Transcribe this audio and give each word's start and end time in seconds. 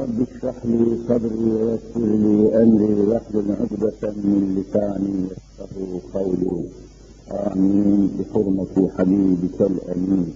رب 0.00 0.18
اشرح 0.28 0.54
لي 0.64 0.96
صدري 1.08 1.44
ويسر 1.52 2.06
لي 2.24 2.62
أمري 2.62 2.94
واحلل 3.10 3.48
عقدة 3.60 4.12
من 4.24 4.42
لساني 4.56 5.16
يفقهوا 5.30 6.00
قولي. 6.14 6.64
آمين. 7.30 8.10
بحرمة 8.18 8.74
حبيبك 8.98 9.58
الأمين. 9.60 10.34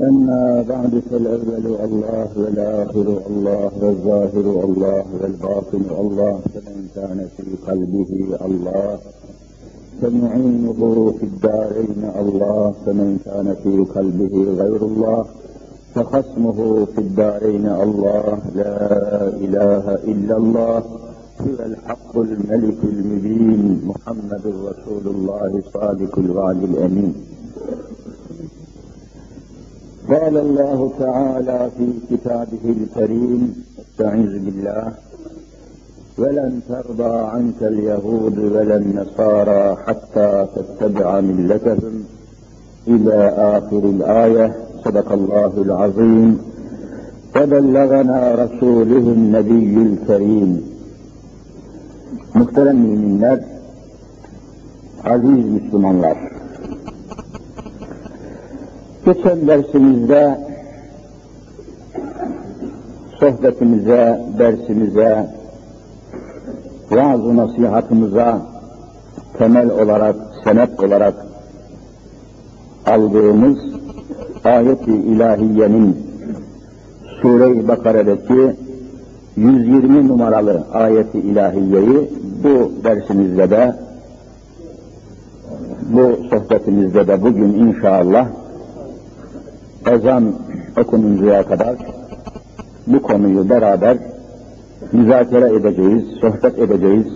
أما 0.00 0.64
بعد 0.68 1.02
فالأول 1.10 1.66
الله 1.84 2.28
والآخر 2.36 3.08
الله 3.30 3.70
والظاهر 3.82 4.64
الله 4.64 5.04
والباطن 5.20 5.84
الله 6.00 6.40
فمن 6.54 6.88
كان 6.94 7.28
في 7.36 7.70
قلبه 7.70 8.10
الله 8.46 8.98
فمعينه 10.02 11.14
في 11.18 11.24
الدارين 11.26 12.02
الله 12.20 12.74
فمن 12.86 13.18
كان 13.24 13.56
في 13.62 13.72
قلبه 13.94 14.34
غير 14.62 14.84
الله. 14.86 15.24
فخصمه 15.96 16.84
في 16.84 16.98
الدارين. 16.98 17.66
الله 17.66 18.38
لا 18.54 19.28
إله 19.28 19.94
إلا 19.94 20.36
الله. 20.36 20.78
هو 21.40 21.58
الحق 21.66 22.16
الملك 22.16 22.78
المبين. 22.84 23.80
محمد 23.84 24.44
رسول 24.46 25.14
الله 25.14 25.62
صادق 25.74 26.18
الوعد 26.18 26.62
الأمين. 26.62 27.14
قال 30.08 30.36
الله 30.36 30.92
تعالى 30.98 31.70
في 31.78 32.16
كتابه 32.16 32.64
الكريم 32.64 33.64
استعيذ 33.80 34.44
بالله. 34.44 34.92
ولن 36.18 36.60
ترضى 36.68 37.18
عنك 37.18 37.62
اليهود 37.62 38.38
ولا 38.38 38.76
النصارى 38.76 39.76
حتى 39.76 40.46
تتبع 40.56 41.20
ملتهم. 41.20 42.04
إلى 42.88 43.28
آخر 43.38 43.78
الآية. 43.78 44.65
صدق 44.85 45.11
الله 45.11 45.53
العظيم 45.65 46.29
وبلغنا 47.35 48.19
رسوله 48.43 49.05
النبي 49.17 49.75
الكريم 49.89 50.51
Muhterem 52.33 52.77
müminler, 52.77 53.39
aziz 55.03 55.45
Müslümanlar, 55.45 56.17
geçen 59.05 59.47
dersimizde 59.47 60.37
sohbetimize, 63.19 64.21
dersimize, 64.39 65.29
vaaz-ı 66.91 67.37
nasihatımıza 67.37 68.41
temel 69.37 69.69
olarak, 69.69 70.15
senet 70.43 70.79
olarak 70.79 71.13
aldığımız 72.85 73.57
ayet-i 74.46 74.94
ilahiyenin 74.94 75.96
Sure-i 77.22 77.68
Bakara'daki 77.68 78.56
120 79.36 80.08
numaralı 80.08 80.66
ayeti 80.72 81.18
ilahiyeyi 81.18 82.10
bu 82.44 82.72
dersimizde 82.84 83.50
de 83.50 83.74
bu 85.92 86.18
sohbetimizde 86.30 87.08
de 87.08 87.22
bugün 87.22 87.52
inşallah 87.54 88.28
ezan 89.92 90.24
okununcaya 90.80 91.42
kadar 91.42 91.76
bu 92.86 93.02
konuyu 93.02 93.50
beraber 93.50 93.96
müzakere 94.92 95.56
edeceğiz, 95.56 96.04
sohbet 96.20 96.58
edeceğiz. 96.58 97.06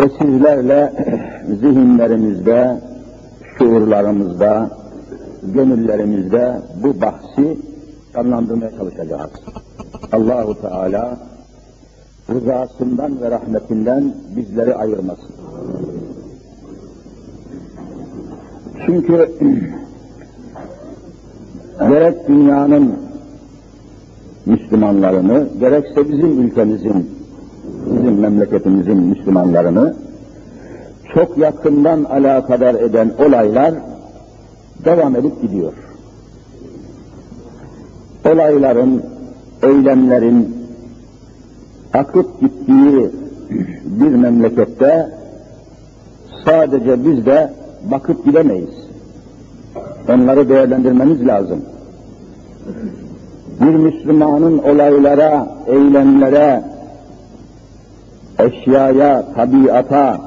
Ve 0.00 0.08
sizlerle 0.18 0.92
zihinlerimizde, 1.60 2.80
şuurlarımızda, 3.58 4.70
gönüllerimizde 5.42 6.60
bu 6.82 7.00
bahsi 7.00 7.58
canlandırmaya 8.14 8.70
çalışacağız. 8.70 9.30
Allahu 10.12 10.60
Teala 10.60 11.18
rızasından 12.30 13.20
ve 13.20 13.30
rahmetinden 13.30 14.14
bizleri 14.36 14.74
ayırmasın. 14.74 15.30
Çünkü 18.86 19.32
gerek 21.78 22.28
dünyanın 22.28 22.94
Müslümanlarını, 24.46 25.48
gerekse 25.60 26.08
bizim 26.08 26.42
ülkemizin, 26.42 27.10
bizim 27.86 28.20
memleketimizin 28.20 29.02
Müslümanlarını 29.02 29.94
çok 31.14 31.38
yakından 31.38 32.04
alakadar 32.04 32.74
eden 32.74 33.12
olaylar 33.18 33.74
devam 34.84 35.16
edip 35.16 35.42
gidiyor. 35.42 35.72
Olayların, 38.26 39.02
eylemlerin 39.62 40.56
akıp 41.94 42.40
gittiği 42.40 43.10
bir 43.84 44.14
memlekette 44.14 45.08
sadece 46.44 47.04
biz 47.04 47.26
de 47.26 47.52
bakıp 47.90 48.24
gidemeyiz. 48.24 48.74
Onları 50.08 50.48
değerlendirmemiz 50.48 51.26
lazım. 51.26 51.62
Bir 53.60 53.74
Müslümanın 53.74 54.58
olaylara, 54.58 55.48
eylemlere, 55.66 56.64
eşyaya, 58.38 59.24
tabiata 59.34 60.20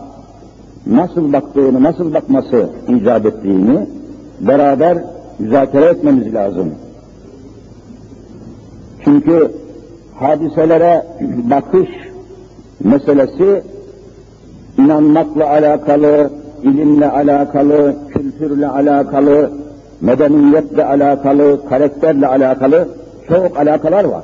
nasıl 0.87 1.33
baktığını, 1.33 1.83
nasıl 1.83 2.13
bakması 2.13 2.69
icap 2.87 3.25
ettiğini 3.25 3.87
beraber 4.47 4.97
müzakere 5.39 5.85
etmemiz 5.85 6.33
lazım. 6.33 6.71
Çünkü 9.03 9.51
hadiselere 10.15 11.05
bakış 11.49 11.89
meselesi 12.83 13.63
inanmakla 14.77 15.49
alakalı, 15.49 16.29
ilimle 16.63 17.09
alakalı, 17.09 17.95
kültürle 18.13 18.67
alakalı, 18.67 19.51
medeniyetle 20.01 20.85
alakalı, 20.85 21.69
karakterle 21.69 22.27
alakalı 22.27 22.87
çok 23.27 23.57
alakalar 23.57 24.03
var. 24.03 24.23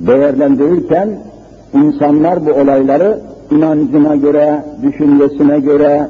Değerlendirirken 0.00 1.18
insanlar 1.74 2.46
bu 2.46 2.50
olayları 2.50 3.20
inancına 3.50 4.16
göre, 4.16 4.64
düşüncesine 4.82 5.60
göre, 5.60 6.08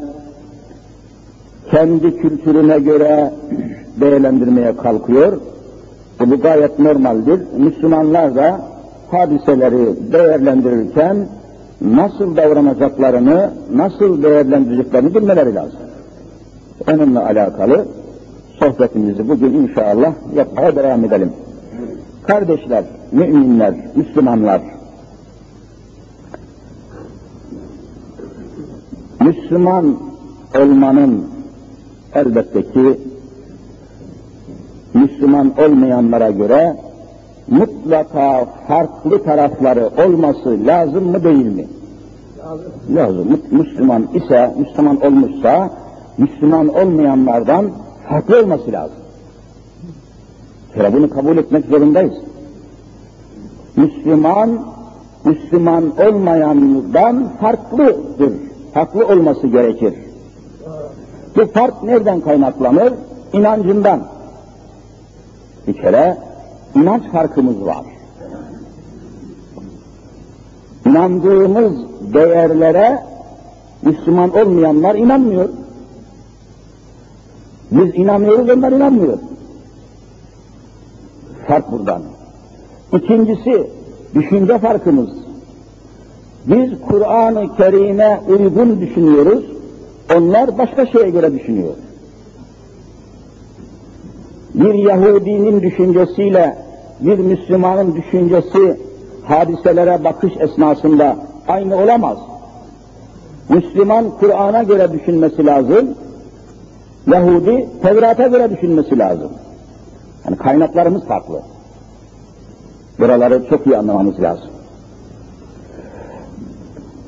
kendi 1.71 2.17
kültürüne 2.17 2.79
göre 2.79 3.33
değerlendirmeye 4.01 4.77
kalkıyor. 4.77 5.41
Bu 6.21 6.41
gayet 6.41 6.79
normaldir. 6.79 7.41
Müslümanlar 7.59 8.35
da 8.35 8.61
hadiseleri 9.11 10.13
değerlendirirken 10.13 11.29
nasıl 11.81 12.37
davranacaklarını, 12.37 13.51
nasıl 13.75 14.23
değerlendireceklerini 14.23 15.15
bilmeleri 15.15 15.55
lazım. 15.55 15.81
Onunla 16.93 17.27
alakalı 17.27 17.87
sohbetimizi 18.59 19.29
bugün 19.29 19.53
inşallah 19.53 20.13
yapmaya 20.35 20.77
devam 20.77 21.05
edelim. 21.05 21.33
Kardeşler, 22.27 22.85
müminler, 23.13 23.75
Müslümanlar, 23.97 24.63
Müslüman 29.21 29.97
olmanın 30.59 31.36
elbette 32.15 32.63
ki 32.63 33.01
Müslüman 34.95 35.53
olmayanlara 35.59 36.31
göre 36.31 36.77
mutlaka 37.49 38.45
farklı 38.69 39.25
tarafları 39.25 39.91
olması 40.07 40.67
lazım 40.67 41.11
mı 41.11 41.25
değil 41.25 41.47
mi? 41.47 41.67
Lazım. 42.95 43.41
Müslüman 43.51 44.09
ise, 44.15 44.55
Müslüman 44.59 45.01
olmuşsa, 45.07 45.71
Müslüman 46.19 46.69
olmayanlardan 46.69 47.71
farklı 48.09 48.41
olması 48.41 48.73
lazım. 48.73 48.97
Sonra 50.75 50.93
bunu 50.93 51.11
kabul 51.11 51.37
etmek 51.37 51.67
zorundayız. 51.67 52.15
Müslüman, 53.77 54.67
Müslüman 55.25 55.93
olmayandan 55.99 57.29
farklıdır. 57.41 58.33
Farklı 58.75 59.07
olması 59.07 59.47
gerekir. 59.47 59.95
Bu 61.37 61.47
fark 61.47 61.83
nereden 61.83 62.21
kaynaklanır? 62.21 62.93
İnancından. 63.33 64.03
Bir 65.67 65.73
kere 65.73 66.17
inanç 66.75 67.03
farkımız 67.13 67.67
var. 67.67 67.85
İnandığımız 70.87 71.73
değerlere 72.15 72.99
Müslüman 73.83 74.37
olmayanlar 74.37 74.95
inanmıyor. 74.95 75.49
Biz 77.71 77.95
inanıyoruz, 77.95 78.51
onlar 78.51 78.73
inanmıyor. 78.73 79.19
Fark 81.49 81.73
buradan. 81.73 82.03
İkincisi, 82.93 83.71
düşünce 84.15 84.59
farkımız. 84.59 85.09
Biz 86.47 86.71
Kur'an-ı 86.89 87.57
Kerim'e 87.57 88.21
uygun 88.29 88.81
düşünüyoruz, 88.81 89.56
onlar 90.15 90.59
başka 90.59 90.87
şeye 90.87 91.11
göre 91.11 91.35
düşünüyor. 91.35 91.75
Bir 94.55 94.75
Yahudinin 94.75 95.63
düşüncesiyle 95.63 96.59
bir 97.01 97.19
Müslümanın 97.19 97.95
düşüncesi 97.97 98.81
hadiselere 99.25 100.05
bakış 100.05 100.33
esnasında 100.41 101.17
aynı 101.49 101.77
olamaz. 101.77 102.19
Müslüman 103.49 104.11
Kur'an'a 104.11 104.63
göre 104.63 104.93
düşünmesi 104.93 105.47
lazım, 105.47 105.95
Yahudi 107.07 107.69
Tevrat'a 107.83 108.27
göre 108.27 108.51
düşünmesi 108.51 108.99
lazım. 108.99 109.31
Yani 110.25 110.37
kaynaklarımız 110.37 111.05
farklı. 111.05 111.43
Buraları 112.99 113.47
çok 113.51 113.67
iyi 113.67 113.77
anlamamız 113.77 114.21
lazım. 114.21 114.51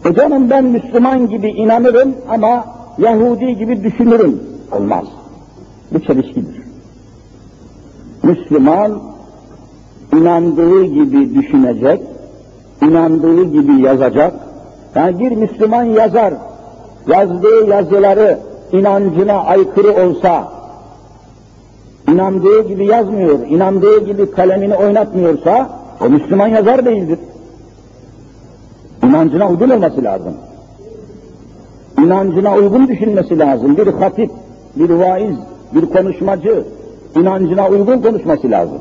E 0.04 0.14
canım 0.14 0.50
ben 0.50 0.64
Müslüman 0.64 1.28
gibi 1.28 1.48
inanırım 1.48 2.14
ama 2.28 2.64
Yahudi 2.98 3.56
gibi 3.56 3.84
düşünürüm. 3.84 4.42
Olmaz. 4.72 5.04
Bu 5.92 6.00
çelişkidir. 6.00 6.62
Müslüman 8.22 9.02
inandığı 10.12 10.84
gibi 10.84 11.34
düşünecek, 11.34 12.00
inandığı 12.82 13.44
gibi 13.44 13.80
yazacak. 13.82 14.34
Yani 14.94 15.18
bir 15.18 15.30
Müslüman 15.36 15.84
yazar, 15.84 16.34
yazdığı 17.06 17.66
yazıları 17.66 18.38
inancına 18.72 19.32
aykırı 19.32 20.06
olsa, 20.06 20.52
inandığı 22.12 22.68
gibi 22.68 22.86
yazmıyor, 22.86 23.38
inandığı 23.46 24.04
gibi 24.04 24.30
kalemini 24.30 24.74
oynatmıyorsa, 24.74 25.70
o 26.00 26.08
Müslüman 26.08 26.48
yazar 26.48 26.84
değildir. 26.84 27.18
İnancına 29.02 29.48
uygun 29.48 29.70
olması 29.70 30.04
lazım. 30.04 30.34
İnancına 32.04 32.54
uygun 32.54 32.88
düşünmesi 32.88 33.38
lazım. 33.38 33.76
Bir 33.76 33.86
hatip, 33.86 34.30
bir 34.76 34.90
vaiz, 34.90 35.36
bir 35.74 35.86
konuşmacı, 35.86 36.64
inancına 37.16 37.68
uygun 37.68 38.02
konuşması 38.02 38.50
lazım. 38.50 38.78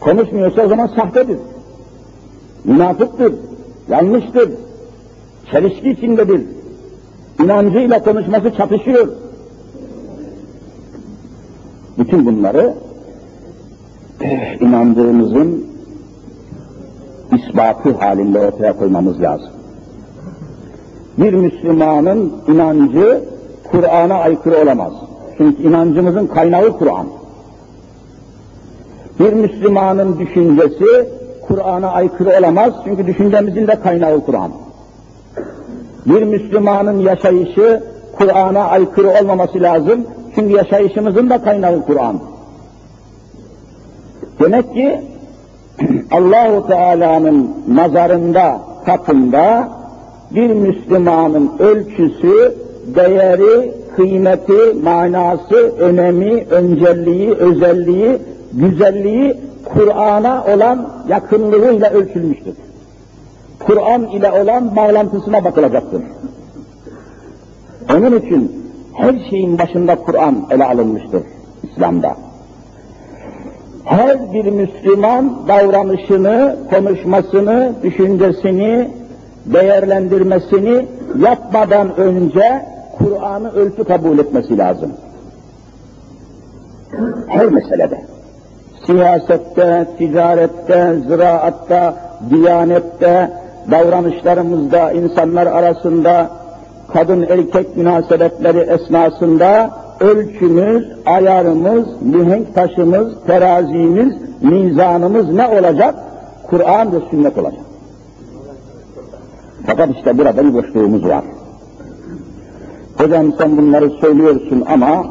Konuşmuyorsa 0.00 0.62
o 0.62 0.68
zaman 0.68 0.86
sahtedir. 0.86 1.38
Münafıktır, 2.64 3.34
yanlıştır, 3.88 4.50
çelişki 5.50 5.90
içindedir. 5.90 6.42
İnancıyla 7.44 8.02
konuşması 8.02 8.54
çatışıyor. 8.56 9.08
Bütün 11.98 12.26
bunları 12.26 12.74
inandığımızın 14.60 15.66
ispatı 17.36 17.90
halinde 17.90 18.38
ortaya 18.38 18.76
koymamız 18.76 19.20
lazım. 19.20 19.50
Bir 21.18 21.32
Müslümanın 21.32 22.32
inancı 22.48 23.24
Kur'an'a 23.70 24.14
aykırı 24.14 24.62
olamaz. 24.62 24.92
Çünkü 25.38 25.62
inancımızın 25.62 26.26
kaynağı 26.26 26.78
Kur'an. 26.78 27.06
Bir 29.20 29.32
Müslümanın 29.32 30.18
düşüncesi 30.18 31.08
Kur'an'a 31.48 31.88
aykırı 31.88 32.38
olamaz 32.38 32.74
çünkü 32.84 33.06
düşüncemizin 33.06 33.66
de 33.66 33.80
kaynağı 33.80 34.20
Kur'an. 34.20 34.50
Bir 36.06 36.22
Müslümanın 36.22 36.98
yaşayışı 36.98 37.82
Kur'an'a 38.18 38.64
aykırı 38.64 39.10
olmaması 39.10 39.62
lazım 39.62 40.06
çünkü 40.34 40.54
yaşayışımızın 40.54 41.30
da 41.30 41.42
kaynağı 41.42 41.86
Kur'an. 41.86 42.20
Demek 44.40 44.74
ki 44.74 45.00
Allahu 46.10 46.66
Teala'nın 46.66 47.50
nazarında, 47.68 48.60
katında 48.86 49.68
bir 50.30 50.50
Müslümanın 50.50 51.50
ölçüsü, 51.58 52.54
değeri, 52.94 53.72
kıymeti, 53.96 54.74
manası, 54.82 55.56
önemi, 55.78 56.44
öncelliği, 56.50 57.34
özelliği, 57.34 58.18
güzelliği 58.52 59.36
Kur'an'a 59.64 60.44
olan 60.54 60.88
yakınlığıyla 61.08 61.90
ölçülmüştür. 61.90 62.54
Kur'an 63.58 64.02
ile 64.02 64.32
olan 64.32 64.76
bağlantısına 64.76 65.44
bakılacaktır. 65.44 66.02
Onun 67.92 68.18
için 68.18 68.64
her 68.94 69.14
şeyin 69.30 69.58
başında 69.58 69.96
Kur'an 69.96 70.46
ele 70.50 70.64
alınmıştır 70.64 71.22
İslam'da. 71.62 72.16
Her 73.84 74.32
bir 74.32 74.44
Müslüman 74.44 75.48
davranışını, 75.48 76.56
konuşmasını, 76.70 77.72
düşüncesini, 77.82 78.90
değerlendirmesini 79.46 80.86
yapmadan 81.18 81.96
önce 81.96 82.62
Kur'an'ı 82.98 83.52
ölçü 83.52 83.84
kabul 83.84 84.18
etmesi 84.18 84.58
lazım. 84.58 84.92
Her 87.28 87.46
meselede. 87.46 88.00
Siyasette, 88.86 89.86
ticarette, 89.98 90.94
ziraatta, 91.08 91.94
diyanette, 92.30 93.30
davranışlarımızda, 93.70 94.92
insanlar 94.92 95.46
arasında, 95.46 96.30
kadın 96.92 97.22
erkek 97.22 97.76
münasebetleri 97.76 98.58
esnasında 98.58 99.70
ölçümüz, 100.00 100.88
ayarımız, 101.06 101.86
mihenk 102.02 102.54
taşımız, 102.54 103.24
terazimiz, 103.26 104.14
mizanımız 104.42 105.28
ne 105.28 105.48
olacak? 105.48 105.94
Kur'an 106.42 106.92
ve 106.92 106.96
sünnet 107.10 107.38
olacak. 107.38 107.63
Fakat 109.66 109.90
işte 109.96 110.18
burada 110.18 110.44
bir 110.44 110.54
boşluğumuz 110.54 111.04
var. 111.04 111.24
Hocam 112.98 113.32
sen 113.38 113.56
bunları 113.56 113.90
söylüyorsun 113.90 114.64
ama 114.66 115.04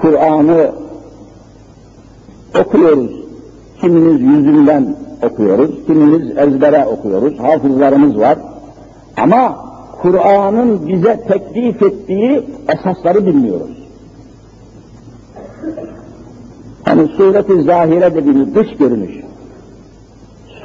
Kur'an'ı 0.00 0.72
okuyoruz. 2.60 3.10
Kimimiz 3.80 4.20
yüzünden 4.20 4.96
okuyoruz, 5.22 5.70
kimimiz 5.86 6.38
ezbere 6.38 6.86
okuyoruz, 6.86 7.38
hafızlarımız 7.38 8.18
var. 8.18 8.38
Ama 9.16 9.56
Kur'an'ın 10.02 10.88
bize 10.88 11.20
teklif 11.28 11.82
ettiği 11.82 12.42
esasları 12.68 13.26
bilmiyoruz. 13.26 13.84
Hani 16.84 17.08
suret-i 17.08 17.62
zahire 17.62 18.14
dediğimiz 18.14 18.54
dış 18.54 18.76
görünüş, 18.76 19.12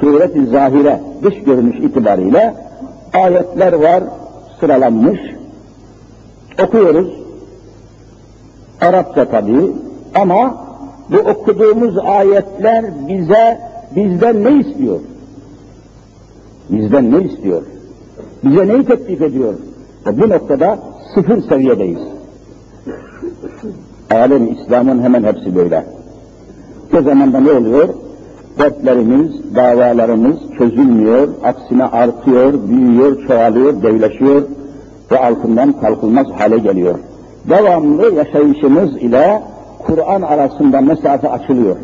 suret-i 0.00 0.46
zahire 0.46 1.00
dış 1.22 1.34
görünüş 1.34 1.76
itibariyle 1.76 2.54
ayetler 3.12 3.72
var 3.72 4.02
sıralanmış, 4.60 5.20
okuyoruz, 6.64 7.20
Arapça 8.80 9.24
tabii 9.24 9.72
ama 10.14 10.64
bu 11.10 11.16
okuduğumuz 11.16 11.98
ayetler 11.98 12.84
bize 13.08 13.60
bizden 13.96 14.44
ne 14.44 14.60
istiyor? 14.60 15.00
Bizden 16.70 17.12
ne 17.12 17.22
istiyor? 17.22 17.62
Bize 18.44 18.68
neyi 18.68 18.84
teklif 18.84 19.22
ediyor? 19.22 19.54
Ve 20.06 20.22
bu 20.22 20.28
noktada 20.28 20.78
sıfır 21.14 21.42
seviyedeyiz. 21.42 22.00
Alem 24.10 24.52
İslam'ın 24.52 25.02
hemen 25.02 25.22
hepsi 25.22 25.56
böyle. 25.56 25.86
O 26.98 27.02
zaman 27.02 27.32
da 27.32 27.40
ne 27.40 27.50
oluyor? 27.50 27.88
Dertlerimiz, 28.60 29.54
davalarımız 29.54 30.36
çözülmüyor, 30.58 31.28
aksine 31.44 31.84
artıyor, 31.84 32.54
büyüyor, 32.68 33.26
çoğalıyor, 33.26 33.82
devleşiyor 33.82 34.42
ve 35.10 35.18
altından 35.18 35.72
kalkılmaz 35.72 36.26
hale 36.26 36.58
geliyor. 36.58 36.94
Devamlı 37.48 38.14
yaşayışımız 38.14 38.96
ile 38.96 39.42
Kur'an 39.78 40.22
arasında 40.22 40.80
mesafe 40.80 41.28
açılıyor. 41.28 41.76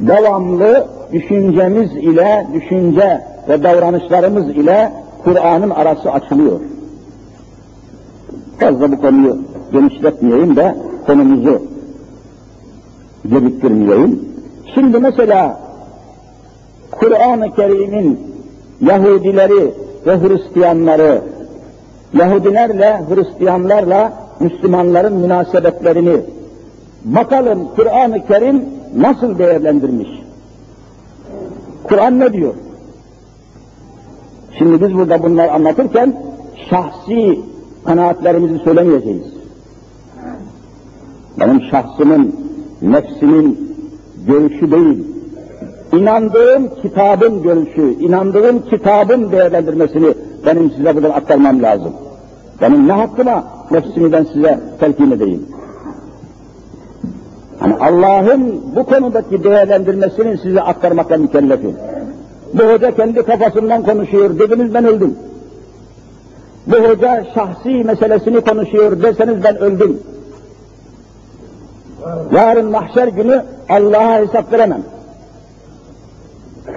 Devamlı 0.00 0.86
düşüncemiz 1.12 1.90
ile, 1.96 2.46
düşünce 2.54 3.20
ve 3.48 3.62
davranışlarımız 3.62 4.48
ile 4.48 4.92
Kur'an'ın 5.24 5.70
arası 5.70 6.12
açılıyor. 6.12 6.60
Fazla 8.58 8.92
bu 8.92 9.00
konuyu 9.00 9.38
genişletmeyeyim 9.72 10.56
de 10.56 10.76
konumuzu 11.06 11.62
geciktirmeyeyim. 13.30 14.29
Şimdi 14.74 14.98
mesela 14.98 15.60
Kur'an-ı 16.90 17.54
Kerim'in 17.54 18.20
Yahudileri 18.80 19.74
ve 20.06 20.20
Hristiyanları, 20.20 21.22
Yahudilerle, 22.14 23.00
Hristiyanlarla 23.08 24.12
Müslümanların 24.40 25.12
münasebetlerini 25.12 26.16
bakalım 27.04 27.68
Kur'an-ı 27.76 28.26
Kerim 28.26 28.64
nasıl 28.96 29.38
değerlendirmiş? 29.38 30.08
Kur'an 31.84 32.20
ne 32.20 32.32
diyor? 32.32 32.54
Şimdi 34.58 34.82
biz 34.82 34.94
burada 34.94 35.22
bunları 35.22 35.52
anlatırken 35.52 36.22
şahsi 36.70 37.40
kanaatlerimizi 37.84 38.58
söylemeyeceğiz. 38.58 39.26
Benim 41.40 41.62
şahsımın, 41.62 42.36
nefsimin 42.82 43.69
görüşü 44.26 44.70
değil, 44.70 45.04
inandığım 45.92 46.68
kitabın 46.82 47.42
görüşü, 47.42 47.82
inandığım 48.00 48.62
kitabın 48.70 49.32
değerlendirmesini 49.32 50.14
benim 50.46 50.70
size 50.70 50.96
buradan 50.96 51.10
aktarmam 51.10 51.62
lazım. 51.62 51.92
Benim 52.60 52.88
ne 52.88 52.92
hakkıma 52.92 53.44
nefsimi 53.70 54.12
ben 54.12 54.26
size 54.32 54.60
telkin 54.80 55.10
edeyim. 55.10 55.46
Hani 57.58 57.74
Allah'ın 57.74 58.60
bu 58.76 58.84
konudaki 58.84 59.44
değerlendirmesini 59.44 60.38
size 60.38 60.60
aktarmakla 60.60 61.16
mükellefim. 61.16 61.76
Bu 62.54 62.62
hoca 62.62 62.90
kendi 62.90 63.22
kafasından 63.22 63.82
konuşuyor, 63.82 64.38
dediniz 64.38 64.74
ben 64.74 64.84
öldüm. 64.84 65.14
Bu 66.66 66.76
hoca 66.76 67.24
şahsi 67.34 67.84
meselesini 67.84 68.40
konuşuyor 68.40 69.02
deseniz 69.02 69.44
ben 69.44 69.58
öldüm. 69.58 70.00
Yarın 72.31 72.71
mahşer 72.71 73.07
günü 73.07 73.43
Allah'a 73.69 74.17
hesap 74.17 74.53
veremem. 74.53 74.81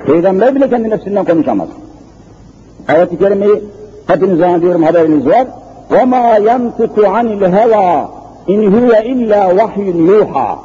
Peygamber 0.06 0.54
bile 0.54 0.70
kendi 0.70 0.90
nefsinden 0.90 1.24
konuşamaz. 1.24 1.68
Ayet-i 2.88 3.18
Kerime'yi 3.18 3.64
hepiniz 4.06 4.38
zannediyorum 4.38 4.82
haberiniz 4.82 5.26
var. 5.26 5.46
وَمَا 5.90 6.24
يَنْتِقُ 6.48 6.96
عَنِ 7.14 7.26
الْهَوَى 7.38 8.06
اِنْ 8.52 8.60
هُوَ 8.74 8.90
اِلَّا 9.12 9.42
وَحْيٌ 9.58 9.86
يُوحَى 10.10 10.56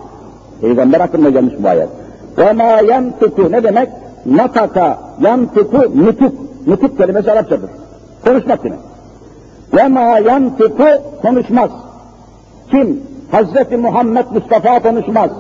Peygamber 0.62 1.00
hakkında 1.00 1.30
gelmiş 1.30 1.54
bu 1.60 1.68
ayet. 1.68 1.90
وَمَا 2.38 2.82
يَنْتِقُ 2.82 3.52
ne 3.52 3.64
demek? 3.64 3.90
Nataka, 4.26 4.98
yantıku, 5.22 5.78
nutuk. 5.78 6.34
Nutuk 6.68 6.98
kelimesi 6.98 7.32
Arapçadır. 7.32 7.70
Konuşmak 8.26 8.64
demek. 8.64 8.80
وَمَا 9.74 10.22
يَنْتِقُ 10.22 11.02
konuşmaz. 11.22 11.70
Kim? 12.72 13.04
Hazreti 13.31 13.77
Muhammed 13.77 14.25
Mustafa 14.35 14.81
konuşmaz. 14.81 15.31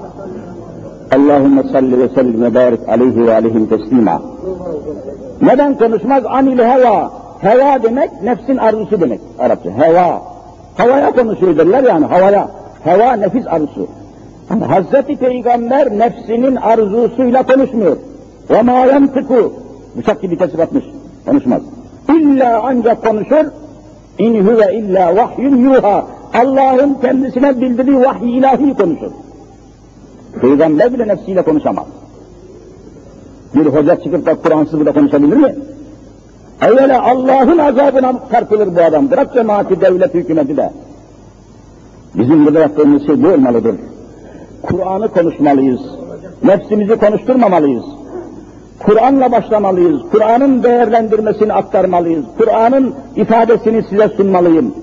Allahümme 1.16 1.62
salli 1.62 1.98
ve 1.98 2.08
sellim 2.08 2.42
ve 2.42 2.54
barik 2.54 2.88
aleyhi 2.88 3.26
ve 3.26 3.34
aleyhim 3.34 3.66
teslima. 3.66 4.22
Neden 5.42 5.78
konuşmaz? 5.78 6.24
Anil 6.26 6.58
heva. 6.58 7.10
Heva 7.40 7.82
demek 7.82 8.22
nefsin 8.22 8.56
arzusu 8.56 9.00
demek 9.00 9.20
Arapça. 9.38 9.70
Heva. 9.70 10.22
Havaya 10.76 11.12
konuşuyor 11.12 11.56
derler 11.56 11.84
yani 11.84 12.06
havaya. 12.06 12.48
Heva 12.84 13.12
nefis 13.12 13.46
arzusu. 13.46 13.86
Ama 14.50 14.70
Hazreti 14.70 15.16
Peygamber 15.16 15.98
nefsinin 15.98 16.56
arzusuyla 16.56 17.42
konuşmuyor. 17.42 17.96
Ve 18.50 18.62
ma 18.62 18.72
yantıku. 18.72 19.52
Bıçak 19.96 20.22
gibi 20.22 20.38
kesip 20.38 20.60
atmış. 20.60 20.84
Konuşmaz. 21.26 21.62
İlla 22.08 22.62
ancak 22.64 23.02
konuşur. 23.02 23.44
İn 24.18 24.46
huve 24.46 24.74
illa 24.74 25.16
vahyun 25.16 25.56
yuha. 25.56 26.04
Allah'ın 26.40 26.94
kendisine 26.94 27.60
bildirdiği 27.60 28.00
vahiy 28.00 28.38
ilahi 28.38 28.74
konuşur. 28.74 29.10
Peygamber 30.40 30.94
bile 30.94 31.08
nefsiyle 31.08 31.42
konuşamaz. 31.42 31.86
Bir 33.54 33.66
hoca 33.66 33.96
çıkıp 33.96 34.26
da 34.26 34.34
Kur'ansız 34.34 34.80
bile 34.80 34.92
konuşabilir 34.92 35.36
mi? 35.36 35.54
Evvela 36.62 37.02
Allah'ın 37.02 37.58
azabına 37.58 38.12
çarpılır 38.32 38.76
bu 38.76 38.80
adam. 38.80 39.10
Bırak 39.10 39.34
cemaati, 39.34 39.80
devlet, 39.80 40.14
hükümeti 40.14 40.56
de. 40.56 40.70
Bizim 42.14 42.46
burada 42.46 42.58
yaptığımız 42.58 43.06
şey 43.06 43.22
bu 43.22 43.28
olmalıdır. 43.28 43.74
Kur'an'ı 44.62 45.08
konuşmalıyız. 45.08 45.80
Nefsimizi 46.44 46.96
konuşturmamalıyız. 46.96 47.84
Kur'an'la 48.78 49.32
başlamalıyız. 49.32 50.00
Kur'an'ın 50.12 50.62
değerlendirmesini 50.62 51.52
aktarmalıyız. 51.52 52.24
Kur'an'ın 52.38 52.94
ifadesini 53.16 53.82
size 53.82 54.08
sunmalıyım. 54.08 54.74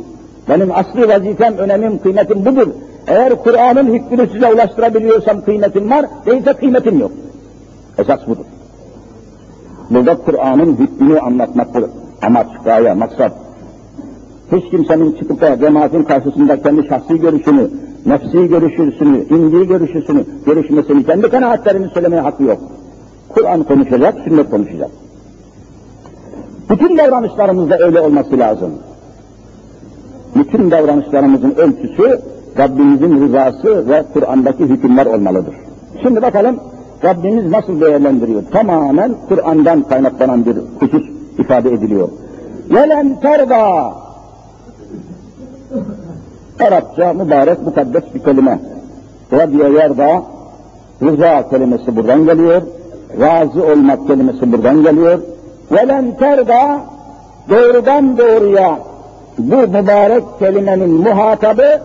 Benim 0.50 0.72
asli 0.72 1.08
vazifem, 1.08 1.58
önemim, 1.58 2.00
kıymetim 2.00 2.46
budur. 2.46 2.68
Eğer 3.08 3.36
Kur'an'ın 3.44 3.94
hükmünü 3.94 4.30
size 4.34 4.54
ulaştırabiliyorsam 4.54 5.42
kıymetim 5.42 5.92
var, 5.92 6.06
değilse 6.26 6.54
kıymetim 6.54 7.00
yok. 7.00 7.12
Esas 7.98 8.28
budur. 8.28 8.46
Burada 9.90 10.18
Kur'an'ın 10.18 10.76
hükmünü 10.76 11.20
anlatmaktır. 11.20 11.86
Amaç, 12.22 12.48
gaye, 12.66 12.94
maksat. 12.94 13.32
Hiç 14.52 14.70
kimsenin 14.72 15.12
çıkıp 15.12 15.42
da 15.42 15.60
cemaatin 15.60 16.04
karşısında 16.04 16.62
kendi 16.62 16.88
şahsi 16.88 17.20
görüşünü, 17.20 17.70
nefsi 18.06 18.48
görüşüsünü, 18.48 19.26
indiği 19.30 19.68
görüşüsünü, 19.68 20.26
görüşmesini, 20.46 21.06
kendi 21.06 21.30
kanaatlerini 21.30 21.90
söylemeye 21.90 22.22
hakkı 22.22 22.44
yok. 22.44 22.60
Kur'an 23.30 23.64
konuşacak, 23.64 24.16
sünnet 24.24 24.50
konuşacak. 24.50 24.90
Bütün 26.70 26.98
davranışlarımızda 26.98 27.78
öyle 27.78 28.00
olması 28.00 28.40
lazım. 28.40 28.72
Bütün 30.36 30.72
davranışlarımızın 30.72 31.56
ölçüsü 31.58 32.22
Rabbimizin 32.58 33.22
rızası 33.22 33.90
ve 33.90 34.04
Kur'an'daki 34.14 34.64
hükümler 34.64 35.06
olmalıdır. 35.06 35.56
Şimdi 36.04 36.22
bakalım 36.22 36.60
Rabbimiz 37.04 37.52
nasıl 37.52 37.82
değerlendiriyor? 37.82 38.44
Tamamen 38.52 39.16
Kur'an'dan 39.30 39.82
kaynaklanan 39.84 40.46
bir 40.46 40.58
husus 40.80 41.10
ifade 41.40 41.70
ediliyor. 41.70 42.10
Velen 42.70 43.20
terda 43.20 43.94
Arapça 46.60 47.14
mübarek 47.14 47.62
mukaddes 47.62 48.04
bir 48.16 48.20
kelime. 48.20 48.60
Radiye 49.34 49.70
yerda 49.70 50.24
rıza 51.04 51.50
kelimesi 51.50 51.96
buradan 51.96 52.26
geliyor. 52.26 52.62
Razı 53.20 53.64
olmak 53.64 54.08
kelimesi 54.08 54.52
buradan 54.52 54.84
geliyor. 54.84 55.20
Velen 55.72 56.18
terda 56.18 56.80
doğrudan 57.50 58.18
doğruya 58.18 58.80
bu 59.38 59.56
mübarek 59.56 60.24
kelimenin 60.40 60.90
muhatabı 60.90 61.82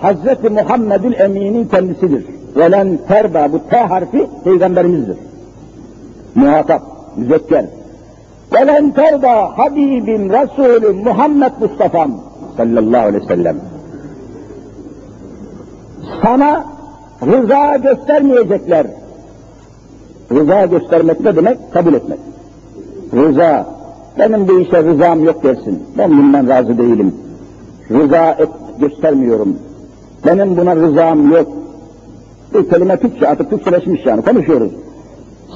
Hazreti 0.00 0.50
Muhammed'in 0.50 1.12
Emin'in 1.12 1.64
kendisidir. 1.64 2.24
Velen 2.56 2.98
terda 3.08 3.52
bu 3.52 3.68
T 3.70 3.76
harfi 3.76 4.26
peygamberimizdir. 4.44 5.16
Muhatap, 6.34 6.82
müzekker. 7.16 7.64
Velen 8.52 8.90
terda 8.90 9.58
Habibim, 9.58 10.30
Resulüm, 10.30 10.96
Muhammed 10.96 11.52
Mustafa'm 11.60 12.20
sallallahu 12.56 13.06
aleyhi 13.06 13.24
ve 13.24 13.28
sellem. 13.28 13.56
Sana 16.22 16.64
rıza 17.26 17.76
göstermeyecekler. 17.76 18.86
Rıza 20.32 20.66
göstermek 20.66 21.20
ne 21.20 21.36
demek? 21.36 21.72
Kabul 21.72 21.94
etmek. 21.94 22.18
Rıza, 23.14 23.66
benim 24.20 24.48
bu 24.48 24.60
işe 24.60 24.82
rızam 24.82 25.24
yok 25.24 25.44
dersin. 25.44 25.82
Ben 25.98 26.10
bundan 26.10 26.48
razı 26.48 26.78
değilim. 26.78 27.14
Rıza 27.90 28.30
et, 28.30 28.48
göstermiyorum. 28.78 29.56
Benim 30.26 30.56
buna 30.56 30.76
rızam 30.76 31.32
yok. 31.32 31.48
Bu 32.54 32.68
kelime 32.68 32.96
Türkçe, 32.96 33.28
artık 33.28 33.50
Türkçeleşmiş 33.50 34.06
yani, 34.06 34.22
konuşuyoruz. 34.22 34.72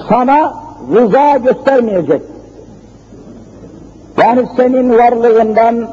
Sana 0.08 0.54
rıza 0.94 1.36
göstermeyecek. 1.36 2.22
Yani 4.22 4.46
senin 4.56 4.90
varlığından, 4.90 5.88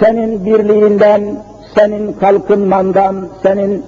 senin 0.00 0.46
birliğinden, 0.46 1.22
senin 1.74 2.12
kalkınmandan, 2.12 3.16
senin 3.42 3.82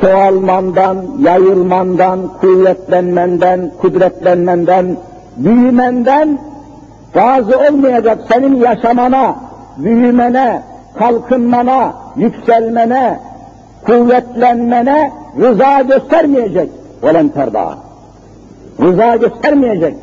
çoğalmandan, 0.00 0.96
yayılmandan, 1.20 2.20
kuvvetlenmenden, 2.40 3.72
kudretlenmenden, 3.80 4.96
büyümenden 5.36 6.38
razı 7.16 7.58
olmayacak 7.58 8.18
senin 8.32 8.56
yaşamana, 8.56 9.34
büyümene, 9.76 10.62
kalkınmana, 10.98 11.92
yükselmene, 12.16 13.20
kuvvetlenmene 13.86 15.12
rıza 15.40 15.82
göstermeyecek. 15.82 16.70
Velen 17.02 17.28
terda. 17.28 17.78
Rıza 18.82 19.16
göstermeyecek. 19.16 19.94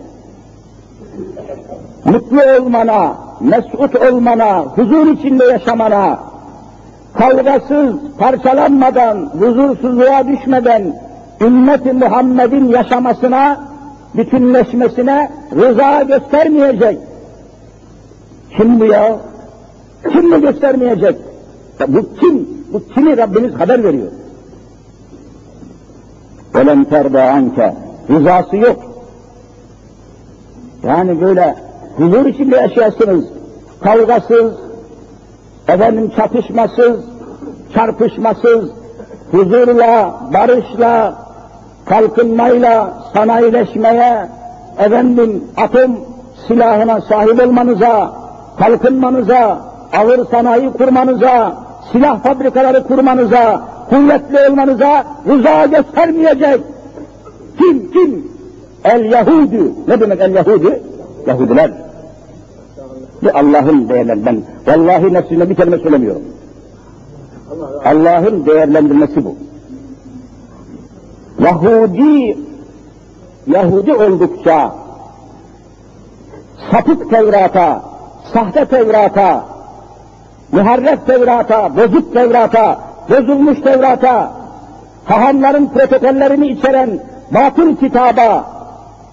Mutlu 2.06 2.42
olmana, 2.60 3.14
mesut 3.40 3.96
olmana, 3.96 4.60
huzur 4.60 5.08
içinde 5.08 5.46
yaşamana, 5.46 6.20
kavgasız, 7.14 7.96
parçalanmadan, 8.20 9.30
huzursuzluğa 9.40 10.28
düşmeden, 10.28 10.94
ümmeti 11.42 11.94
Muhammed'in 11.94 12.66
yaşamasına, 12.66 13.58
bütünleşmesine 14.18 15.32
rıza 15.56 16.04
göstermeyecek. 16.04 17.00
Kim 18.58 18.80
bu 18.80 18.86
ya? 18.86 19.18
Kim 20.12 20.30
mi 20.30 20.42
göstermeyecek? 20.42 21.16
Ya 21.80 21.88
bu 21.88 22.16
kim? 22.20 22.48
Bu 22.74 22.88
kimi 22.94 23.18
Rabbimiz 23.18 23.54
haber 23.54 23.84
veriyor? 23.84 24.12
Ölen 26.54 26.84
terda 26.84 27.24
anke. 27.24 27.74
Rızası 28.10 28.58
yok. 28.58 28.84
Yani 30.84 31.22
böyle 31.22 31.56
huzur 31.98 32.26
içinde 32.26 32.56
yaşayasınız. 32.56 33.26
Kavgasız, 33.84 34.54
efendim 35.68 36.12
çatışmasız, 36.16 37.00
çarpışmasız, 37.74 38.72
huzurla, 39.32 40.20
barışla, 40.34 41.27
kalkınmayla, 41.90 42.94
sanayileşmeye, 43.14 44.28
efendim 44.80 45.44
atom 45.58 45.92
silahına 46.48 47.02
sahip 47.02 47.48
olmanıza, 47.48 48.12
kalkınmanıza, 48.60 49.62
ağır 49.94 50.26
sanayi 50.32 50.72
kurmanıza, 50.72 51.56
silah 51.92 52.24
fabrikaları 52.24 52.84
kurmanıza, 52.84 53.62
kuvvetli 53.90 54.50
olmanıza 54.50 55.04
rıza 55.28 55.66
göstermeyecek. 55.66 56.62
Kim, 57.58 57.92
kim? 57.92 58.32
El 58.84 59.12
Yahudi. 59.12 59.74
Ne 59.88 60.00
demek 60.00 60.22
el 60.22 60.36
Yahudi? 60.36 60.84
Yahudiler. 61.28 61.72
Bu 63.24 63.28
Allah'ın 63.34 63.90
değerler. 63.90 64.18
Ben 64.26 64.42
vallahi 64.68 65.14
nefsime 65.14 65.50
bir 65.50 65.56
kelime 65.56 65.78
söylemiyorum. 65.78 66.22
Allah'ın 67.86 68.46
değerlendirmesi 68.46 69.26
bu. 69.26 69.36
Yahudi 71.40 72.38
Yahudi 73.48 73.94
oldukça 73.94 74.72
sapık 76.72 77.10
Tevrat'a, 77.10 77.82
sahte 78.34 78.66
Tevrat'a, 78.66 79.46
muharref 80.52 81.08
Tevrat'a, 81.08 81.78
bozuk 81.78 82.14
Tevrat'a, 82.14 82.80
bozulmuş 83.10 83.62
Tevrat'a, 83.62 84.32
hahamların 85.06 85.68
protokollerini 85.68 86.48
içeren 86.48 87.00
batıl 87.32 87.76
kitaba, 87.76 88.46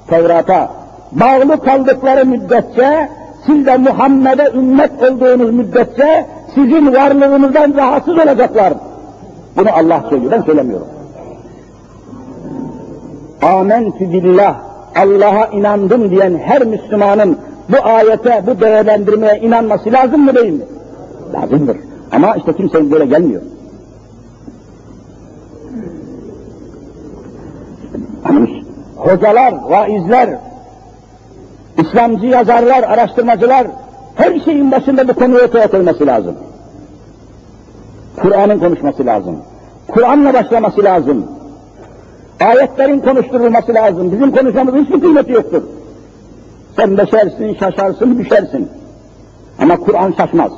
Tevrat'a 0.07 0.71
bağlı 1.12 1.61
kaldıkları 1.61 2.26
müddetçe, 2.26 3.09
siz 3.47 3.66
de 3.66 3.76
Muhammed'e 3.76 4.50
ümmet 4.54 5.02
olduğunuz 5.02 5.50
müddetçe 5.50 6.26
sizin 6.54 6.95
varlığınızdan 6.95 7.75
rahatsız 7.76 8.19
olacaklar. 8.19 8.75
Bunu 9.57 9.69
Allah 9.76 10.04
söylüyor, 10.11 10.33
ben 10.33 10.43
söylemiyorum. 10.43 10.93
Amentü 13.44 14.12
billah, 14.12 14.56
Allah'a 14.96 15.46
inandım 15.46 16.10
diyen 16.10 16.38
her 16.38 16.64
Müslümanın 16.64 17.38
bu 17.68 17.76
ayete, 17.84 18.42
bu 18.46 18.60
değerlendirmeye 18.60 19.38
inanması 19.38 19.92
lazım 19.92 20.20
mı 20.24 20.34
değil 20.34 20.52
mi? 20.52 20.64
Lazımdır. 21.34 21.76
Ama 22.12 22.34
işte 22.34 22.52
kimse 22.52 22.90
böyle 22.90 23.06
gelmiyor. 23.06 23.42
Hocalar, 28.96 29.54
vaizler, 29.68 30.38
İslamcı 31.78 32.26
yazarlar, 32.26 32.82
araştırmacılar, 32.82 33.66
her 34.14 34.40
şeyin 34.40 34.72
başında 34.72 35.08
bu 35.08 35.14
konuyu 35.14 35.44
ortaya 35.44 35.70
koyması 35.70 36.06
lazım. 36.06 36.34
Kur'an'ın 38.22 38.58
konuşması 38.58 39.06
lazım. 39.06 39.36
Kur'an'la 39.88 40.34
başlaması 40.34 40.84
lazım. 40.84 41.34
Ayetlerin 42.44 43.00
konuşturulması 43.00 43.74
lazım. 43.74 44.12
Bizim 44.12 44.32
konuşmamızın 44.32 44.84
hiçbir 44.84 45.00
kıymeti 45.00 45.32
yoktur. 45.32 45.62
Sen 46.76 46.98
beşersin, 46.98 47.54
şaşarsın, 47.54 48.18
düşersin. 48.18 48.68
Ama 49.62 49.76
Kur'an 49.76 50.14
şaşmaz. 50.16 50.52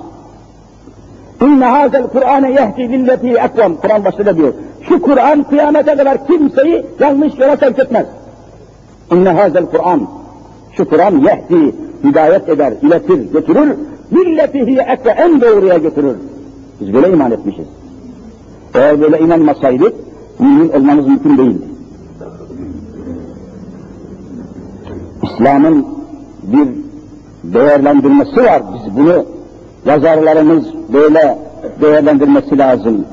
İnne 1.43 1.65
hazel 1.65 2.07
Kur'ane 2.07 2.53
yehdi 2.53 2.93
lilleti 2.93 3.29
ekvam. 3.29 3.77
Kur'an 3.77 4.05
başında 4.05 4.37
diyor. 4.37 4.53
Şu 4.89 5.03
Kur'an 5.03 5.43
kıyamete 5.43 5.97
kadar 5.97 6.27
kimseyi 6.27 6.87
yanlış 7.01 7.39
yola 7.39 7.57
sevk 7.57 7.79
etmez. 7.79 8.07
İnne 9.13 9.29
hazel 9.29 9.67
Kur'an. 9.67 10.09
Şu 10.77 10.89
Kur'an 10.89 11.15
yehdi, 11.19 11.75
hidayet 12.05 12.49
eder, 12.49 12.73
iletir, 12.83 13.33
götürür. 13.33 13.77
Milleti 14.11 14.67
hiye 14.67 14.83
ekve 14.83 15.11
en 15.11 15.41
doğruya 15.41 15.79
götürür. 15.79 16.17
Biz 16.81 16.95
böyle 16.95 17.09
iman 17.11 17.31
etmişiz. 17.33 17.67
Eğer 18.75 19.01
böyle 19.01 19.19
inanmasaydık, 19.19 19.95
mümin 20.39 20.69
olmamız 20.69 21.07
mümkün 21.07 21.39
değildi. 21.39 21.76
İslam'ın 25.37 25.87
bir 26.43 26.69
değerlendirmesi 27.45 28.45
var. 28.45 28.63
Biz 28.75 28.97
bunu 28.97 29.25
yazarlarımız 29.87 30.65
böyle 30.93 31.39
değerlendirmesi 31.81 32.59
lazım. 32.59 33.05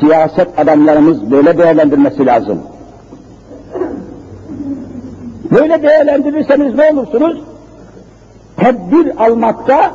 Siyaset 0.00 0.58
adamlarımız 0.58 1.30
böyle 1.30 1.58
değerlendirmesi 1.58 2.26
lazım. 2.26 2.58
Böyle 5.50 5.82
değerlendirirseniz 5.82 6.74
ne 6.74 6.90
olursunuz? 6.92 7.42
Tedbir 8.56 9.24
almakta 9.24 9.92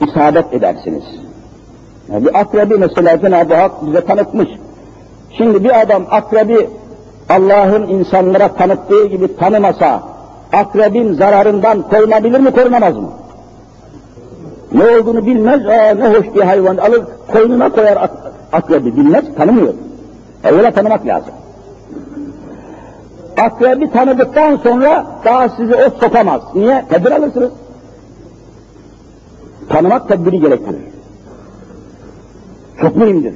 isabet 0.00 0.52
edersiniz. 0.52 1.04
Yani 2.12 2.24
bir 2.24 2.40
akrebi 2.40 2.78
mesela 2.78 3.20
Cenab-ı 3.20 3.54
Hak 3.54 3.86
bize 3.86 4.04
tanıtmış. 4.04 4.48
Şimdi 5.38 5.64
bir 5.64 5.80
adam 5.80 6.06
akrebi 6.10 6.70
Allah'ın 7.28 7.88
insanlara 7.88 8.48
tanıttığı 8.48 9.06
gibi 9.06 9.36
tanımasa, 9.36 10.15
akrebin 10.52 11.12
zararından 11.12 11.82
korunabilir 11.82 12.40
mi, 12.40 12.50
korunamaz 12.50 12.96
mı? 12.96 13.10
Ne 14.72 14.84
olduğunu 14.84 15.26
bilmez, 15.26 15.66
aa 15.66 15.94
ne 15.94 16.08
hoş 16.08 16.34
bir 16.34 16.40
hayvan 16.40 16.76
alır, 16.76 17.04
koynuna 17.32 17.68
koyar 17.68 17.96
ak 17.96 18.10
akrebi, 18.52 18.96
bilmez, 18.96 19.24
tanımıyor. 19.36 19.74
E 20.44 20.50
öyle 20.50 20.70
tanımak 20.70 21.06
lazım. 21.06 21.34
Akrebi 23.40 23.90
tanıdıktan 23.90 24.56
sonra 24.56 25.06
daha 25.24 25.48
sizi 25.48 25.74
o 25.74 25.90
sokamaz. 26.00 26.40
Niye? 26.54 26.84
Tedbir 26.88 27.10
alırsınız. 27.10 27.52
Tanımak 29.68 30.08
tedbiri 30.08 30.40
gerektirir. 30.40 30.80
Çok 32.80 32.96
mühimdir. 32.96 33.34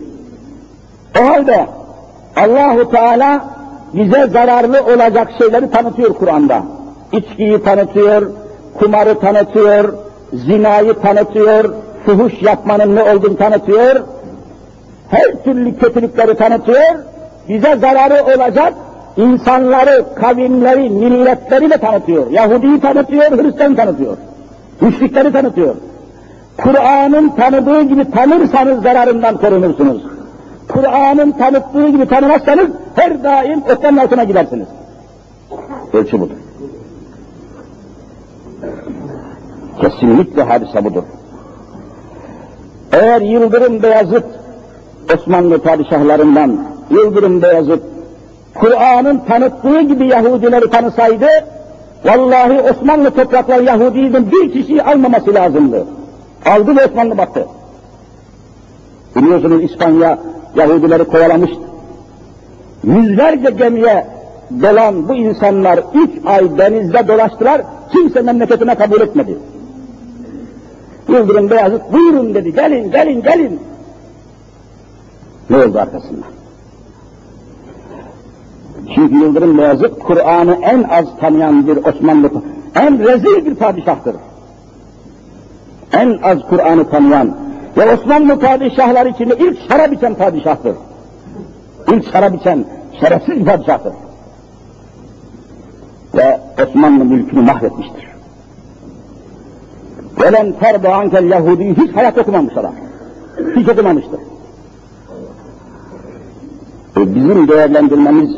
O 1.20 1.24
halde 1.24 1.66
Allahu 2.36 2.90
Teala 2.90 3.44
bize 3.94 4.26
zararlı 4.26 4.84
olacak 4.94 5.28
şeyleri 5.38 5.70
tanıtıyor 5.70 6.14
Kur'an'da. 6.14 6.62
İçkiyi 7.12 7.62
tanıtıyor, 7.62 8.30
kumarı 8.78 9.20
tanıtıyor, 9.20 9.94
zinayı 10.32 10.94
tanıtıyor, 10.94 11.74
fuhuş 12.06 12.42
yapmanın 12.42 12.96
ne 12.96 13.02
olduğunu 13.02 13.36
tanıtıyor, 13.36 14.00
her 15.10 15.44
türlü 15.44 15.76
kötülükleri 15.76 16.34
tanıtıyor, 16.36 16.94
bize 17.48 17.76
zararı 17.76 18.24
olacak 18.24 18.74
insanları, 19.16 20.04
kavimleri, 20.14 20.90
milletleri 20.90 21.70
de 21.70 21.76
tanıtıyor. 21.76 22.30
Yahudi'yi 22.30 22.80
tanıtıyor, 22.80 23.30
Hristiyan 23.30 23.74
tanıtıyor. 23.74 24.16
Müşrikleri 24.80 25.32
tanıtıyor. 25.32 25.74
Kur'an'ın 26.56 27.28
tanıdığı 27.28 27.82
gibi 27.82 28.10
tanırsanız 28.10 28.82
zararından 28.82 29.36
korunursunuz. 29.36 30.02
Kur'an'ın 30.68 31.30
tanıttığı 31.30 31.88
gibi 31.88 32.08
tanımazsanız 32.08 32.68
her 32.94 33.24
daim 33.24 33.62
okyanın 33.62 33.96
altına 33.96 34.24
gidersiniz. 34.24 34.66
Ölçü 35.92 36.20
budur. 36.20 36.36
Kesinlikle 39.80 40.42
hadise 40.42 40.84
budur. 40.84 41.02
Eğer 42.92 43.20
Yıldırım 43.20 43.82
Beyazıt, 43.82 44.24
Osmanlı 45.14 45.58
padişahlarından 45.58 46.66
Yıldırım 46.90 47.42
Beyazıt, 47.42 47.82
Kur'an'ın 48.54 49.18
tanıttığı 49.18 49.80
gibi 49.80 50.06
Yahudileri 50.06 50.70
tanısaydı, 50.70 51.26
vallahi 52.04 52.60
Osmanlı 52.60 53.10
toprakları 53.10 53.64
Yahudi'nin 53.64 54.32
bir 54.32 54.52
kişiyi 54.52 54.82
almaması 54.82 55.34
lazımdı. 55.34 55.86
Aldı 56.46 56.76
ve 56.76 56.86
Osmanlı 56.86 57.18
battı. 57.18 57.46
Biliyorsunuz 59.16 59.64
İspanya 59.64 60.18
Yahudileri 60.56 61.04
kovalamıştı. 61.04 61.60
Yüzlerce 62.84 63.50
gemiye 63.50 64.06
dolan 64.62 65.08
bu 65.08 65.14
insanlar 65.14 65.80
üç 65.94 66.10
ay 66.26 66.58
denizde 66.58 67.08
dolaştılar, 67.08 67.62
kimse 67.92 68.22
memleketine 68.22 68.74
kabul 68.74 69.00
etmedi. 69.00 69.38
Yıldırım 71.10 71.50
Beyazıt 71.50 71.92
buyurun 71.92 72.34
dedi, 72.34 72.54
gelin, 72.54 72.90
gelin, 72.90 73.22
gelin. 73.22 73.60
Ne 75.50 75.56
oldu 75.56 75.78
arkasından? 75.78 76.30
Çünkü 78.94 79.14
Yıldırım 79.14 79.58
Beyazıt 79.58 79.98
Kur'an'ı 79.98 80.58
en 80.62 80.82
az 80.82 81.04
tanıyan 81.20 81.66
bir 81.66 81.76
Osmanlı, 81.76 82.30
en 82.74 82.98
rezil 82.98 83.46
bir 83.46 83.54
padişahtır. 83.54 84.16
En 85.92 86.18
az 86.22 86.38
Kur'an'ı 86.48 86.90
tanıyan 86.90 87.36
ve 87.76 87.94
Osmanlı 87.94 88.38
padişahları 88.40 89.08
içinde 89.08 89.36
ilk 89.36 89.58
şarap 89.70 89.92
içen 89.92 90.14
padişahtır. 90.14 90.74
İlk 91.92 92.12
şarap 92.12 92.34
içen 92.34 92.64
şerefsiz 93.00 93.36
bir 93.36 93.44
padişahtır. 93.44 93.92
Ve 96.14 96.40
Osmanlı 96.62 97.04
mülkünü 97.04 97.40
mahvetmiştir. 97.40 98.09
Velen 100.22 100.52
terbe 100.52 100.88
ankel 100.94 101.24
Yahudi 101.24 101.76
hiç 101.76 101.96
hayat 101.96 102.18
okumamış 102.18 102.56
adam. 102.56 102.74
Hiç 103.56 103.68
okumamıştır. 103.68 104.20
E 106.96 107.14
bizim 107.14 107.48
değerlendirmemiz 107.48 108.30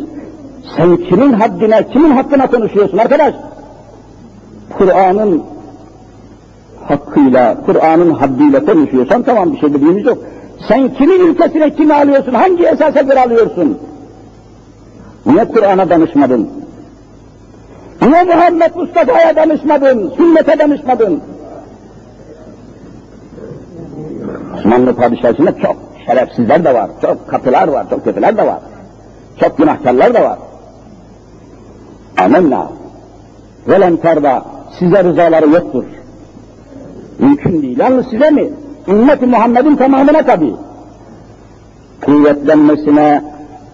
sen 0.77 0.97
kimin 0.97 1.33
haddine, 1.33 1.87
kimin 1.92 2.11
hakkına 2.11 2.47
konuşuyorsun 2.47 2.99
arkadaş? 2.99 3.35
Kur'an'ın 4.79 5.42
hakkıyla, 6.88 7.57
Kur'an'ın 7.66 8.11
haddiyle 8.11 8.64
konuşuyorsan 8.64 9.23
tamam 9.23 9.53
bir 9.53 9.59
şey 9.61 9.75
dediğimiz 9.75 10.07
yok. 10.07 10.18
Sen 10.68 10.95
kimin 10.95 11.27
ülkesine 11.27 11.71
kimi 11.71 11.95
alıyorsun, 11.95 12.35
hangi 12.35 12.64
esasa 12.64 13.01
göre 13.01 13.21
alıyorsun? 13.21 13.79
Niye 15.27 15.45
Kur'an'a 15.45 15.90
danışmadın? 15.90 16.49
Niye 18.03 18.25
Muhammed 18.25 18.75
Mustafa'ya 18.77 19.37
danışmadın, 19.37 20.12
sünnete 20.16 20.59
danışmadın? 20.59 21.23
Osmanlı 24.62 24.94
padişahısında 24.96 25.59
çok 25.59 25.77
şerefsizler 26.07 26.64
de 26.64 26.75
var, 26.75 26.90
çok 27.03 27.29
katılar 27.29 27.68
var, 27.68 27.90
çok 27.90 28.05
kötüler 28.05 28.37
de 28.37 28.46
var. 28.46 28.59
Çok 29.40 29.59
günahkarlar 29.59 30.14
da 30.14 30.22
var. 30.22 30.38
Amenna. 32.25 32.68
Velen 33.68 33.96
terda 33.96 34.42
size 34.79 35.05
rızaları 35.05 35.48
yoktur. 35.48 35.85
Mümkün 37.18 37.62
değil. 37.62 37.79
Yalnız 37.79 38.07
size 38.11 38.31
mi? 38.31 38.51
Ümmet-i 38.88 39.27
Muhammed'in 39.27 39.77
tamamına 39.77 40.22
tabi. 40.22 40.55
Kuvvetlenmesine, 42.05 43.22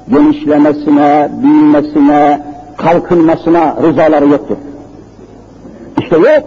genişlemesine, 0.08 1.30
büyümesine, 1.42 2.42
kalkınmasına 2.76 3.76
rızaları 3.82 4.28
yoktur. 4.28 4.56
İşte 6.00 6.16
yok. 6.16 6.44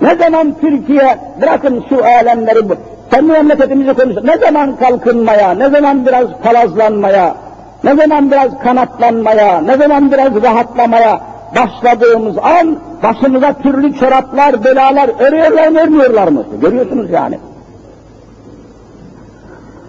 Ne 0.00 0.16
zaman 0.16 0.54
Türkiye, 0.60 1.18
bırakın 1.42 1.84
şu 1.88 2.04
alemleri, 2.04 2.68
kendi 3.10 3.32
memleketimizi 3.32 3.94
konuşun. 3.94 4.26
Ne 4.26 4.38
zaman 4.38 4.76
kalkınmaya, 4.76 5.50
ne 5.54 5.70
zaman 5.70 6.06
biraz 6.06 6.26
palazlanmaya, 6.42 7.36
ne 7.84 7.96
zaman 7.96 8.30
biraz 8.30 8.58
kanatlanmaya, 8.58 9.60
ne 9.60 9.76
zaman 9.76 10.12
biraz 10.12 10.42
rahatlamaya 10.42 11.20
başladığımız 11.56 12.38
an 12.38 12.78
başımıza 13.02 13.52
türlü 13.52 13.94
çoraplar, 13.94 14.64
belalar 14.64 15.10
örüyorlar 15.18 15.68
mı, 15.68 15.80
örmüyorlar 15.80 16.28
mı? 16.28 16.44
Görüyorsunuz 16.60 17.10
yani. 17.10 17.38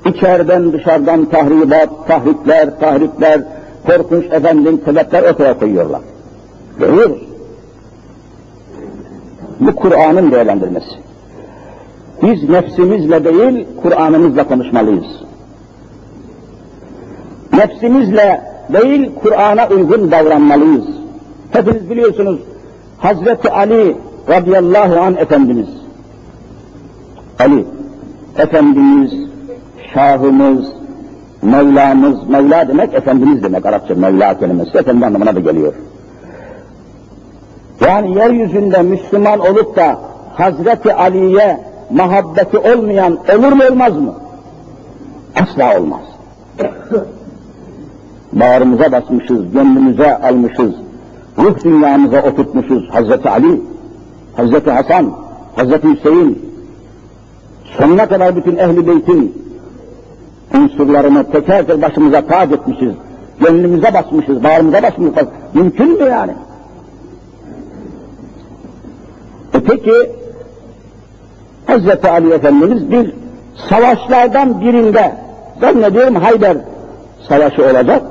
İçeriden 0.05 0.73
dışarıdan 0.73 1.25
tahribat, 1.25 1.89
tahrikler, 2.07 2.79
tahrikler, 2.79 3.41
korkunç 3.87 4.25
efendim 4.25 4.81
sebepler 4.85 5.23
ortaya 5.23 5.59
koyuyorlar. 5.59 6.01
Görüyoruz. 6.79 7.21
Bu 9.59 9.75
Kur'an'ın 9.75 10.31
değerlendirmesi. 10.31 11.08
Biz 12.23 12.49
nefsimizle 12.49 13.23
değil, 13.23 13.67
Kur'an'ımızla 13.81 14.47
konuşmalıyız. 14.47 15.05
Nefsimizle 17.53 18.41
değil, 18.73 19.11
Kur'an'a 19.23 19.67
uygun 19.67 20.11
davranmalıyız. 20.11 20.85
Hepiniz 21.51 21.89
biliyorsunuz, 21.89 22.39
Hazreti 22.97 23.51
Ali 23.51 23.97
radıyallahu 24.29 24.99
an 24.99 25.15
Efendimiz, 25.15 25.67
Ali, 27.39 27.65
Efendimiz, 28.37 29.13
Şahımız, 29.93 30.65
Mevlamız, 31.41 32.29
Mevla 32.29 32.67
demek 32.67 32.93
Efendimiz 32.93 33.43
demek 33.43 33.65
Arapça 33.65 33.95
Mevla 33.95 34.39
kelimesi, 34.39 34.77
Efendi 34.77 35.05
anlamına 35.05 35.35
da 35.35 35.39
geliyor. 35.39 35.73
Yani 37.85 38.17
yeryüzünde 38.17 38.81
Müslüman 38.81 39.39
olup 39.39 39.75
da 39.75 39.99
Hazreti 40.33 40.93
Ali'ye 40.93 41.68
muhabbeti 41.89 42.57
olmayan 42.57 43.17
olur 43.37 43.51
mu 43.51 43.63
olmaz 43.71 43.97
mı? 43.97 44.13
Asla 45.41 45.79
olmaz. 45.79 46.01
Bağrımıza 48.33 48.91
basmışız, 48.91 49.51
gönlümüze 49.53 50.17
almışız, 50.17 50.73
ruh 51.37 51.63
dünyamıza 51.63 52.21
oturtmuşuz 52.21 52.89
Hazreti 52.89 53.29
Ali, 53.29 53.61
Hazreti 54.35 54.71
Hasan, 54.71 55.11
Hazreti 55.55 55.87
Hüseyin, 55.87 56.51
sonuna 57.77 58.05
kadar 58.05 58.35
bütün 58.35 58.57
ehli 58.57 58.87
beytin 58.87 59.39
unsurlarını 60.57 61.31
teker 61.31 61.67
teker 61.67 61.81
başımıza 61.81 62.21
tac 62.21 62.53
etmişiz, 62.53 62.93
gönlümüze 63.39 63.93
basmışız, 63.93 64.43
bağrımıza 64.43 64.83
basmışız. 64.83 65.27
Mümkün 65.53 66.03
mü 66.03 66.09
yani? 66.09 66.31
E 69.53 69.59
peki, 69.59 69.91
Hazreti 71.69 72.09
Ali 72.09 72.33
Efendimiz 72.33 72.91
bir 72.91 73.13
savaşlardan 73.69 74.61
birinde, 74.61 75.15
zannediyorum 75.61 76.15
Hayber 76.15 76.57
savaşı 77.29 77.63
olacak, 77.63 78.01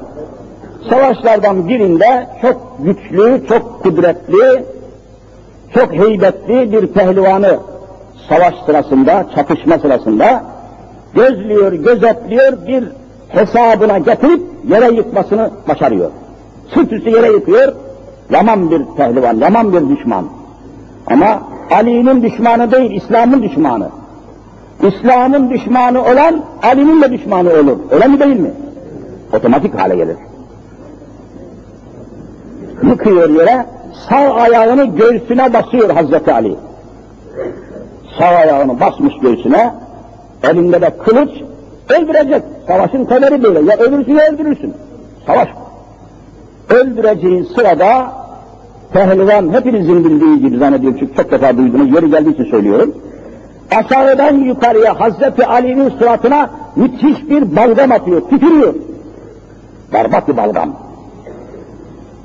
savaşlardan 0.90 1.68
birinde 1.68 2.27
çok 2.42 2.77
güçlü, 2.79 3.47
çok 3.49 3.83
kudretli, 3.83 4.64
çok 5.75 5.92
heybetli 5.92 6.73
bir 6.73 6.87
pehlivanı 6.87 7.59
savaş 8.29 8.55
sırasında, 8.66 9.27
çatışma 9.35 9.79
sırasında 9.79 10.42
gözlüyor, 11.14 11.73
gözetliyor, 11.73 12.66
bir 12.66 12.85
hesabına 13.29 13.99
getirip 13.99 14.42
yere 14.68 14.94
yıkmasını 14.94 15.51
başarıyor. 15.68 16.11
Sırt 16.75 16.92
üstü 16.92 17.11
yere 17.11 17.33
yıkıyor, 17.33 17.73
yaman 18.31 18.71
bir 18.71 18.83
pehlivan, 18.97 19.37
yaman 19.37 19.73
bir 19.73 19.97
düşman. 19.97 20.25
Ama 21.07 21.42
Ali'nin 21.70 22.22
düşmanı 22.22 22.72
değil, 22.72 23.02
İslam'ın 23.02 23.42
düşmanı. 23.42 23.88
İslam'ın 24.83 25.50
düşmanı 25.50 26.02
olan 26.02 26.44
Ali'nin 26.62 27.02
de 27.02 27.12
düşmanı 27.12 27.50
olur. 27.50 27.76
Öyle 27.90 28.07
mi 28.07 28.20
değil 28.20 28.40
mi? 28.40 28.50
Otomatik 29.37 29.78
hale 29.78 29.96
gelir. 29.96 30.16
Yıkıyor 32.83 33.31
yere, 33.31 33.66
sağ 34.09 34.35
ayağını 34.35 34.85
göğsüne 34.85 35.52
basıyor 35.52 35.90
Hazreti 35.90 36.33
Ali. 36.33 36.57
Sağ 38.18 38.26
ayağını 38.26 38.81
basmış 38.81 39.14
göğsüne, 39.22 39.74
elinde 40.42 40.81
de 40.81 40.90
kılıç, 41.04 41.31
öldürecek. 41.88 42.42
Savaşın 42.66 43.04
temeli 43.04 43.42
böyle, 43.42 43.70
ya 43.70 43.76
ölürsün 43.76 44.14
ya 44.14 44.33
öldürürsün. 44.33 44.74
Savaş. 45.26 45.48
Öldüreceğin 46.70 47.44
sırada 47.44 48.12
pehlivan 48.92 49.53
hepinizin 49.53 50.05
bildiği 50.05 50.40
gibi 50.40 50.59
zannediyorum 50.59 50.98
çünkü 51.01 51.14
çok 51.16 51.31
defa 51.31 51.57
duydunuz, 51.57 51.94
yeri 51.94 52.11
geldiği 52.11 52.35
için 52.35 52.44
söylüyorum. 52.44 52.94
Aşağıdan 53.77 54.35
yukarıya 54.35 55.01
Hazreti 55.01 55.46
Ali'nin 55.46 55.88
suratına 55.88 56.51
müthiş 56.77 57.31
bir 57.31 57.57
balgam 57.57 57.92
atıyor, 57.92 58.20
tükürüyor. 58.20 58.74
Berbat 59.92 60.29
bir 60.29 60.37
balgam. 60.37 60.77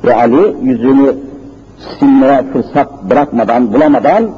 Ve 0.06 0.16
Ali 0.16 0.56
yüzünü 0.62 1.16
silmeye 2.00 2.44
fırsat 2.54 3.04
bırakmadan, 3.04 3.74
bulamadan 3.74 4.30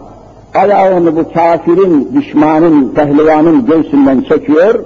ayağını 0.56 1.16
bu 1.16 1.34
kafirin, 1.34 2.12
düşmanın, 2.16 2.90
pehlivanın 2.90 3.66
göğsünden 3.66 4.22
çekiyor. 4.22 4.86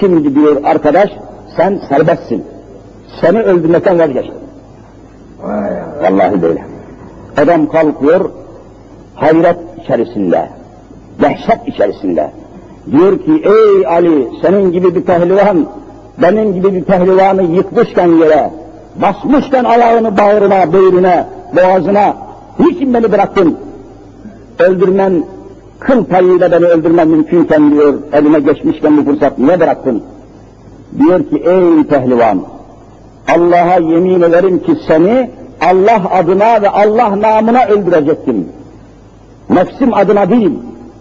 Şimdi 0.00 0.34
diyor 0.34 0.64
arkadaş 0.64 1.10
sen 1.56 1.80
serbestsin. 1.88 2.44
Seni 3.20 3.42
öldürmekten 3.42 3.98
vazgeçtim. 3.98 4.45
Vallahi 6.06 6.42
böyle. 6.42 6.64
Adam 7.36 7.68
kalkıyor, 7.68 8.30
hayret 9.14 9.56
içerisinde, 9.82 10.48
dehşet 11.22 11.68
içerisinde. 11.68 12.30
Diyor 12.92 13.18
ki, 13.18 13.42
ey 13.44 13.86
Ali, 13.86 14.28
senin 14.42 14.72
gibi 14.72 14.94
bir 14.94 15.02
pehlivan, 15.02 15.66
benim 16.22 16.54
gibi 16.54 16.74
bir 16.74 16.84
pehlivanı 16.84 17.42
yıkmışken 17.42 18.08
yere, 18.08 18.50
basmışken 19.02 19.64
ayağını 19.64 20.18
bağrına, 20.18 20.72
böğrüne, 20.72 21.26
boğazına, 21.56 22.16
niçin 22.58 22.94
beni 22.94 23.12
bıraktın? 23.12 23.58
Öldürmen, 24.58 25.24
kıl 25.78 26.04
payıyla 26.04 26.52
beni 26.52 26.64
öldürmen 26.64 27.08
mümkünken 27.08 27.70
diyor, 27.70 27.94
elime 28.12 28.40
geçmişken 28.40 28.96
bu 28.96 29.04
fırsat 29.04 29.38
niye 29.38 29.60
bıraktın? 29.60 30.02
Diyor 30.98 31.20
ki, 31.20 31.36
ey 31.36 31.84
pehlivan, 31.84 32.42
Allah'a 33.28 33.74
yemin 33.74 34.22
ederim 34.22 34.58
ki 34.58 34.72
seni 34.88 35.30
Allah 35.70 36.02
adına 36.10 36.62
ve 36.62 36.68
Allah 36.68 37.20
namına 37.20 37.64
öldürecektim. 37.64 38.48
Nefsim 39.50 39.94
adına 39.94 40.30
değil, 40.30 40.52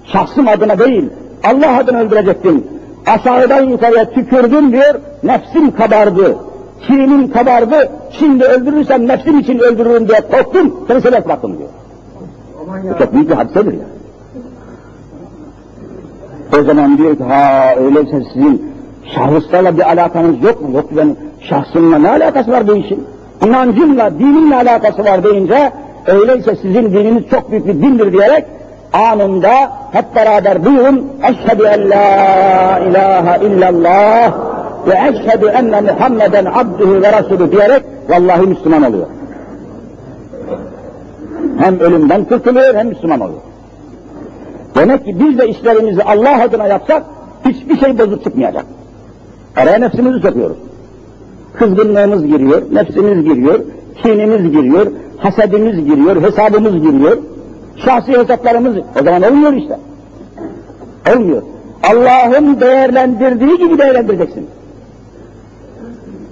şahsım 0.04 0.48
adına 0.48 0.80
değil, 0.80 1.10
Allah 1.44 1.78
adına 1.78 2.00
öldürecektim. 2.00 2.64
Aşağıdan 3.08 3.62
yukarıya 3.62 4.10
tükürdüm 4.10 4.72
diyor, 4.72 4.96
nefsim 5.24 5.72
kabardı. 5.76 6.38
Kinim 6.88 7.32
kabardı, 7.32 7.90
şimdi 8.20 8.44
öldürürsem 8.44 9.08
nefsim 9.08 9.40
için 9.40 9.60
öldürürüm 9.60 10.08
diye 10.08 10.22
korktum, 10.22 10.76
seni 10.88 11.02
sebep 11.02 11.26
bıraktım 11.26 11.58
diyor. 11.58 11.70
Bu 12.94 12.98
çok 13.00 13.14
büyük 13.14 13.30
bir 13.30 13.36
hadisedir 13.36 13.74
ya. 13.74 13.86
O 16.60 16.64
zaman 16.64 16.98
diyor 16.98 17.18
ki, 17.18 17.24
ha 17.24 17.76
öyleyse 17.78 18.24
sizin 18.34 18.72
şahıslarla 19.16 19.78
bir 19.78 19.90
alakanız 19.92 20.44
yok 20.44 20.62
mu? 20.62 20.76
Yok 20.76 20.86
ben 20.92 21.16
şahsımla 21.40 21.98
ne 21.98 22.10
alakası 22.10 22.52
var 22.52 22.68
bu 22.68 22.76
işin? 22.76 23.04
İnancımla, 23.44 24.20
dinimle 24.20 24.56
alakası 24.56 25.06
var 25.06 25.24
deyince, 25.24 25.72
öyleyse 26.08 26.56
sizin 26.56 26.84
dininiz 26.94 27.24
çok 27.30 27.52
büyük 27.52 27.68
bir 27.68 27.74
dindir 27.74 28.14
diyerek, 28.14 28.46
anında 28.94 29.72
hep 29.92 30.16
beraber 30.16 30.66
buyurun, 30.66 31.12
eşhedü 31.24 31.64
en 31.64 31.90
la 31.90 32.80
ilahe 32.80 33.46
illallah 33.46 34.34
ve 34.88 34.94
eşhedü 35.10 35.46
enne 35.46 35.82
Muhammeden 35.82 36.46
abduhu 36.46 37.02
ve 37.02 37.12
rasulü 37.12 37.52
diyerek, 37.52 37.84
vallahi 38.10 38.42
Müslüman 38.42 38.84
oluyor. 38.84 39.08
Hem 41.60 41.80
ölümden 41.80 42.26
kurtuluyor 42.26 42.76
hem 42.76 42.88
Müslüman 42.88 43.20
oluyor. 43.20 43.42
Demek 44.76 45.06
ki 45.06 45.20
biz 45.20 45.38
de 45.38 45.48
işlerimizi 45.48 46.04
Allah 46.04 46.44
adına 46.44 46.68
yapsak, 46.68 47.04
hiçbir 47.46 47.78
şey 47.78 48.00
bozuk 48.00 48.24
çıkmayacak. 48.24 48.66
Araya 49.58 49.78
nefsimizi 49.78 50.20
sokuyoruz. 50.20 50.58
Kızgınlığımız 51.56 52.28
giriyor, 52.28 52.62
nefsimiz 52.74 53.24
giriyor, 53.24 53.60
kinimiz 54.04 54.52
giriyor, 54.52 54.88
hasedimiz 55.18 55.86
giriyor, 55.86 56.22
hesabımız 56.22 56.74
giriyor. 56.82 57.18
Şahsi 57.86 58.18
hesaplarımız, 58.18 58.78
o 59.02 59.04
zaman 59.04 59.24
olmuyor 59.24 59.54
işte. 59.54 59.80
Olmuyor. 61.16 61.42
Allah'ın 61.84 62.60
değerlendirdiği 62.60 63.58
gibi 63.58 63.78
değerlendireceksin. 63.78 64.48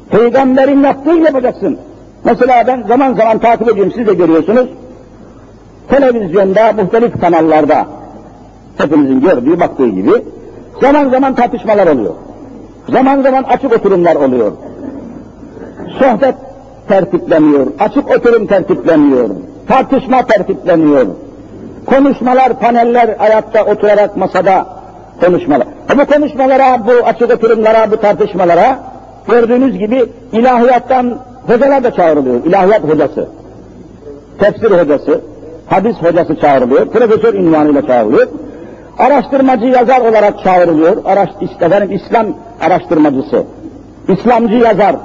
Peygamberin 0.09 0.83
yaptığı 0.83 1.13
gibi 1.13 1.23
yapacaksın. 1.23 1.77
Mesela 2.23 2.63
ben 2.67 2.83
zaman 2.87 3.13
zaman 3.13 3.39
takip 3.39 3.69
ediyorum, 3.69 3.93
siz 3.95 4.07
de 4.07 4.13
görüyorsunuz. 4.13 4.67
Televizyonda, 5.89 6.73
muhtelif 6.73 7.21
kanallarda, 7.21 7.85
hepimizin 8.77 9.21
gördüğü, 9.21 9.59
baktığı 9.59 9.87
gibi, 9.87 10.11
zaman 10.81 11.09
zaman 11.09 11.35
tartışmalar 11.35 11.87
oluyor. 11.87 12.13
Zaman 12.89 13.21
zaman 13.21 13.43
açık 13.43 13.73
oturumlar 13.73 14.15
oluyor. 14.15 14.51
Sohbet 15.99 16.35
tertipleniyor, 16.87 17.67
açık 17.79 18.11
oturum 18.11 18.47
tertipleniyor, 18.47 19.29
tartışma 19.67 20.25
tertipleniyor. 20.25 21.07
Konuşmalar, 21.85 22.59
paneller 22.59 23.15
ayakta 23.19 23.65
oturarak 23.65 24.17
masada 24.17 24.65
konuşmalar. 25.21 25.67
E 25.93 25.97
bu 25.97 26.05
konuşmalara, 26.05 26.87
bu 26.87 27.05
açık 27.05 27.31
oturumlara, 27.31 27.91
bu 27.91 27.97
tartışmalara 27.97 28.79
gördüğünüz 29.27 29.77
gibi 29.77 30.05
ilahiyattan 30.31 31.17
hocalar 31.47 31.83
da 31.83 31.91
çağrılıyor. 31.91 32.45
İlahiyat 32.45 32.83
hocası, 32.83 33.29
tefsir 34.39 34.71
hocası, 34.71 35.21
hadis 35.65 35.95
hocası 35.95 36.35
çağrılıyor, 36.39 36.85
profesör 36.85 37.33
ünvanıyla 37.33 37.87
çağrılıyor. 37.87 38.27
Araştırmacı 38.99 39.65
yazar 39.65 40.01
olarak 40.01 40.43
çağrılıyor. 40.43 41.05
Araş, 41.05 41.29
efendim, 41.61 41.91
İslam 41.91 42.27
araştırmacısı, 42.61 43.43
İslamcı 44.07 44.55
yazar. 44.55 44.95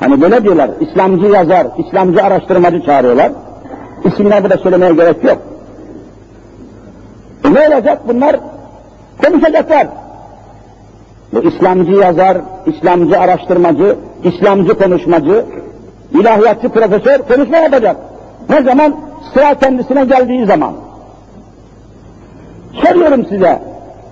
Hani 0.00 0.20
böyle 0.20 0.44
diyorlar, 0.44 0.70
İslamcı 0.80 1.26
yazar, 1.26 1.66
İslamcı 1.78 2.22
araştırmacı 2.22 2.82
çağırıyorlar. 2.82 3.32
İsimler 4.04 4.44
burada 4.44 4.58
söylemeye 4.58 4.92
gerek 4.92 5.24
yok. 5.24 5.38
E 7.44 7.54
ne 7.54 7.74
olacak? 7.74 8.08
Bunlar 8.08 8.36
konuşacaklar. 9.24 9.86
Bu 11.32 11.40
İslamcı 11.42 11.92
yazar, 11.92 12.38
İslamcı 12.66 13.20
araştırmacı, 13.20 13.96
İslamcı 14.24 14.78
konuşmacı, 14.78 15.44
ilahiyatçı 16.12 16.68
profesör 16.68 17.18
konuşma 17.18 17.56
yapacak. 17.56 17.96
Ne 18.50 18.62
zaman? 18.62 18.96
Sıra 19.34 19.54
kendisine 19.54 20.04
geldiği 20.04 20.46
zaman. 20.46 20.72
Soruyorum 22.84 23.26
size, 23.26 23.62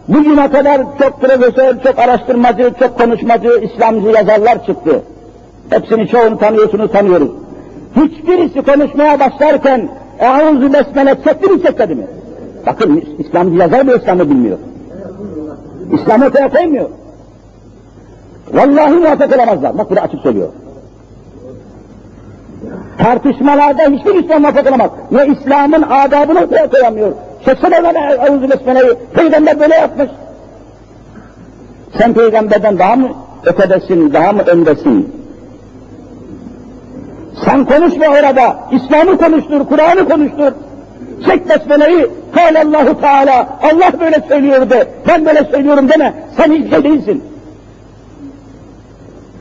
bugüne 0.09 0.51
kadar 0.51 0.81
çok 0.99 1.21
profesör, 1.21 1.83
çok 1.83 1.99
araştırmacı, 1.99 2.75
çok 2.79 2.99
konuşmacı, 2.99 3.49
İslamcı 3.49 4.07
yazarlar 4.09 4.67
çıktı. 4.67 5.03
Hepsini 5.71 6.09
çoğunu 6.09 6.39
tanıyorsunuz, 6.39 6.93
tanıyoruz. 6.93 7.31
Hiçbirisi 7.97 8.63
konuşmaya 8.63 9.21
başlarken 9.21 9.89
Eûzü 10.19 10.73
Besmele 10.73 11.17
çekti 11.25 11.51
mi 11.51 11.63
çekmedi 11.63 11.95
mi? 11.95 12.07
Bakın 12.67 13.05
İslamcı 13.19 13.57
yazar 13.57 13.87
bile 13.87 13.97
İslam'ı 13.97 14.31
bilmiyor. 14.31 14.59
İslam 15.93 16.23
ortaya 16.23 16.49
koymuyor. 16.49 16.89
Vallahi 18.53 18.93
muvaffak 18.95 19.37
olamazlar. 19.37 19.79
Bak 19.79 19.91
burada 19.91 20.03
açık 20.03 20.21
söylüyor. 20.21 20.49
Tartışmalarda 22.99 23.83
hiçbir 23.83 24.15
İslam 24.25 24.43
muvaffak 24.43 24.69
olamaz. 24.69 24.91
Ne 25.11 25.27
İslam'ın 25.27 25.83
adabını 25.83 26.41
ortaya 26.41 26.71
koyamıyor. 26.71 27.13
Çeksene 27.45 27.85
bana 27.85 28.15
Eûzü 28.15 28.51
Besmele'yi. 28.51 28.95
Peygamber 29.15 29.61
böyle 29.61 29.75
yapmış. 29.75 30.11
Sen 31.99 32.15
peygamberden 32.15 32.79
daha 32.79 32.97
mı 32.97 33.09
ötedesin, 33.45 34.13
daha 34.13 34.33
mı 34.33 34.43
öndesin? 34.43 35.24
Sen 37.45 37.65
konuşma 37.65 38.07
orada, 38.07 38.57
İslam'ı 38.73 39.19
konuştur, 39.19 39.67
Kur'an'ı 39.67 40.09
konuştur. 40.09 40.53
Çek 41.27 41.49
besmeleyi, 41.49 42.07
Allahu 42.65 43.01
Teala, 43.01 43.59
Allah 43.63 44.01
böyle 44.01 44.21
söylüyordu, 44.29 44.75
ben 45.09 45.27
böyle 45.27 45.45
söylüyorum 45.45 45.89
deme, 45.89 46.15
sen 46.37 46.53
hiç 46.53 46.71
şey 46.71 46.85
değilsin. 46.85 47.25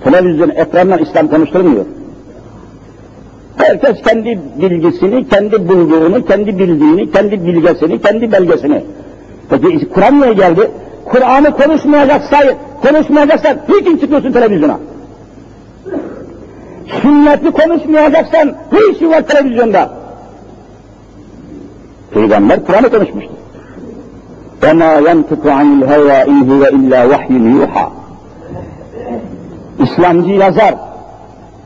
Televizyon 0.04 0.50
ekrandan 0.50 1.00
İslam 1.00 1.28
konuşturmuyor. 1.28 1.86
Herkes 3.58 4.02
kendi 4.02 4.40
bilgisini, 4.62 5.30
kendi 5.30 5.68
bulduğunu, 5.68 6.26
kendi 6.26 6.60
bildiğini, 6.60 7.12
kendi 7.12 7.46
bilgesini, 7.46 8.02
kendi 8.02 8.32
belgesini. 8.32 8.84
Peki 9.50 9.90
Kur'an 9.90 10.22
niye 10.22 10.34
geldi? 10.34 10.72
Kur'an'ı 11.06 11.52
konuşmayacaksa, 11.52 12.38
konuşmayacaksan 12.82 13.58
niçin 13.70 13.98
çıkıyorsun 13.98 14.32
televizyona? 14.32 14.78
Sünneti 17.03 17.51
konuşmayacaksan 17.51 18.55
ne 18.73 18.79
işin 18.93 19.11
var 19.11 19.21
televizyonda? 19.21 19.91
Peygamber 22.15 22.65
Kur'an'ı 22.65 22.91
konuşmuştur. 22.91 23.39
وَمَا 24.63 24.91
يَنْتِقُ 25.09 25.45
عَنِ 25.59 25.69
الْهَوَا 25.79 26.19
اِنْ 26.31 26.39
هُوَ 26.51 26.63
اِلَّا 26.77 27.01
وَحْيٌ 27.13 27.33
يُوحَى 27.57 27.87
İslamcı 29.83 30.31
yazar. 30.31 30.75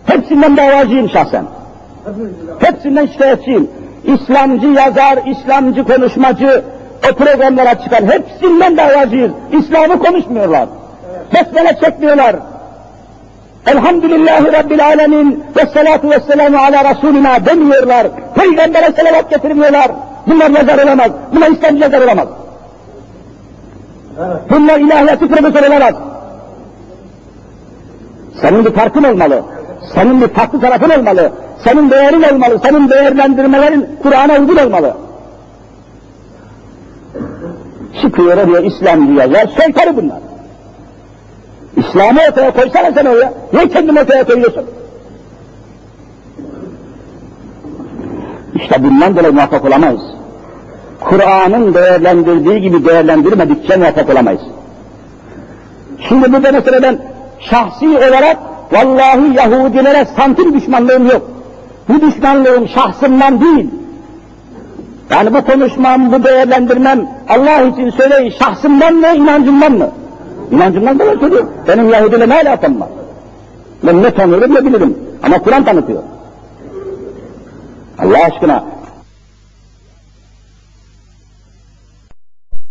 Hepsinden 0.07 0.57
davacıyım 0.57 1.09
şahsen. 1.11 1.44
Hepsinden 2.59 3.07
şikayetçiyim. 3.07 3.68
İslamcı 4.05 4.66
yazar, 4.66 5.18
İslamcı 5.27 5.85
konuşmacı, 5.85 6.64
o 7.11 7.14
programlara 7.14 7.75
çıkan 7.75 8.07
hepsinden 8.07 8.77
davacıyız. 8.77 9.33
İslam'ı 9.53 9.98
konuşmuyorlar. 9.98 10.68
Besmele 11.35 11.79
çekmiyorlar. 11.85 12.37
Elhamdülillahi 13.65 14.54
Rabbil 14.54 14.86
Alemin 14.86 15.43
ve 15.58 15.65
salatu 15.74 16.10
ve 16.10 16.20
selamu 16.20 16.58
ala 16.58 16.89
Resulina 16.89 17.46
demiyorlar. 17.46 18.08
Peygamber'e 18.36 18.91
selavat 18.91 19.30
getirmiyorlar. 19.30 19.91
Bunlar 20.28 20.50
yazar 20.50 20.84
olamaz. 20.84 21.12
Bunlar 21.36 21.52
İslamcı 21.52 21.82
yazar 21.84 22.02
olamaz. 22.02 22.28
Evet. 24.20 24.38
Bunlar 24.50 24.80
ilahiyatı 24.80 25.28
profesör 25.28 25.70
olamaz. 25.70 25.96
Senin 28.41 28.65
bir 28.65 28.72
farkın 28.72 29.04
olmalı. 29.04 29.41
Senin 29.93 30.22
bir 30.22 30.28
farklı 30.28 30.62
tarafın 30.62 30.89
olmalı. 30.89 31.32
Senin 31.63 31.89
değerin 31.89 32.24
olmalı. 32.24 32.60
Senin 32.63 32.89
değerlendirmelerin 32.89 34.00
Kur'an'a 34.04 34.39
uygun 34.39 34.58
olmalı. 34.58 34.93
Çıkıyor 38.02 38.38
oraya 38.38 38.60
İslam 38.60 39.08
diye 39.08 39.20
yazar, 39.20 39.48
soytarı 39.48 39.98
bunlar. 39.98 40.27
İslam'ı 41.78 42.20
ortaya 42.30 42.52
koysana 42.52 42.92
sen 42.92 43.06
oraya. 43.06 43.34
Niye 43.54 43.70
kendini 43.70 44.00
ortaya 44.00 44.24
koyuyorsun? 44.24 44.66
İşte 48.56 48.84
bundan 48.84 49.16
dolayı 49.16 49.34
muvaffak 49.34 49.66
olamayız. 49.66 50.02
Kur'an'ın 51.00 51.74
değerlendirdiği 51.74 52.62
gibi 52.62 52.86
değerlendirmedikçe 52.86 53.78
muvaffak 53.78 54.10
olamayız. 54.10 54.42
Şimdi 56.10 56.34
burada 56.34 56.52
mesela 56.52 56.96
şahsi 57.40 57.88
olarak 57.88 58.38
vallahi 58.72 59.36
Yahudilere 59.36 60.08
santim 60.18 60.54
düşmanlığım 60.54 61.06
yok. 61.08 61.32
Bu 61.90 62.02
düşmanlığım 62.02 62.68
şahsımdan 62.68 63.42
değil. 63.42 63.70
Yani 65.10 65.34
bu 65.34 65.46
konuşmam, 65.46 66.12
bu 66.12 66.24
değerlendirmem 66.24 67.08
Allah 67.30 67.62
için 67.62 67.90
söyleyin 67.90 68.34
şahsımdan 68.40 68.94
mı, 68.94 69.08
inancımdan 69.08 69.72
mı? 69.72 69.90
İnancımdan 70.51 70.99
dolayı 70.99 71.19
söylüyorum. 71.19 71.49
Benim 71.67 71.89
Yahudiyle 71.89 72.29
ne 72.29 72.36
alakam 72.36 72.81
var? 72.81 72.89
Ben 73.83 74.03
ne 74.03 74.12
tanıyorum 74.12 74.55
ne 74.55 74.65
bilirim. 74.65 74.97
Ama 75.23 75.39
Kur'an 75.39 75.65
tanıtıyor. 75.65 76.03
Allah 77.99 78.17
aşkına. 78.25 78.65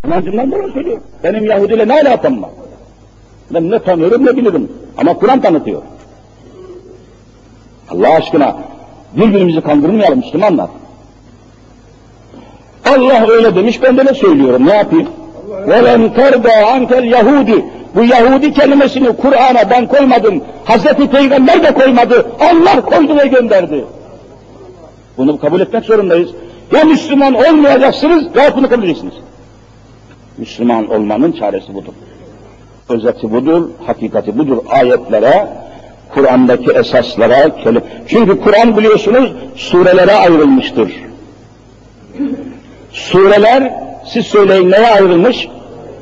İnancımdan 0.07 0.53
dolayı 0.53 0.73
söylüyorum. 0.73 1.03
Benim 1.25 1.45
Yahudiyle 1.45 1.89
ne 1.89 1.93
alakam 1.95 2.43
var? 2.43 2.51
Ben 3.51 3.71
ne 3.71 3.79
tanıyorum 3.83 4.27
ne 4.27 4.37
bilirim. 4.37 4.73
Ama 4.99 5.15
Kur'an 5.19 5.41
tanıtıyor. 5.41 5.83
Allah 7.91 8.09
aşkına 8.11 8.57
birbirimizi 9.17 9.61
kandırmayalım 9.61 10.19
Müslümanlar. 10.19 10.71
Allah 12.85 13.27
öyle 13.29 13.55
demiş 13.57 13.83
ben 13.83 13.97
de 13.97 14.05
ne 14.05 14.15
söylüyorum 14.15 14.67
ne 14.67 14.77
yapayım? 14.77 15.09
وَلَنْ 15.66 16.02
تَرْضَى 16.16 16.56
عَنْكَ 16.72 17.06
Yahudi. 17.06 17.66
Bu 17.96 18.04
Yahudi 18.04 18.54
kelimesini 18.54 19.08
Kur'an'a 19.08 19.70
ben 19.70 19.88
koymadım. 19.88 20.44
Hazreti 20.66 21.08
Peygamber 21.08 21.64
de 21.64 21.74
koymadı. 21.74 22.32
Allah 22.40 22.82
koydu 22.82 23.18
ve 23.18 23.28
gönderdi. 23.28 23.86
Bunu 25.18 25.40
kabul 25.40 25.60
etmek 25.60 25.86
zorundayız. 25.86 26.30
Ya 26.76 26.84
Müslüman 26.84 27.34
olmayacaksınız 27.34 28.24
ya 28.36 28.56
bunu 28.56 28.70
kabul 28.70 28.84
edeceksiniz. 28.84 29.14
Müslüman 30.38 30.92
olmanın 30.92 31.32
çaresi 31.32 31.74
budur. 31.74 31.94
Özeti 32.90 33.32
budur, 33.32 33.70
hakikati 33.86 34.38
budur. 34.38 34.58
Ayetlere, 34.70 35.48
Kur'an'daki 36.14 36.72
esaslara, 36.72 37.56
kelim. 37.64 37.82
Çünkü 38.08 38.42
Kur'an 38.42 38.78
biliyorsunuz 38.78 39.34
surelere 39.56 40.14
ayrılmıştır. 40.14 40.94
Sureler 42.92 43.74
siz 44.06 44.26
söyleyin 44.26 44.72
neye 44.72 44.88
ayrılmış? 44.88 45.48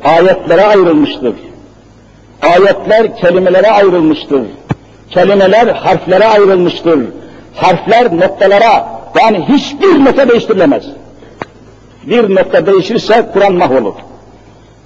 Ayetlere 0.04 0.64
ayrılmıştır. 0.66 1.34
Ayetler 2.42 3.16
kelimelere 3.16 3.70
ayrılmıştır. 3.70 4.42
Kelimeler 5.10 5.66
harflere 5.66 6.24
ayrılmıştır. 6.26 7.00
Harfler 7.54 8.16
noktalara, 8.16 8.88
Yani 9.20 9.44
hiçbir 9.48 10.04
nokta 10.04 10.28
değiştirilemez. 10.28 10.84
Bir 12.06 12.34
nokta 12.34 12.66
değişirse 12.66 13.30
Kur'an 13.32 13.54
mahvolur. 13.54 13.94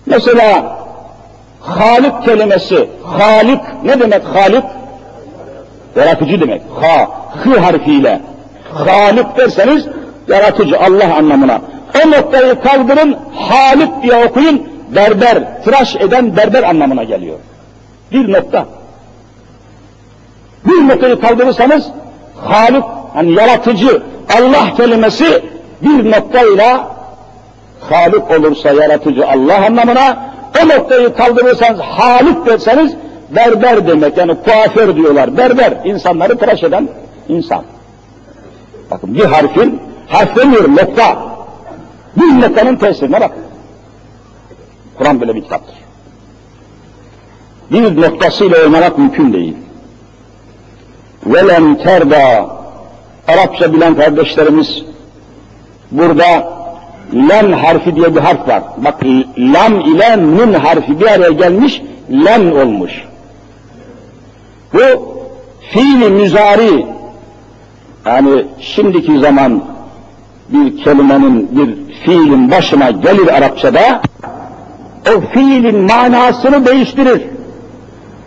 Mesela 0.07 0.79
Halik 1.61 2.25
kelimesi, 2.25 2.89
Halik 3.05 3.61
ne 3.85 4.01
demek 4.01 4.25
Halik? 4.25 4.65
Yaratıcı 5.97 6.41
demek. 6.41 6.63
Ha, 6.81 7.09
hı 7.45 7.61
harfiyle. 7.61 8.21
Halik 8.75 9.37
derseniz 9.39 9.87
yaratıcı 10.29 10.81
Allah 10.81 11.17
anlamına. 11.17 11.61
O 12.05 12.11
noktayı 12.11 12.61
kaldırın, 12.61 13.17
Halik 13.35 14.03
diye 14.03 14.25
okuyun, 14.25 14.69
berber, 14.95 15.63
tıraş 15.65 15.97
eden 15.97 16.37
berber 16.37 16.63
anlamına 16.63 17.05
geliyor. 17.05 17.39
Bir 18.13 18.33
nokta. 18.33 18.67
Bir 20.67 20.89
noktayı 20.89 21.21
kaldırırsanız 21.21 21.87
Halik, 22.37 22.85
hani 23.15 23.33
yaratıcı, 23.33 24.03
Allah 24.39 24.75
kelimesi 24.77 25.43
bir 25.83 26.11
noktayla 26.11 26.97
Halik 27.81 28.31
olursa 28.31 28.69
yaratıcı 28.69 29.27
Allah 29.29 29.67
anlamına, 29.67 30.33
o 30.63 30.69
noktayı 30.69 31.15
kaldırırsanız 31.15 31.81
Halik 31.81 32.47
derseniz 32.47 32.95
berber 33.31 33.87
demek 33.87 34.17
yani 34.17 34.35
kuaför 34.45 34.97
diyorlar. 34.97 35.37
Berber 35.37 35.73
insanları 35.85 36.39
tıraş 36.39 36.63
eden 36.63 36.89
insan. 37.29 37.65
Bakın 38.91 39.15
bir 39.15 39.25
harfin, 39.25 39.81
harf 40.09 40.37
demiyorum 40.37 40.77
nokta. 40.77 41.19
Bir 42.17 42.41
noktanın 42.41 42.77
tesirine 42.77 43.21
bakın. 43.21 43.48
Kur'an 44.99 45.21
böyle 45.21 45.35
bir 45.35 45.43
kitaptır. 45.43 45.75
Bir 47.71 48.03
noktasıyla 48.03 48.63
oynamak 48.63 48.99
mümkün 48.99 49.33
değil. 49.33 49.57
Velem 51.27 51.75
terda 51.75 52.51
Arapça 53.29 53.73
bilen 53.73 53.95
kardeşlerimiz 53.95 54.83
burada 55.91 56.59
lem 57.15 57.53
harfi 57.53 57.97
diye 57.97 58.15
bir 58.15 58.21
harf 58.21 58.49
var. 58.49 58.63
Bak 58.77 59.05
lam 59.39 59.81
ile 59.81 60.19
nun 60.19 60.53
harfi 60.53 61.01
bir 61.01 61.07
araya 61.07 61.33
gelmiş, 61.33 61.83
lem 62.11 62.53
olmuş. 62.53 62.93
Bu 64.73 65.09
fiili 65.71 66.11
müzari 66.11 66.87
yani 68.07 68.45
şimdiki 68.61 69.19
zaman 69.19 69.65
bir 70.49 70.85
kelimenin, 70.85 71.49
bir 71.59 71.95
fiilin 72.05 72.51
başına 72.51 72.91
gelir 72.91 73.29
Arapçada, 73.37 74.03
o 75.17 75.21
fiilin 75.21 75.79
manasını 75.79 76.67
değiştirir. 76.67 77.23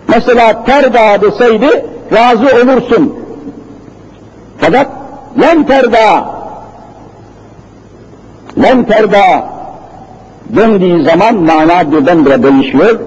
Mesela 0.08 0.64
terda 0.64 1.22
deseydi, 1.22 1.86
razı 2.14 2.46
olursun. 2.46 3.16
Fakat 4.58 4.88
len 5.42 5.64
terda, 5.64 6.26
len 8.64 8.84
terda 8.84 9.46
döndüğü 10.56 11.04
zaman 11.04 11.36
mana 11.36 11.92
birdenbire 11.92 12.44
değişiyor. 12.44 13.00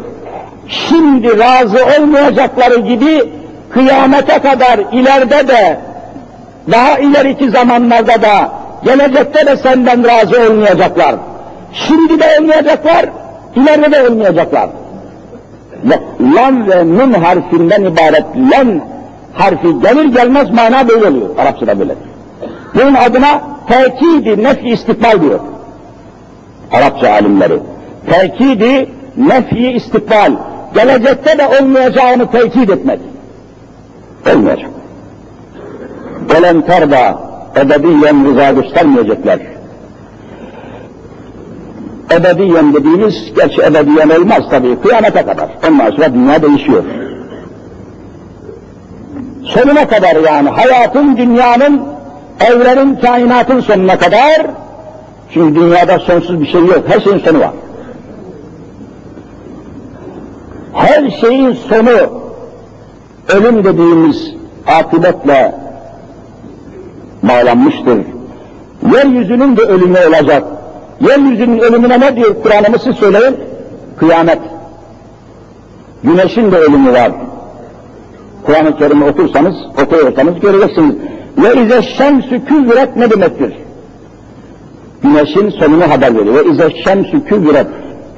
Şimdi 0.69 1.39
razı 1.39 1.79
olmayacakları 1.99 2.81
gibi 2.81 3.33
kıyamete 3.71 4.39
kadar 4.39 4.79
ileride 4.93 5.49
de 5.49 5.81
daha 6.73 6.99
ileriki 6.99 7.51
zamanlarda 7.51 8.23
da 8.23 8.53
gelecekte 8.85 9.47
de 9.47 9.57
senden 9.57 10.05
razı 10.09 10.51
olmayacaklar. 10.51 11.15
Şimdi 11.73 12.21
de 12.21 12.39
olmayacaklar, 12.41 13.07
ileride 13.57 13.93
de 13.93 14.09
olmayacaklar. 14.09 14.69
Lam 16.21 16.67
ve 16.71 16.87
nun 16.87 17.13
harfinden 17.13 17.85
ibaret 17.85 18.25
len 18.53 18.81
harfi 19.33 19.81
gelir 19.83 20.05
gelmez 20.05 20.51
mana 20.51 20.89
böyle 20.89 21.07
oluyor. 21.07 21.29
Arapçada 21.39 21.79
böyle. 21.79 21.95
Bunun 22.75 22.95
adına 22.95 23.43
tekidi 23.69 24.43
nefi 24.45 24.69
istikbal 24.69 25.21
diyor. 25.21 25.41
Arapça 26.73 27.13
alimleri. 27.13 27.59
Tekidi 28.11 28.91
nefi 29.17 29.73
istikbal. 29.73 30.33
Gelecekte 30.75 31.39
de 31.39 31.49
olmayacağını 31.61 32.31
tekit 32.31 32.71
etmek. 32.71 33.01
Olmayacak. 34.35 34.71
Gelen 36.29 36.61
terda 36.61 37.19
ebediyen 37.57 38.27
rıza 38.27 38.51
göstermeyecekler. 38.51 39.39
Ebediyen 42.13 42.75
dediğimiz, 42.75 43.35
gerçi 43.37 43.63
ebediyen 43.63 44.21
olmaz 44.21 44.43
tabii, 44.51 44.81
kıyamete 44.81 45.23
kadar. 45.23 45.49
Ondan 45.69 45.91
sonra 45.91 46.15
dünya 46.15 46.43
değişiyor. 46.43 46.85
Sonuna 49.45 49.89
kadar 49.89 50.17
yani, 50.17 50.49
hayatın, 50.49 51.17
dünyanın, 51.17 51.83
evrenin, 52.41 52.97
kainatın 52.97 53.61
sonuna 53.61 53.99
kadar, 53.99 54.47
çünkü 55.35 55.61
dünyada 55.61 55.99
sonsuz 55.99 56.41
bir 56.41 56.47
şey 56.47 56.61
yok, 56.61 56.83
her 56.89 57.01
şeyin 57.01 57.19
sonu 57.19 57.41
var. 57.41 57.51
Her 60.73 61.11
şeyin 61.11 61.53
sonu, 61.53 62.23
ölüm 63.29 63.65
dediğimiz 63.65 64.35
akıbetle 64.67 65.55
bağlanmıştır. 67.23 67.99
Yeryüzünün 68.95 69.57
de 69.57 69.63
ölümü 69.63 69.99
olacak. 70.09 70.45
Yeryüzünün 71.01 71.59
ölümüne 71.59 72.01
ne 72.01 72.17
diyor 72.17 72.35
Kur'an'ımız 72.43 72.83
siz 72.83 72.97
söyleyin? 72.97 73.37
Kıyamet. 73.97 74.39
Güneşin 76.05 76.53
de 76.53 76.57
ölümü 76.57 76.93
var. 76.93 77.13
Kur'an-ı 78.47 78.79
Kerim'i 78.79 79.05
okursanız, 79.05 79.57
okuyorsanız 79.83 80.41
göreceksiniz. 80.41 80.97
Ve 81.39 81.63
ize 81.63 81.83
şemsü 81.83 82.45
küvret 82.45 82.97
ne 82.97 83.11
demektir? 83.11 83.55
Güneşin 85.03 85.51
sonunu 85.51 85.91
haber 85.91 86.15
veriyor. 86.15 86.35
Ve 86.35 86.51
ize 86.51 86.83
şemsü 86.85 87.25
küvret. 87.25 87.67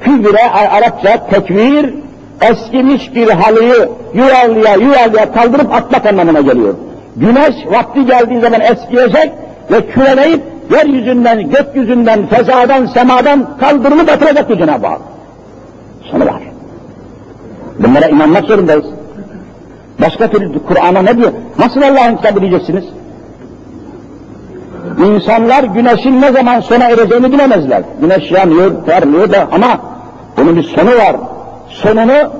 Küvre 0.01 0.49
Arapça 0.49 1.27
tekvir, 1.29 1.93
eskimiş 2.41 3.15
bir 3.15 3.29
halıyı 3.29 3.89
yuvarlıya 4.13 4.75
yuvarlıya 4.75 5.33
kaldırıp 5.33 5.73
atmak 5.73 6.05
anlamına 6.05 6.41
geliyor. 6.41 6.73
Güneş 7.15 7.55
vakti 7.65 8.05
geldiği 8.05 8.41
zaman 8.41 8.61
eskiyecek 8.61 9.31
ve 9.71 9.87
küreleyip 9.87 10.41
yeryüzünden, 10.71 11.49
gökyüzünden, 11.49 12.27
fezadan, 12.27 12.85
semadan 12.85 13.57
kaldırılıp 13.59 14.09
atılacak 14.09 14.47
Cenab-ı 14.57 14.87
Hak. 14.87 15.01
Sonu 16.11 16.25
var. 16.25 16.41
Bunlara 17.79 18.07
inanmak 18.07 18.45
zorundayız. 18.45 18.85
Başka 20.01 20.27
türlü 20.27 20.59
Kur'an'a 20.63 21.01
ne 21.01 21.17
diyor? 21.17 21.31
Nasıl 21.59 21.81
Allah'ın 21.81 22.15
kitabı 22.15 22.41
diyeceksiniz? 22.41 22.85
İnsanlar 25.05 25.63
güneşin 25.63 26.21
ne 26.21 26.31
zaman 26.31 26.59
sona 26.59 26.83
ereceğini 26.89 27.31
bilemezler. 27.31 27.83
Güneş 28.01 28.31
yanıyor, 28.31 28.85
parlıyor 28.85 29.31
da 29.31 29.47
ama 29.51 29.79
bunun 30.37 30.55
bir 30.55 30.63
sonu 30.63 30.89
var. 30.89 31.15
Sonunu 31.69 32.31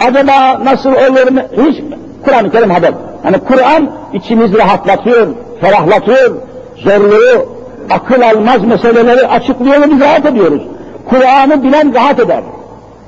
acaba 0.00 0.64
nasıl 0.64 0.90
olur 0.90 1.30
mu? 1.32 1.40
Hiç 1.66 1.82
Kur'an-ı 2.24 2.50
Kerim 2.50 2.70
haber. 2.70 2.92
Yani 3.24 3.38
Kur'an 3.38 3.90
içimizi 4.12 4.58
rahatlatıyor, 4.58 5.26
ferahlatıyor, 5.60 6.34
zorluğu, 6.76 7.55
akıl 7.90 8.22
almaz 8.22 8.64
meseleleri 8.64 9.26
açıklıyor 9.26 9.82
ve 9.82 9.90
biz 9.90 10.00
rahat 10.00 10.26
ediyoruz. 10.26 10.62
Kur'an'ı 11.08 11.62
bilen 11.62 11.94
rahat 11.94 12.20
eder. 12.20 12.42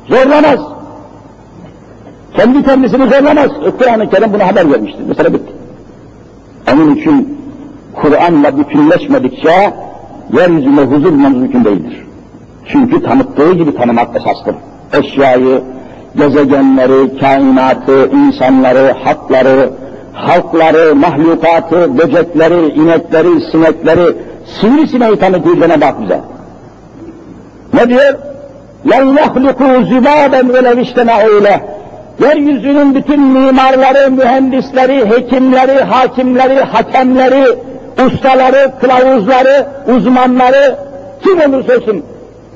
Zorlamaz. 0.08 0.60
Kendi 2.36 2.64
kendisini 2.64 3.08
zorlamaz. 3.08 3.50
E, 3.66 3.70
Kur'an-ı 3.70 4.10
Kerim 4.10 4.32
buna 4.32 4.46
haber 4.46 4.72
vermiştir. 4.72 5.04
Mesela 5.08 5.32
bitti. 5.32 5.52
Onun 6.74 6.94
için 6.94 7.38
Kur'an'la 7.94 8.58
bütünleşmedikçe 8.58 9.74
yeryüzünde 10.32 10.80
huzur 10.80 11.12
mümkün 11.12 11.64
değildir. 11.64 12.06
Çünkü 12.72 13.02
tanıttığı 13.02 13.52
gibi 13.52 13.76
tanımak 13.76 14.16
esastır. 14.16 14.54
Eşyayı, 14.92 15.60
gezegenleri, 16.16 17.18
kainatı, 17.18 18.10
insanları, 18.10 18.92
hakları, 19.04 19.70
halkları, 20.12 20.94
mahlukatı, 20.94 21.98
böcekleri, 21.98 22.68
inekleri, 22.68 23.50
sinekleri, 23.50 24.16
sivrisineği 24.61 25.19
tanıtıyor 25.19 25.55
Cenab-ı 25.55 25.85
Hak 25.85 26.01
bize. 26.01 26.19
Ne 27.73 27.89
diyor? 27.89 28.13
لَنْ 28.85 29.17
يَخْلِقُوا 29.17 29.75
زِبَابًا 29.91 30.39
وَلَوْ 30.53 30.75
اِجْتَمَعُوا 30.83 31.59
Yeryüzünün 32.21 32.95
bütün 32.95 33.21
mimarları, 33.21 34.11
mühendisleri, 34.11 35.09
hekimleri, 35.09 35.83
hakimleri, 35.83 36.59
hakemleri, 36.59 37.45
ustaları, 38.05 38.71
kılavuzları, 38.81 39.67
uzmanları, 39.95 40.75
kim 41.23 41.53
olursa 41.53 41.77
olsun, 41.77 42.03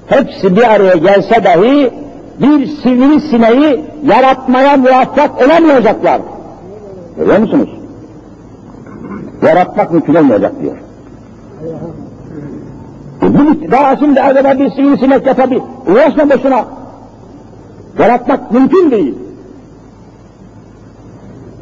hepsi 0.07 0.55
bir 0.55 0.73
araya 0.73 0.95
gelse 0.95 1.43
dahi 1.43 1.91
bir 2.39 2.67
sivri 2.67 3.21
sineği 3.21 3.85
yaratmaya 4.05 4.77
muvaffak 4.77 5.41
olamayacaklar. 5.45 6.21
Görüyor 7.17 7.37
musunuz? 7.37 7.69
Yaratmak 9.41 9.91
mümkün 9.91 10.15
olmayacak 10.15 10.51
diyor. 10.61 10.75
Bu, 13.22 13.70
daha 13.70 13.96
şimdi 13.96 14.20
acaba 14.20 14.58
bir 14.58 14.70
sivri 14.70 14.98
sinek 14.98 15.26
yapabilir. 15.26 15.62
Uğraşma 15.86 16.30
boşuna. 16.30 16.64
Yaratmak 17.98 18.52
mümkün 18.52 18.90
değil. 18.90 19.14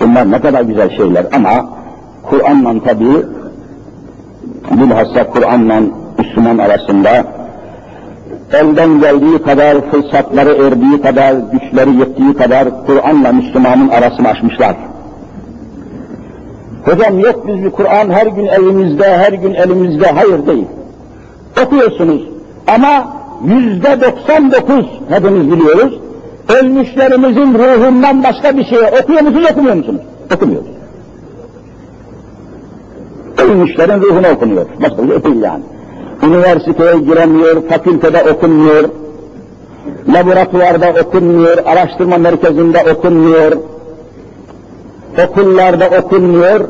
Bunlar 0.01 0.31
ne 0.31 0.41
kadar 0.41 0.63
güzel 0.63 0.97
şeyler 0.97 1.27
ama 1.33 1.69
Kur'an'la 2.23 2.85
tabi 2.85 3.05
bilhassa 4.71 5.31
Kur'an'la 5.31 5.81
Müslüman 6.19 6.59
arasında 6.59 7.25
elden 8.53 9.01
geldiği 9.01 9.43
kadar, 9.43 9.91
fırsatları 9.91 10.67
erdiği 10.67 11.03
kadar, 11.03 11.35
güçleri 11.53 11.97
yettiği 11.97 12.35
kadar 12.35 12.87
Kur'an'la 12.87 13.33
Müslümanın 13.33 13.89
arasını 13.89 14.29
açmışlar. 14.29 14.77
Hocam 16.85 17.19
yok 17.19 17.47
biz 17.49 17.65
bir 17.65 17.71
Kur'an 17.71 18.11
her 18.11 18.27
gün 18.27 18.47
elimizde, 18.47 19.19
her 19.19 19.33
gün 19.33 19.55
elimizde. 19.55 20.07
Hayır 20.07 20.47
değil. 20.47 20.67
Okuyorsunuz 21.65 22.23
ama 22.67 23.17
yüzde 23.45 24.01
99 24.01 24.87
hepimiz 25.09 25.53
biliyoruz. 25.53 25.99
Ölmüşlerimizin 26.49 27.55
ruhundan 27.55 28.23
başka 28.23 28.57
bir 28.57 28.65
şey 28.65 28.79
okuyor 29.03 29.21
musunuz, 29.21 29.47
okumuyor 29.51 29.77
musunuz? 29.77 30.01
Okumuyoruz. 30.35 30.69
Ölmüşlerin 33.45 34.01
ruhunu 34.03 34.29
okunuyor. 34.29 34.67
Bir 34.81 35.23
şey 35.23 35.33
yani. 35.41 35.63
Üniversiteye 36.23 36.99
giremiyor, 36.99 37.69
fakültede 37.69 38.31
okunmuyor, 38.33 38.85
laboratuvarda 40.09 40.95
okunmuyor, 41.03 41.59
araştırma 41.67 42.19
merkezinde 42.19 42.93
okunmuyor, 42.93 43.53
okullarda 45.29 45.89
okunmuyor, 45.99 46.61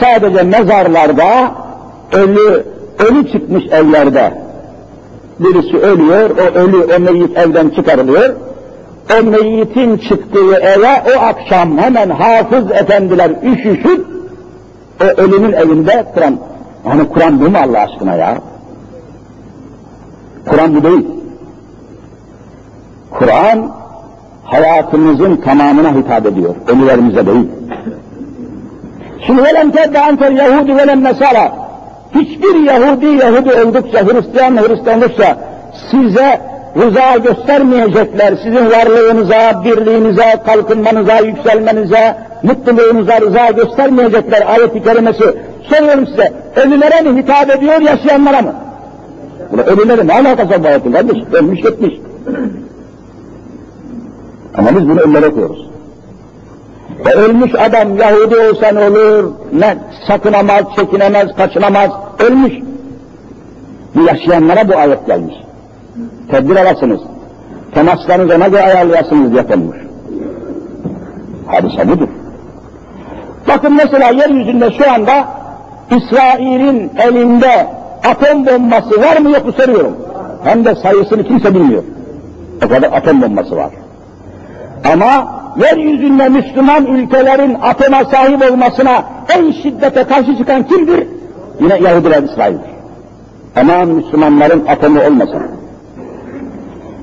sadece 0.00 0.42
mezarlarda 0.42 1.54
ölü, 2.12 2.64
ölü 2.98 3.32
çıkmış 3.32 3.64
evlerde. 3.66 4.34
Birisi 5.38 5.78
ölüyor, 5.78 6.30
o 6.30 6.58
ölü, 6.58 6.94
o 6.96 7.00
meyyit 7.00 7.38
evden 7.38 7.68
çıkarılıyor. 7.68 8.34
O 9.18 9.22
meyyitin 9.22 9.96
çıktığı 9.96 10.54
eve 10.54 11.02
o 11.16 11.20
akşam 11.20 11.78
hemen 11.78 12.10
hafız 12.10 12.70
efendiler 12.70 13.30
üşüşüp 13.42 14.06
o 15.02 15.04
ölünün 15.04 15.52
evinde 15.52 16.06
Kur'an. 16.14 16.38
Yani 16.88 17.08
Kur'an 17.08 17.40
bu 17.40 17.50
mu 17.50 17.58
Allah 17.58 17.78
aşkına 17.78 18.14
ya? 18.14 18.38
Kur'an 20.46 20.74
bu 20.74 20.82
değil. 20.82 21.06
Kur'an 23.10 23.70
hayatımızın 24.44 25.36
tamamına 25.36 25.94
hitap 25.94 26.26
ediyor. 26.26 26.54
Ölülerimize 26.68 27.26
değil. 27.26 27.48
Şimdi 29.26 29.44
velem 29.44 29.70
tedde 29.70 30.00
antel 30.00 30.36
Yahudi 30.36 30.76
velem 30.76 31.04
Nesara. 31.04 31.63
Hiçbir 32.14 32.54
Yahudi 32.54 33.06
Yahudi 33.06 33.52
oldukça, 33.52 34.06
Hristiyan 34.06 34.56
Hristiyan 34.56 35.00
olursa 35.02 35.38
size 35.90 36.40
rıza 36.76 37.16
göstermeyecekler. 37.16 38.34
Sizin 38.36 38.70
varlığınıza, 38.70 39.64
birliğinize, 39.64 40.42
kalkınmanıza, 40.46 41.18
yükselmenize, 41.18 42.16
mutluluğunuza 42.42 43.20
rıza 43.20 43.50
göstermeyecekler 43.50 44.42
ayet-i 44.46 44.82
kerimesi. 44.82 45.24
Soruyorum 45.70 46.06
size, 46.06 46.32
ölülere 46.56 47.00
mi 47.00 47.22
hitap 47.22 47.50
ediyor, 47.50 47.80
yaşayanlara 47.80 48.42
mı? 48.42 48.54
Buna 49.52 49.62
ölülere 49.62 50.06
ne 50.06 50.12
alakası 50.12 50.50
var 50.50 50.62
bu 50.64 50.66
ayetin 50.68 50.92
kardeş? 50.92 51.16
Ölmüş 51.32 51.60
gitmiş. 51.60 51.94
Ama 54.58 54.76
biz 54.76 54.88
bunu 54.88 55.00
ölülere 55.00 55.26
okuyoruz. 55.26 55.73
Ölmüş 57.14 57.54
adam 57.54 57.96
Yahudi 57.96 58.36
olsa 58.36 58.68
ne 58.68 58.88
olur, 58.88 59.32
ne 59.52 59.76
sakınamaz, 60.08 60.62
çekinemez, 60.76 61.36
kaçınamaz, 61.36 61.90
ölmüş. 62.18 62.52
Bu 63.94 64.02
yaşayanlara 64.02 64.68
bu 64.68 64.76
ayet 64.76 65.06
gelmiş. 65.06 65.34
Tedbir 66.30 66.56
alasınız. 66.56 67.00
Temaslarınızı 67.74 68.36
ona 68.36 68.48
göre 68.48 68.62
ayarlayasınız 68.62 69.32
yapılmış. 69.32 69.78
Hadise 71.46 71.88
budur. 71.88 72.08
Bakın 73.48 73.76
mesela 73.76 74.10
yeryüzünde 74.10 74.70
şu 74.70 74.92
anda 74.92 75.28
İsrail'in 75.90 76.92
elinde 76.98 77.66
atom 78.10 78.46
bombası 78.46 79.02
var 79.02 79.16
mı 79.16 79.30
yok 79.30 79.46
mu 79.46 79.52
soruyorum. 79.52 79.96
Hem 80.44 80.64
de 80.64 80.74
sayısını 80.74 81.24
kimse 81.24 81.54
bilmiyor. 81.54 81.82
O 82.64 82.68
kadar 82.68 82.92
atom 82.92 83.22
bombası 83.22 83.56
var. 83.56 83.70
Ama 84.92 85.43
yeryüzünde 85.56 86.28
Müslüman 86.28 86.86
ülkelerin 86.86 87.56
atoma 87.62 88.04
sahip 88.04 88.52
olmasına 88.52 89.04
en 89.36 89.52
şiddete 89.52 90.04
karşı 90.04 90.36
çıkan 90.38 90.66
kimdir? 90.66 91.06
Yine 91.60 91.78
Yahudiler 91.88 92.22
İsrail'dir. 92.22 92.74
Aman 93.56 93.88
Müslümanların 93.88 94.66
atomu 94.66 95.00
olmasın. 95.00 95.42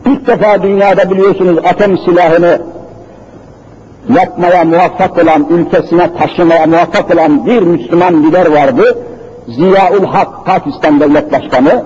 İlk 0.06 0.28
defa 0.28 0.64
dünyada 0.64 1.12
biliyorsunuz 1.12 1.58
atom 1.58 1.98
silahını 1.98 2.62
yapmaya 4.10 4.64
muvaffak 4.64 5.24
olan, 5.24 5.48
ülkesine 5.50 6.14
taşımaya 6.14 6.66
muvaffak 6.66 7.16
olan 7.16 7.46
bir 7.46 7.62
Müslüman 7.62 8.24
lider 8.24 8.52
vardı. 8.52 8.98
Ziyaul 9.48 10.06
Hak, 10.06 10.46
Pakistan 10.46 11.00
Devlet 11.00 11.32
Başkanı. 11.32 11.84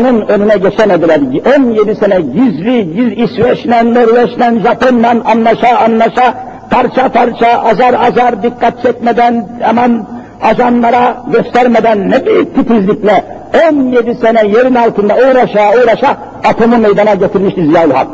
Onun 0.00 0.28
önüne 0.28 0.56
geçemediler. 0.56 1.20
17 1.56 1.94
sene 1.94 2.20
gizli, 2.20 2.94
giz 2.94 3.30
İsveç'le, 3.30 3.82
Norveç'le, 3.84 4.62
Japon'la 4.62 5.10
anlaşa 5.32 5.78
anlaşa, 5.78 6.34
parça 6.70 7.08
parça, 7.08 7.62
azar 7.62 7.94
azar, 7.94 8.42
dikkat 8.42 8.82
çekmeden, 8.82 9.48
hemen 9.60 10.06
ajanlara 10.42 11.22
göstermeden 11.32 12.10
ne 12.10 12.26
büyük 12.26 12.54
titizlikle 12.54 13.24
17 13.70 14.14
sene 14.14 14.48
yerin 14.48 14.74
altında 14.74 15.14
uğraşa 15.14 15.70
uğraşa 15.82 16.16
atomu 16.44 16.78
meydana 16.78 17.14
getirmişti 17.14 17.66
Ziyaül 17.66 17.90
Hak. 17.90 18.08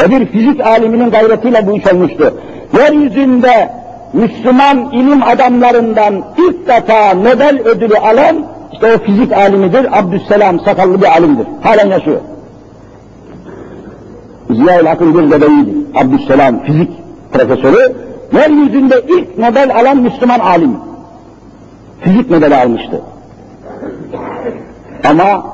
Ve 0.00 0.10
bir 0.10 0.26
fizik 0.26 0.60
aliminin 0.60 1.10
gayretiyle 1.10 1.66
bu 1.66 1.76
iş 1.76 1.86
olmuştu. 1.92 2.34
Yeryüzünde 2.78 3.70
Müslüman 4.12 4.90
ilim 4.92 5.22
adamlarından 5.22 6.24
ilk 6.38 6.68
defa 6.68 7.14
Nobel 7.14 7.60
ödülü 7.64 7.96
alan 7.96 8.57
işte 8.72 8.94
o 8.94 8.98
fizik 8.98 9.32
alimidir, 9.32 9.98
Abdüsselam 9.98 10.60
sakallı 10.60 11.02
bir 11.02 11.06
alimdir. 11.06 11.46
Halen 11.62 11.90
yaşıyor. 11.90 12.20
Ziya-ül 14.50 14.86
Hak'ın 14.86 15.14
bir 15.14 15.30
bebeğiydi. 15.30 15.74
Abdüsselam 15.94 16.62
fizik 16.62 16.90
profesörü. 17.32 17.92
Yeryüzünde 18.32 19.02
ilk 19.08 19.38
Nobel 19.38 19.76
alan 19.80 19.96
Müslüman 19.96 20.38
alim. 20.38 20.76
Fizik 22.00 22.30
Nobel'i 22.30 22.56
almıştı. 22.56 23.00
Ama 25.10 25.46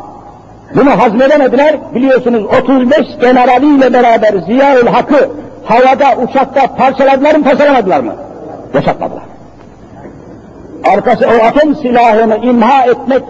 bunu 0.74 0.90
hazmedemediler. 0.90 1.78
Biliyorsunuz 1.94 2.44
35 2.62 2.98
generaliyle 3.20 3.92
beraber 3.92 4.32
Ziya-ül 4.32 4.86
Hak'ı 4.86 5.30
havada, 5.64 6.22
uçakta 6.22 6.74
parçaladılar 6.76 7.34
mı, 7.34 7.44
parçalamadılar 7.44 8.00
mı? 8.00 8.12
Yaşatmadılar. 8.74 9.33
Arkası 10.92 11.26
o 11.26 11.44
atom 11.44 11.76
silahını 11.76 12.36
imha 12.36 12.84
etmek 12.84 13.22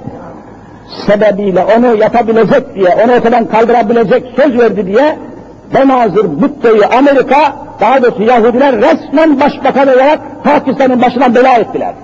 sebebiyle 1.06 1.64
onu 1.78 1.96
yapabilecek 1.96 2.74
diye, 2.74 2.88
onu 3.04 3.12
ortadan 3.12 3.44
kaldırabilecek 3.44 4.24
söz 4.36 4.58
verdi 4.58 4.86
diye 4.86 5.18
Benazır 5.74 6.42
Butte'yi 6.42 6.86
Amerika, 6.86 7.56
daha 7.80 8.02
doğrusu 8.02 8.22
Yahudiler 8.22 8.76
resmen 8.76 9.40
başbakan 9.40 9.88
olarak 9.88 10.20
Pakistan'ın 10.44 11.02
başına 11.02 11.34
bela 11.34 11.54
ettiler. 11.54 11.94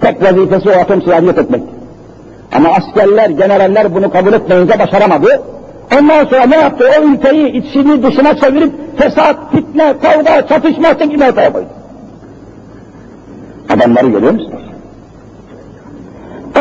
Tek 0.00 0.22
vazifesi 0.22 0.70
o 0.70 0.72
atom 0.72 1.02
silahını 1.02 1.26
yok 1.26 1.38
etmek. 1.38 1.62
Ama 2.56 2.68
askerler, 2.68 3.30
generaller 3.30 3.94
bunu 3.94 4.10
kabul 4.10 4.32
etmeyince 4.32 4.78
başaramadı. 4.78 5.42
Ondan 5.98 6.24
sonra 6.24 6.46
ne 6.46 6.56
yaptı? 6.56 6.90
O 6.98 7.02
ülkeyi 7.02 7.52
içini 7.52 8.02
dışına 8.02 8.36
çevirip 8.36 8.72
fesat, 8.98 9.36
fitne, 9.52 9.94
kavga, 10.02 10.46
çatışma 10.46 10.88
şeklinde 10.88 11.28
ortaya 11.28 11.52
koydu. 11.52 11.68
Adamları 13.76 14.06
görüyor 14.06 14.32
musunuz? 14.32 14.62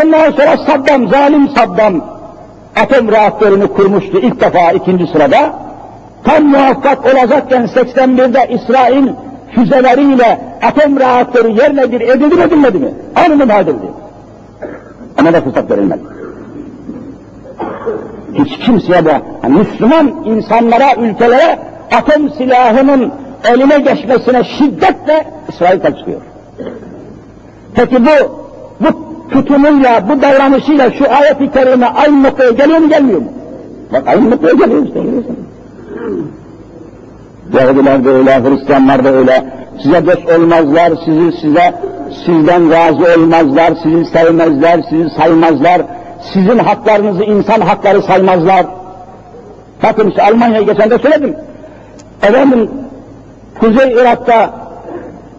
Ondan 0.04 0.32
sonra 0.32 0.58
Saddam, 0.58 1.08
zalim 1.08 1.50
Saddam 1.50 2.02
atom 2.76 3.12
reaktörünü 3.12 3.68
kurmuştu 3.68 4.18
ilk 4.18 4.42
defa 4.42 4.72
ikinci 4.72 5.08
sırada. 5.08 5.54
Tam 6.24 6.44
muvaffak 6.44 7.06
olacakken 7.06 7.66
81'de 7.66 8.54
İsrail 8.54 9.08
füzeleriyle 9.56 10.42
atom 10.64 11.00
reaktörü 11.00 11.50
yerle 11.50 11.92
bir 11.92 12.02
edildi 12.02 12.36
mi 12.36 12.42
edilmedi 12.42 12.80
mi? 12.80 12.94
Anında 13.16 13.60
edildi. 13.60 13.92
Ama 15.18 15.34
da 15.34 15.42
fırsat 15.42 15.72
verilmedi. 15.72 16.02
Hiç 18.34 18.58
kimseye 18.58 19.06
de 19.06 19.22
yani 19.44 19.58
Müslüman 19.58 20.08
insanlara, 20.26 20.96
ülkelere 20.96 21.60
atom 21.98 22.30
silahının 22.30 23.14
eline 23.46 23.80
geçmesine 23.80 24.44
şiddetle 24.44 25.26
İsrail 25.50 25.82
çıkıyor. 25.98 26.22
Peki 27.76 28.06
bu, 28.06 28.42
bu 28.80 28.90
tutumuyla, 29.32 30.10
bu 30.10 30.22
davranışıyla 30.22 30.92
şu 30.92 31.14
ayet-i 31.14 31.52
kerime 31.52 31.86
aynı 31.86 32.24
noktaya 32.24 32.52
geliyor 32.52 32.78
mu 32.80 32.90
gelmiyor 32.90 33.20
mu? 33.20 33.28
Bak 33.94 34.04
aynı 34.08 34.32
noktaya 34.32 34.54
geliyor 34.54 34.86
işte. 34.86 35.00
Yahudiler 37.54 38.06
de 38.06 38.10
öyle, 38.10 38.44
Hristiyanlar 38.44 39.04
da 39.04 39.10
öyle. 39.10 39.54
Size 39.84 40.06
dost 40.06 40.40
olmazlar, 40.40 40.94
sizi 41.06 41.32
size 41.42 41.74
sizden 42.26 42.72
razı 42.72 43.22
olmazlar, 43.22 43.74
sizi 43.84 44.06
sevmezler, 44.06 44.82
sizi 44.90 45.10
saymazlar. 45.10 45.82
Sizin 46.34 46.58
haklarınızı 46.58 47.24
insan 47.24 47.62
hakları 47.62 48.02
saymazlar. 48.02 48.66
Bakın 49.84 50.10
işte 50.10 50.24
Almanya'ya 50.24 50.62
geçen 50.62 50.90
de 50.90 50.98
söyledim. 50.98 51.36
Efendim, 52.24 52.72
Kuzey 53.60 53.92
Irak'ta 53.92 54.61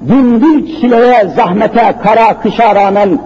bin 0.09 0.42
bir 0.42 0.80
çileye, 0.80 1.28
zahmete, 1.36 1.94
kara, 2.03 2.40
kışa 2.40 2.74
rağmen 2.74 3.18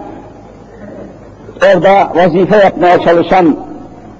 orada 1.65 2.11
vazife 2.15 2.57
yapmaya 2.57 2.99
çalışan 2.99 3.55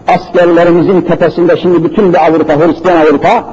askerlerimizin 0.08 1.02
tepesinde 1.02 1.58
şimdi 1.58 1.84
bütün 1.84 2.14
bir 2.14 2.26
Avrupa, 2.26 2.54
Hristiyan 2.54 2.98
Avrupa 2.98 3.44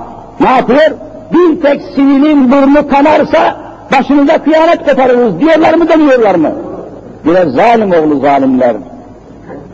ne 0.40 0.50
yapıyor? 0.50 0.90
Bir 1.32 1.62
tek 1.62 1.82
sivilin 1.94 2.52
burnu 2.52 2.88
kanarsa 2.88 3.56
başınıza 3.92 4.38
kıyamet 4.38 4.90
koparırız 4.90 5.40
diyorlar 5.40 5.74
mı 5.74 5.88
demiyorlar 5.88 6.34
mı? 6.34 6.52
Biraz 7.24 7.52
zalim 7.52 7.92
oğlu 7.92 8.20
zalimler. 8.20 8.76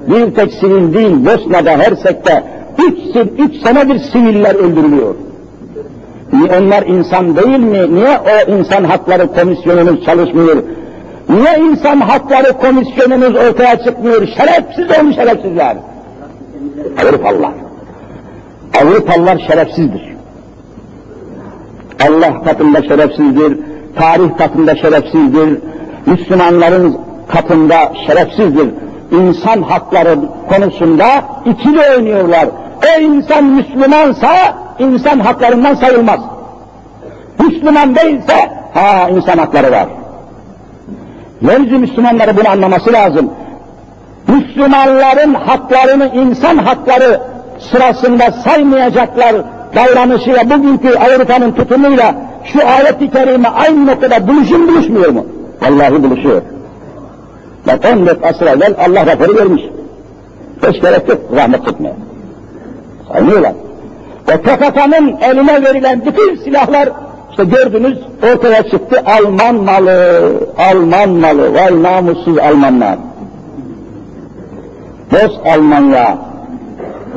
Bir 0.06 0.34
tek 0.34 0.52
sivil 0.52 0.94
değil, 0.94 1.26
Bosna'da, 1.26 1.70
Hersek'te 1.70 2.44
üç, 2.78 3.16
üç 3.38 3.62
senedir 3.62 3.98
siviller 3.98 4.54
öldürülüyor. 4.54 5.14
Onlar 6.32 6.82
insan 6.86 7.36
değil 7.36 7.58
mi? 7.58 7.94
Niye 7.94 8.18
o 8.18 8.50
insan 8.52 8.84
hakları 8.84 9.26
komisyonunuz 9.26 10.04
çalışmıyor? 10.04 10.62
Niye 11.28 11.58
insan 11.58 12.00
hakları 12.00 12.52
komisyonunuz 12.52 13.36
ortaya 13.36 13.84
çıkmıyor? 13.84 14.26
Şerefsiz 14.26 14.98
olmuş 14.98 15.16
şerefsizler. 15.16 15.76
Avrupalılar. 17.02 17.52
Avrupalılar 18.82 19.38
şerefsizdir. 19.38 20.10
Allah 22.08 22.42
katında 22.42 22.82
şerefsizdir, 22.82 23.58
tarih 23.96 24.36
katında 24.38 24.76
şerefsizdir, 24.76 25.58
Müslümanların 26.06 26.98
katında 27.28 27.92
şerefsizdir. 28.06 28.70
İnsan 29.10 29.62
hakları 29.62 30.18
konusunda 30.48 31.06
ikili 31.46 31.80
oynuyorlar. 31.96 32.48
O 32.86 33.00
insan 33.00 33.44
Müslümansa 33.44 34.30
insan 34.80 35.20
haklarından 35.20 35.74
sayılmaz. 35.74 36.20
Müslüman 37.38 37.94
değilse 37.94 38.34
ha 38.74 39.08
insan 39.10 39.38
hakları 39.38 39.72
var. 39.72 39.86
Yeryüzü 41.42 41.78
Müslümanları 41.78 42.36
bunu 42.36 42.48
anlaması 42.48 42.92
lazım. 42.92 43.30
Müslümanların 44.28 45.34
haklarını 45.34 46.10
insan 46.14 46.56
hakları 46.56 47.20
sırasında 47.70 48.30
saymayacaklar 48.30 49.36
davranışıyla 49.74 50.50
bugünkü 50.50 50.94
Avrupa'nın 50.94 51.52
tutumuyla 51.52 52.14
şu 52.44 52.68
ayet-i 52.68 53.10
kerime 53.10 53.48
aynı 53.48 53.86
noktada 53.86 54.28
buluşur 54.28 54.58
mu 54.58 54.68
buluşmuyor 54.68 55.10
mu? 55.10 55.26
Vallahi 55.62 56.02
buluşuyor. 56.02 56.42
Bak 57.66 57.80
14 57.94 58.24
asır 58.24 58.46
evvel 58.46 58.74
Allah 58.86 59.06
raporu 59.06 59.36
vermiş. 59.36 59.62
Hiç 60.68 60.80
gerek 60.80 61.08
yok 61.08 61.18
rahmet 61.36 61.64
çekmeye. 61.66 61.94
Saymıyorlar. 63.12 63.52
O 64.34 64.38
PKK'nın 64.38 65.16
eline 65.20 65.62
verilen 65.62 66.02
bütün 66.06 66.36
silahlar 66.36 66.88
işte 67.30 67.44
gördünüz 67.44 67.98
ortaya 68.34 68.62
çıktı 68.62 69.02
Alman 69.06 69.54
malı, 69.54 70.32
Alman 70.70 71.08
malı, 71.08 71.54
vay 71.54 71.82
namussuz 71.82 72.38
Almanlar. 72.38 72.98
Dost 75.12 75.46
Almanya, 75.46 76.18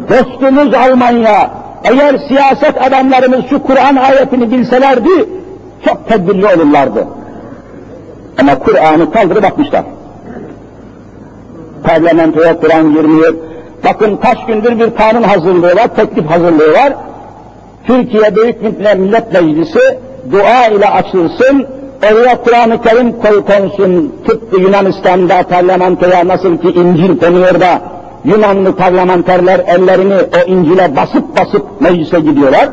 dostumuz 0.09 0.73
Almanya, 0.73 1.51
eğer 1.83 2.17
siyaset 2.27 2.81
adamlarımız 2.81 3.41
şu 3.49 3.63
Kur'an 3.63 3.95
ayetini 3.95 4.51
bilselerdi, 4.51 5.29
çok 5.85 6.07
tedbirli 6.07 6.45
olurlardı. 6.45 7.07
Ama 8.39 8.59
Kur'an'ı 8.59 9.11
kaldırıp 9.11 9.45
atmışlar. 9.45 9.83
Parlamentoya 11.83 12.59
Kur'an 12.59 12.93
girmiyor. 12.93 13.33
Bakın 13.85 14.17
kaç 14.17 14.45
gündür 14.45 14.79
bir 14.79 14.95
kanun 14.95 15.23
hazırlığı 15.23 15.75
var, 15.75 15.95
teklif 15.95 16.29
hazırlığı 16.29 16.73
var. 16.73 16.93
Türkiye 17.87 18.35
Büyük 18.35 18.61
Millet 18.97 19.33
Meclisi 19.33 19.99
dua 20.31 20.67
ile 20.67 20.89
açılsın, 20.89 21.67
oraya 22.11 22.43
Kur'an-ı 22.43 22.81
Kerim 22.81 23.11
koy 23.11 23.45
konsun. 23.45 24.15
Tıpkı 24.27 24.59
Yunanistan'da 24.61 25.43
parlamentoya 25.43 26.27
nasıl 26.27 26.57
ki 26.57 26.67
İncil 26.67 27.19
konuyor 27.19 27.59
da 27.59 27.81
Yunanlı 28.25 28.75
parlamenterler 28.75 29.59
ellerini 29.59 30.15
o 30.15 30.49
İncil'e 30.49 30.95
basıp 30.95 31.39
basıp 31.39 31.81
meclise 31.81 32.19
gidiyorlar. 32.19 32.69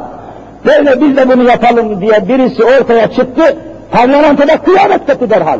Böyle 0.66 1.00
biz 1.00 1.16
de 1.16 1.28
bunu 1.28 1.42
yapalım 1.42 2.00
diye 2.00 2.28
birisi 2.28 2.64
ortaya 2.64 3.10
çıktı, 3.10 3.56
parlamentoda 3.92 4.56
kıyamet 4.58 5.30
derhal. 5.30 5.58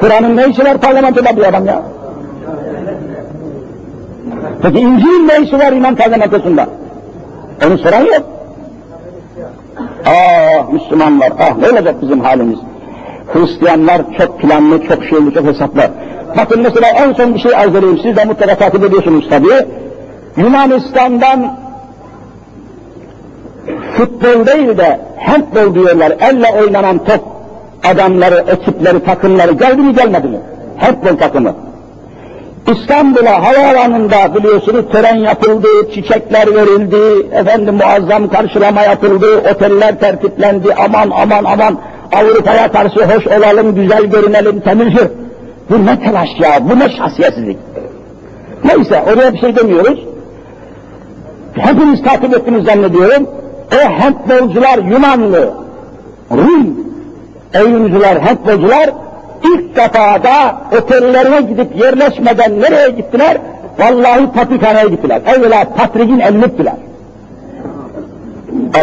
Kur'an'ın 0.00 0.36
ne 0.36 0.48
işi 0.48 0.64
var 0.64 0.78
parlamentoda 0.78 1.36
bir 1.36 1.48
adam 1.48 1.66
ya? 1.66 1.82
Peki 4.62 4.78
İncil'in 4.78 5.28
ne 5.28 5.46
işi 5.46 5.58
var 5.58 5.72
iman 5.72 5.94
parlamentosunda? 5.94 6.66
Onu 7.66 7.78
soran 7.78 8.04
yok. 8.04 8.22
Ah 10.06 10.72
Müslümanlar, 10.72 11.32
ah 11.38 11.56
ne 11.56 11.70
olacak 11.70 12.02
bizim 12.02 12.20
halimiz? 12.20 12.58
Hristiyanlar 13.32 14.02
çok 14.18 14.40
planlı, 14.40 14.86
çok 14.88 15.04
şeyli, 15.04 15.34
çok 15.34 15.44
hesaplı. 15.44 15.82
Bakın 16.36 16.60
mesela 16.62 16.88
en 16.88 17.12
son 17.12 17.34
bir 17.34 17.38
şey 17.40 17.56
arz 17.56 17.76
edeyim, 17.76 17.98
siz 18.02 18.16
de 18.16 18.24
mutlaka 18.24 18.54
takip 18.54 18.84
ediyorsunuz 18.84 19.26
tabii. 19.30 19.66
Yunanistan'dan 20.36 21.56
futbol 23.96 24.46
değil 24.46 24.78
de 24.78 25.00
handball 25.18 25.74
diyorlar, 25.74 26.12
elle 26.20 26.62
oynanan 26.62 26.98
top 27.04 27.20
adamları, 27.84 28.44
ekipleri, 28.48 29.04
takımları 29.04 29.52
geldi 29.52 29.82
mi 29.82 29.94
gelmedi 29.94 30.28
mi? 30.28 30.38
Handball 30.78 31.16
takımı. 31.16 31.54
İstanbul'a 32.66 33.42
havaalanında 33.42 34.34
biliyorsunuz 34.34 34.84
tören 34.92 35.16
yapıldı, 35.16 35.68
çiçekler 35.94 36.54
verildi, 36.54 37.26
efendim 37.32 37.74
muazzam 37.74 38.28
karşılama 38.28 38.82
yapıldı, 38.82 39.26
oteller 39.54 40.00
tertiplendi, 40.00 40.74
aman 40.74 41.10
aman 41.22 41.44
aman 41.44 41.78
Avrupa'ya 42.12 42.72
karşı 42.72 43.04
hoş 43.04 43.26
olalım, 43.26 43.74
güzel 43.74 44.04
görünelim, 44.04 44.60
temizdir. 44.60 45.08
Bu 45.70 45.86
ne 45.86 46.00
telaş 46.00 46.28
ya, 46.40 46.70
bu 46.70 46.78
ne 46.78 46.88
şahsiyetsizlik. 46.96 47.58
Neyse, 48.64 49.04
oraya 49.12 49.32
bir 49.34 49.38
şey 49.38 49.56
demiyoruz. 49.56 50.00
Hepiniz 51.54 52.02
takip 52.02 52.36
ettiniz 52.36 52.64
zannediyorum. 52.64 53.26
O 53.74 54.02
handbolcular 54.02 54.78
Yunanlı, 54.78 55.50
Rum 56.30 56.76
oyuncular, 57.60 58.20
handbolcular 58.20 58.90
ilk 59.44 59.76
defa 59.76 60.22
da 60.22 60.56
otellerine 60.78 61.40
gidip 61.40 61.76
yerleşmeden 61.76 62.60
nereye 62.60 62.88
gittiler? 62.88 63.38
Vallahi 63.78 64.32
patrikhaneye 64.34 64.88
gittiler. 64.88 65.20
Evvela 65.26 65.64
patrikin 65.76 66.20
elini 66.20 66.44
öptüler. 66.44 66.74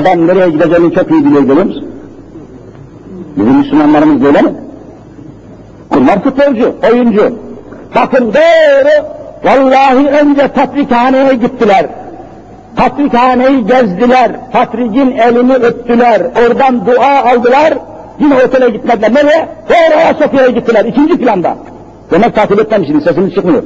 Adam 0.01 0.27
nereye 0.27 0.49
gideceğini 0.49 0.93
çok 0.93 1.11
iyi 1.11 1.25
biliyor 1.25 1.43
biliyor 1.43 1.65
musun? 1.65 1.87
Bizim 3.37 3.53
Müslümanlarımız 3.53 4.23
böyle 4.23 4.41
mi? 4.41 4.53
Bunlar 5.95 6.23
futbolcu, 6.23 6.75
oyuncu. 6.91 7.33
Bakın 7.95 8.33
doğru, 8.33 9.05
vallahi 9.43 10.07
önce 10.07 10.47
patrikhaneye 10.47 11.33
gittiler. 11.33 11.85
Patrikhaneyi 12.75 13.65
gezdiler, 13.65 14.31
patrikin 14.51 15.11
elini 15.11 15.53
öptüler, 15.53 16.21
oradan 16.21 16.85
dua 16.85 17.23
aldılar, 17.31 17.73
Yine 18.19 18.35
otele 18.35 18.69
gitmediler. 18.69 19.13
Nereye? 19.13 19.49
Doğru 19.69 19.97
Ayasofya'ya 19.97 20.49
gittiler. 20.49 20.85
ikinci 20.85 21.17
planda. 21.17 21.57
Demek 22.11 22.35
takip 22.35 22.59
etmemişsiniz. 22.59 23.03
Sesiniz 23.03 23.33
çıkmıyor. 23.33 23.63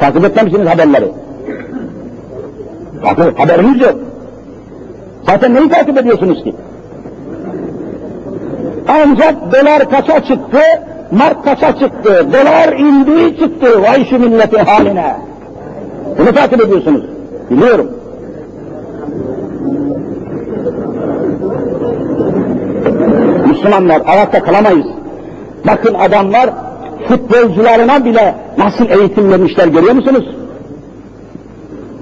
Takip 0.00 0.24
etmemişsiniz 0.24 0.66
haberleri. 0.68 1.12
Takip, 3.04 3.38
haberiniz 3.38 3.80
yok. 3.80 3.94
Zaten 5.26 5.54
neyi 5.54 5.68
takip 5.68 5.98
ediyorsunuz 5.98 6.44
ki? 6.44 6.54
Ancak 8.88 9.52
dolar 9.52 9.90
kaça 9.90 10.20
çıktı, 10.24 10.58
mark 11.10 11.44
kaça 11.44 11.78
çıktı, 11.78 12.26
dolar 12.32 12.72
indi 12.72 13.38
çıktı, 13.38 13.82
vay 13.82 14.04
şu 14.04 14.18
milletin 14.18 14.58
haline. 14.58 15.16
Bunu 16.18 16.32
takip 16.32 16.60
ediyorsunuz. 16.60 17.04
Biliyorum. 17.50 17.90
Müslümanlar 23.48 24.02
ayakta 24.06 24.42
kalamayız. 24.42 24.86
Bakın 25.66 25.94
adamlar 25.94 26.50
futbolcularına 27.08 28.04
bile 28.04 28.34
nasıl 28.58 28.90
eğitim 28.90 29.30
vermişler 29.30 29.68
görüyor 29.68 29.92
musunuz? 29.92 30.24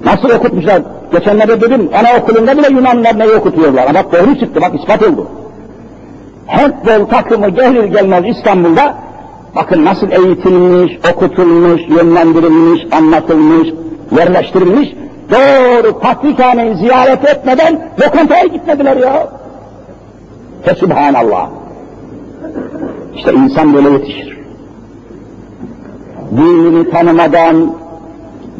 Nasıl 0.05 0.29
okutmuşlar? 0.29 0.81
Geçenlerde 1.11 1.61
dedim, 1.61 1.89
anaokulunda 1.93 2.57
bile 2.57 2.67
Yunanlar 2.73 3.19
neyi 3.19 3.31
okutuyorlar. 3.31 3.93
Bak 3.93 4.05
doğru 4.11 4.39
çıktı, 4.39 4.61
bak 4.61 4.75
ispat 4.79 5.03
oldu. 5.03 5.27
Handball 6.47 7.05
takımı 7.05 7.49
gelir 7.49 7.83
gelmez 7.83 8.37
İstanbul'da, 8.37 8.95
bakın 9.55 9.85
nasıl 9.85 10.11
eğitilmiş, 10.11 10.99
okutulmuş, 11.13 11.81
yönlendirilmiş, 11.89 12.81
anlatılmış, 12.91 13.69
yerleştirilmiş, 14.17 14.89
doğru 15.31 15.99
patrikhaneyi 15.99 16.75
ziyaret 16.75 17.29
etmeden 17.29 17.89
lokantaya 18.01 18.45
gitmediler 18.45 18.97
ya. 18.97 19.27
Fesubhanallah. 20.63 21.49
İşte 23.15 23.33
insan 23.33 23.73
böyle 23.73 23.89
yetişir. 23.89 24.37
Dinini 26.31 26.89
tanımadan, 26.89 27.73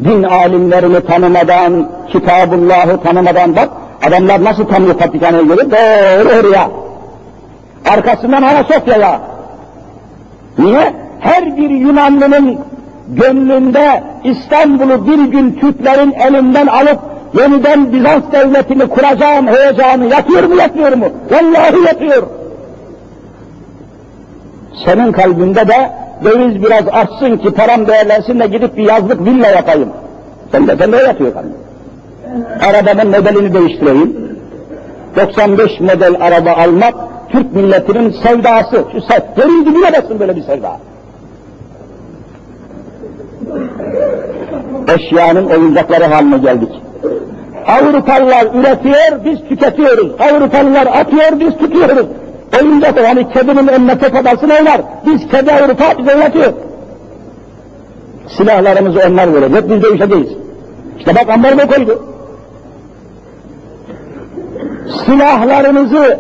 din 0.04 0.24
alimlerini 0.24 1.02
tanımadan, 1.02 1.90
Kitabullah'ı 2.12 3.02
tanımadan 3.04 3.56
bak, 3.56 3.70
adamlar 4.08 4.44
nasıl 4.44 4.66
tanıyor 4.66 4.94
Patrikhane'ye 4.94 5.44
gelir? 5.44 5.72
Doğru 5.72 6.40
oraya. 6.40 6.70
Arkasından 7.92 8.42
Ayasofya'ya. 8.42 9.22
Niye? 10.58 10.94
Her 11.20 11.58
bir 11.58 11.70
Yunanlının 11.70 12.58
gönlünde 13.08 14.04
İstanbul'u 14.24 15.08
bir 15.08 15.32
gün 15.32 15.52
Türklerin 15.52 16.12
elinden 16.12 16.68
alıp 16.68 17.00
yeniden 17.34 17.94
Bizans 17.94 18.24
devletini 18.32 18.88
kuracağım 18.88 19.48
heyecanı 19.48 20.06
yatıyor 20.06 20.44
mu 20.44 20.56
yatmıyor 20.56 20.94
mu? 20.94 21.06
Vallahi 21.32 21.86
yatıyor. 21.86 22.24
Senin 24.86 25.12
kalbinde 25.12 25.68
de 25.68 25.92
döviz 26.24 26.64
biraz 26.64 26.88
artsın 26.92 27.38
ki 27.38 27.54
param 27.54 27.88
değerlensin 27.88 28.40
de 28.40 28.48
gidip 28.48 28.78
bir 28.78 28.84
yazlık 28.84 29.26
villa 29.26 29.48
yapayım. 29.48 29.90
Sen 30.52 30.68
de, 30.68 30.76
sen 30.78 30.92
de 30.92 30.98
yatıyor 30.98 31.34
kalbin. 31.34 31.56
Arabamın 32.70 33.08
modelini 33.08 33.54
değiştireyim. 33.54 34.38
95 35.16 35.80
model 35.80 36.16
araba 36.20 36.52
almak 36.52 36.96
Türk 37.32 37.54
milletinin 37.54 38.16
sevdası. 38.24 38.86
Şu 38.92 39.02
sev, 39.02 39.22
yerin 39.38 39.66
dibine 39.66 39.94
basın 39.94 40.20
böyle 40.20 40.36
bir 40.36 40.44
sevda. 40.44 40.72
Eşyanın 44.96 45.46
oyuncakları 45.46 46.04
haline 46.04 46.38
geldik. 46.38 46.70
Avrupalılar 47.68 48.46
üretiyor, 48.54 49.26
biz 49.26 49.50
tüketiyoruz. 49.50 50.12
Avrupalılar 50.20 50.88
atıyor, 50.88 51.40
biz 51.40 51.58
tutuyoruz. 51.58 52.06
Oyuncak 52.62 53.08
hani 53.08 53.30
kedinin 53.34 53.68
önüne 53.68 54.00
top 54.00 54.16
atarsın 54.16 54.50
oynar. 54.50 54.82
Biz 55.06 55.28
kedi 55.28 55.52
Avrupa 55.52 55.98
bize 55.98 56.16
oynatıyor. 56.16 56.54
Silahlarımızı 58.38 59.00
onlar 59.08 59.34
verecek, 59.34 59.70
biz 59.70 59.84
dövüşeceğiz. 59.84 60.28
İşte 61.00 61.16
bak 61.16 61.30
ambargo 61.30 61.68
koydu. 61.68 62.04
Silahlarınızı 65.06 66.20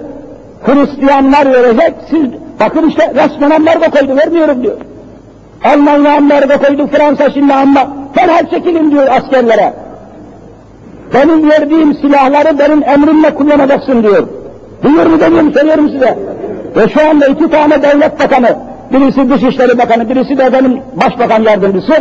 Hristiyanlar 0.65 1.53
verecek, 1.53 1.93
siz 2.09 2.25
bakın 2.59 2.89
işte 2.89 3.13
resmen 3.15 3.49
ambargo 3.49 3.91
koydu, 3.91 4.17
vermiyorum 4.17 4.63
diyor. 4.63 4.77
Almanya 5.63 6.17
ambargo 6.17 6.57
koydu, 6.65 6.87
Fransa 6.87 7.29
şimdi 7.29 7.53
amma, 7.53 7.87
derhal 8.15 8.49
çekilin 8.49 8.91
diyor 8.91 9.07
askerlere. 9.07 9.73
Benim 11.13 11.49
verdiğim 11.49 11.93
silahları 11.93 12.59
benim 12.59 12.83
emrimle 12.83 13.33
kullanacaksın 13.33 14.03
diyor. 14.03 14.27
Duyuyor 14.83 15.05
mu 15.05 15.19
demiyorum, 15.19 15.53
söylüyorum 15.53 15.89
size. 15.89 16.17
Ve 16.75 16.89
şu 16.89 17.09
anda 17.09 17.27
iki 17.27 17.49
tane 17.49 17.83
devlet 17.83 18.19
bakanı, 18.19 18.55
birisi 18.93 19.29
Dışişleri 19.29 19.77
Bakanı, 19.77 20.09
birisi 20.09 20.37
de 20.37 20.53
benim 20.53 20.81
Başbakan 20.95 21.43
Yardımcısı, 21.43 21.93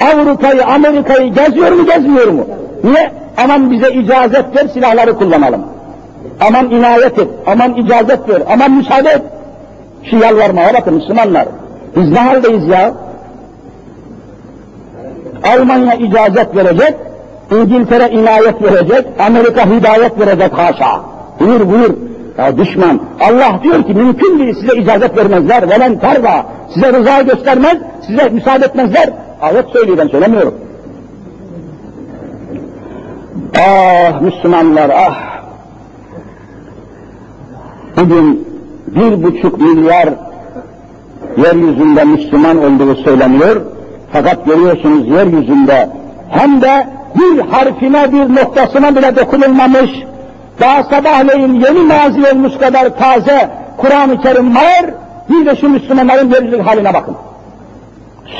Avrupa'yı, 0.00 0.64
Amerika'yı 0.64 1.34
geziyor 1.34 1.72
mu, 1.72 1.86
gezmiyor 1.86 2.28
mu? 2.28 2.46
Niye? 2.84 3.12
Aman 3.44 3.70
bize 3.70 3.90
icazet 3.90 4.56
ver, 4.56 4.68
silahları 4.72 5.14
kullanalım. 5.16 5.62
Aman 6.48 6.70
inayet 6.70 7.18
et, 7.18 7.28
aman 7.46 7.74
icazet 7.74 8.28
ver, 8.28 8.42
aman 8.52 8.70
müsaade 8.70 9.08
et. 9.08 9.22
Şu 10.10 10.16
yalvarmaya 10.16 10.74
bakın 10.74 10.94
Müslümanlar. 10.94 11.46
Biz 11.96 12.10
ne 12.10 12.18
haldeyiz 12.18 12.68
ya? 12.68 12.94
Almanya 15.54 15.94
icazet 15.94 16.56
verecek, 16.56 16.94
İngiltere 17.54 18.08
inayet 18.08 18.62
verecek, 18.62 19.06
Amerika 19.26 19.66
hidayet 19.66 20.20
verecek 20.20 20.58
haşa. 20.58 21.00
Buyur 21.40 21.68
buyur. 21.68 21.94
Ya 22.38 22.58
düşman, 22.58 23.00
Allah 23.20 23.60
diyor 23.62 23.82
ki 23.82 23.94
mümkün 23.94 24.38
değil 24.38 24.54
size 24.54 24.76
icazet 24.76 25.16
vermezler, 25.16 25.70
velen 25.70 25.98
terva, 25.98 26.46
size 26.74 26.92
rıza 26.92 27.22
göstermez, 27.22 27.76
size 28.06 28.28
müsaade 28.28 28.64
etmezler. 28.64 29.10
Ayet 29.42 29.68
söylüyor 29.68 29.98
ben 29.98 30.08
söylemiyorum. 30.08 30.54
Ah 33.58 34.20
Müslümanlar 34.20 34.90
ah! 34.90 35.34
Bugün 37.96 38.48
bir 38.86 39.22
buçuk 39.22 39.60
milyar 39.60 40.08
yeryüzünde 41.36 42.04
Müslüman 42.04 42.64
olduğu 42.64 42.94
söyleniyor. 42.94 43.60
Fakat 44.12 44.46
görüyorsunuz 44.46 45.08
yeryüzünde 45.08 45.88
hem 46.28 46.62
de 46.62 46.86
bir 47.14 47.40
harfine 47.40 48.12
bir 48.12 48.36
noktasına 48.36 48.96
bile 48.96 49.16
dokunulmamış, 49.16 49.90
daha 50.60 50.82
sabahleyin 50.82 51.54
yeni 51.54 51.88
nazil 51.88 52.24
olmuş 52.32 52.58
kadar 52.58 52.98
taze 52.98 53.50
Kur'an-ı 53.76 54.20
Kerim 54.20 54.56
var, 54.56 54.84
bir 55.30 55.46
de 55.46 55.56
şu 55.56 55.68
Müslümanların 55.68 56.30
yeryüzü 56.30 56.60
haline 56.60 56.94
bakın. 56.94 57.16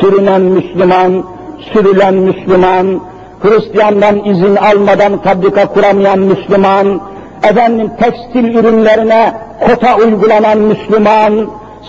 Sürünen 0.00 0.40
Müslüman, 0.40 1.24
sürülen 1.72 2.14
Müslüman, 2.14 3.00
Hristiyandan 3.42 4.24
izin 4.24 4.56
almadan 4.56 5.18
fabrika 5.22 5.66
kuramayan 5.66 6.18
Müslüman, 6.18 7.00
efendim 7.42 7.90
tekstil 8.00 8.54
ürünlerine 8.54 9.34
kota 9.68 9.96
uygulanan 9.96 10.58
Müslüman, 10.58 11.46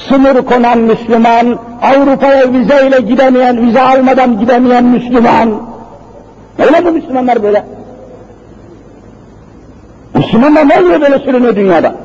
sınır 0.10 0.46
konan 0.46 0.78
Müslüman, 0.78 1.60
Avrupa'ya 1.82 2.54
vizeyle 2.54 3.02
gidemeyen, 3.02 3.68
vize 3.68 3.82
almadan 3.82 4.40
gidemeyen 4.40 4.86
Müslüman. 4.86 5.75
Öyle 6.60 6.80
mi 6.80 6.92
Müslümanlar 6.92 7.44
böyle? 7.44 7.66
Müslümanlar 10.16 10.70
ne 10.70 10.80
oluyor 10.80 11.02
böyle 11.02 11.20
sürünüyor 11.20 11.56
dünyada? 11.56 11.96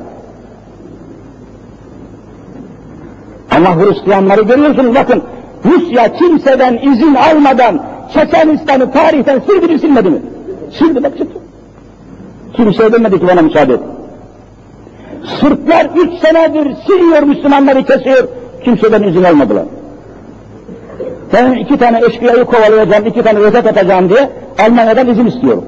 Ama 3.51 3.75
Hristiyanları 3.75 4.41
görüyorsunuz 4.41 4.95
bakın, 4.95 5.23
Rusya 5.65 6.13
kimseden 6.13 6.77
izin 6.77 7.15
almadan 7.15 7.81
Çeçenistan'ı 8.13 8.91
tarihten 8.91 9.39
sildi 9.39 9.73
mi 9.73 9.79
silmedi 9.79 10.09
mi? 10.09 10.21
Sildi 10.79 11.03
bak 11.03 11.17
çıktı. 11.17 11.39
Kimse 12.53 12.93
demedi 12.93 13.19
ki 13.19 13.27
bana 13.27 13.41
müsaade 13.41 13.73
et. 13.73 13.79
Sırplar 15.39 15.87
üç 15.95 16.13
senedir 16.13 16.75
siliyor 16.87 17.23
Müslümanları 17.23 17.83
kesiyor. 17.83 18.27
Kimseden 18.63 19.03
izin 19.03 19.23
almadılar. 19.23 19.63
Ben 21.33 21.51
iki 21.51 21.77
tane 21.77 21.99
eşkıyayı 22.05 22.45
kovalayacağım, 22.45 23.05
iki 23.05 23.23
tane 23.23 23.39
rozet 23.39 23.67
atacağım 23.67 24.09
diye 24.09 24.29
Almanya'dan 24.59 25.07
izin 25.07 25.25
istiyorum. 25.25 25.65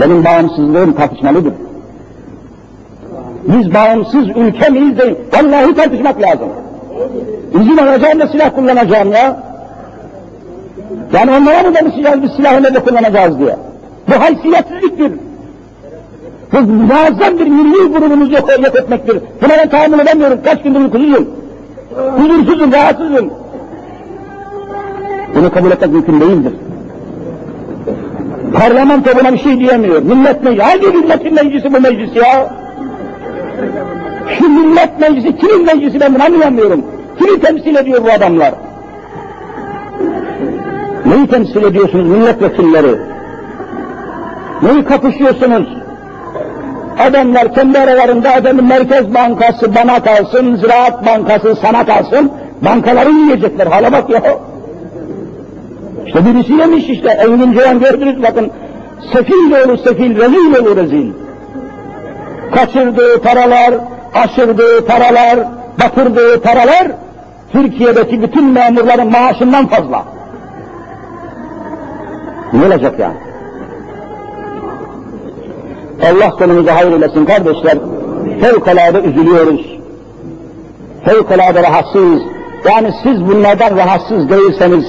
Benim 0.00 0.24
bağımsızlığım 0.24 0.92
tartışmalıdır. 0.92 1.52
Biz 3.44 3.74
bağımsız 3.74 4.28
ülke 4.36 4.68
miyiz 4.68 4.98
de 4.98 5.16
vallahi 5.32 5.74
tartışmak 5.74 6.22
lazım. 6.22 6.48
İzin 7.60 7.76
alacağım 7.76 8.20
da 8.20 8.28
silah 8.28 8.54
kullanacağım 8.54 9.12
ya. 9.12 9.36
Yani 11.12 11.30
onlara 11.30 11.68
mı 11.68 11.74
demişeceğiz 11.74 12.22
biz 12.22 12.30
silahı 12.32 12.62
ne 12.62 12.74
de 12.74 12.80
kullanacağız 12.80 13.38
diye. 13.38 13.56
Bu 14.08 14.20
haysiyetsizliktir. 14.20 15.12
Bu 16.52 16.60
muazzam 16.60 17.38
bir 17.38 17.46
milli 17.46 17.88
gururumuzu 17.92 18.32
yok, 18.32 18.50
yok 18.64 18.76
etmektir. 18.76 19.18
Buna 19.42 19.52
ben 19.58 19.68
tahammül 19.68 19.98
edemiyorum. 19.98 20.38
Kaç 20.44 20.62
gündür 20.62 20.80
uykusuzum. 20.80 21.28
Huzursuzum, 22.16 22.72
rahatsızım. 22.72 23.30
Bunu 25.34 25.50
kabul 25.50 25.70
etmek 25.70 25.92
mümkün 25.92 26.20
değildir. 26.20 26.52
Parlamento 28.52 29.10
buna 29.20 29.32
bir 29.32 29.38
şey 29.38 29.58
diyemiyor. 29.58 30.02
Millet 30.02 30.44
meclisi, 30.44 30.62
hangi 30.62 30.86
milletin 30.86 31.34
meclisi 31.34 31.74
bu 31.74 31.80
meclis 31.80 32.16
ya? 32.16 32.50
Şu 34.38 34.48
millet 34.48 35.00
meclisi, 35.00 35.36
kimin 35.36 35.64
meclisi 35.64 36.00
ben 36.00 36.14
bunu 36.14 36.24
anlayamıyorum. 36.24 36.84
Kimi 37.18 37.40
temsil 37.40 37.76
ediyor 37.76 38.04
bu 38.04 38.12
adamlar? 38.12 38.54
Neyi 41.06 41.26
temsil 41.26 41.62
ediyorsunuz 41.62 42.08
milletvekilleri? 42.08 42.98
Neyi 44.62 44.84
kapışıyorsunuz? 44.84 45.68
Adamlar 46.98 47.54
kendi 47.54 47.78
aralarında 47.78 48.34
adamın 48.34 48.64
Merkez 48.64 49.14
Bankası 49.14 49.74
bana 49.74 50.02
kalsın, 50.02 50.56
Ziraat 50.56 51.06
Bankası 51.06 51.56
sana 51.62 51.86
kalsın, 51.86 52.32
bankaları 52.62 53.10
yiyecekler. 53.10 53.66
Hala 53.66 53.92
bak 53.92 54.10
ya. 54.10 54.22
İşte 56.08 56.26
birisi 56.26 56.52
yemiş 56.52 56.88
işte, 56.88 57.08
Engin 57.08 57.52
Ceyhan 57.52 57.80
gördünüz 57.80 58.22
bakın. 58.22 58.50
Sefil 59.12 59.52
oğlu 59.52 59.78
sefil, 59.78 60.16
rezil 60.16 60.60
oğlu 60.60 60.76
rezil. 60.76 61.12
Kaçırdığı 62.54 63.22
paralar, 63.22 63.74
aşırdığı 64.14 64.86
paralar, 64.86 65.38
batırdığı 65.82 66.40
paralar, 66.40 66.88
Türkiye'deki 67.52 68.22
bütün 68.22 68.44
memurların 68.44 69.10
maaşından 69.10 69.66
fazla. 69.66 70.04
Ne 72.52 72.66
olacak 72.66 72.98
yani? 72.98 73.16
Allah 76.02 76.32
sonumuzu 76.38 76.70
hayır 76.70 76.92
eylesin 76.92 77.24
kardeşler. 77.24 77.78
Fevkalade 78.40 78.98
üzülüyoruz. 78.98 79.78
Fevkalade 81.04 81.62
rahatsız. 81.62 82.22
Yani 82.70 82.92
siz 83.02 83.26
bunlardan 83.26 83.76
rahatsız 83.76 84.30
değilseniz, 84.30 84.84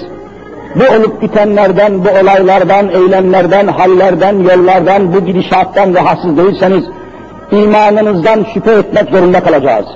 bu 0.75 0.97
olup 0.97 1.23
bitenlerden, 1.23 2.05
bu 2.05 2.09
olaylardan, 2.23 2.89
eylemlerden, 2.89 3.67
hallerden, 3.67 4.37
yollardan, 4.39 5.15
bu 5.15 5.21
gidişattan 5.21 5.95
rahatsız 5.95 6.37
değilseniz, 6.37 6.85
imanınızdan 7.51 8.47
şüphe 8.55 8.73
etmek 8.73 9.11
zorunda 9.11 9.41
kalacağız. 9.41 9.87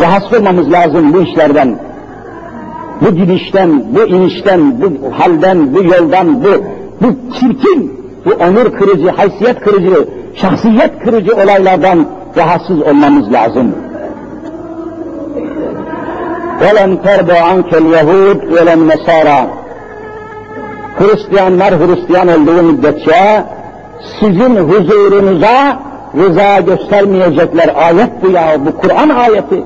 Rahatsız 0.00 0.38
olmamız 0.38 0.72
lazım 0.72 1.12
bu 1.14 1.22
işlerden. 1.22 1.78
Bu 3.00 3.14
gidişten, 3.14 3.84
bu 3.94 4.06
inişten, 4.06 4.80
bu 4.80 5.12
halden, 5.18 5.74
bu 5.74 5.84
yoldan, 5.84 6.44
bu, 6.44 6.48
bu 7.00 7.06
çirkin, 7.40 8.00
bu 8.24 8.30
onur 8.30 8.72
kırıcı, 8.78 9.08
haysiyet 9.08 9.60
kırıcı, 9.60 10.08
şahsiyet 10.34 10.98
kırıcı 11.04 11.34
olaylardan 11.34 12.06
rahatsız 12.36 12.82
olmamız 12.82 13.32
lazım. 13.32 13.74
وَلَنْ 16.60 16.90
تَرْضَ 17.06 17.30
عَنْكَ 17.48 17.70
الْيَهُودْ 17.82 18.38
وَلَنْ 18.54 18.80
نَسَارَى 18.90 19.57
Hristiyanlar 20.97 21.73
Hristiyan 21.73 22.27
olduğu 22.27 22.63
müddetçe 22.63 23.43
sizin 24.19 24.55
huzurunuza 24.55 25.79
rıza 26.17 26.59
göstermeyecekler. 26.59 27.69
Ayet 27.75 28.09
bu 28.23 28.31
ya, 28.31 28.65
bu 28.65 28.77
Kur'an 28.77 29.09
ayeti. 29.09 29.63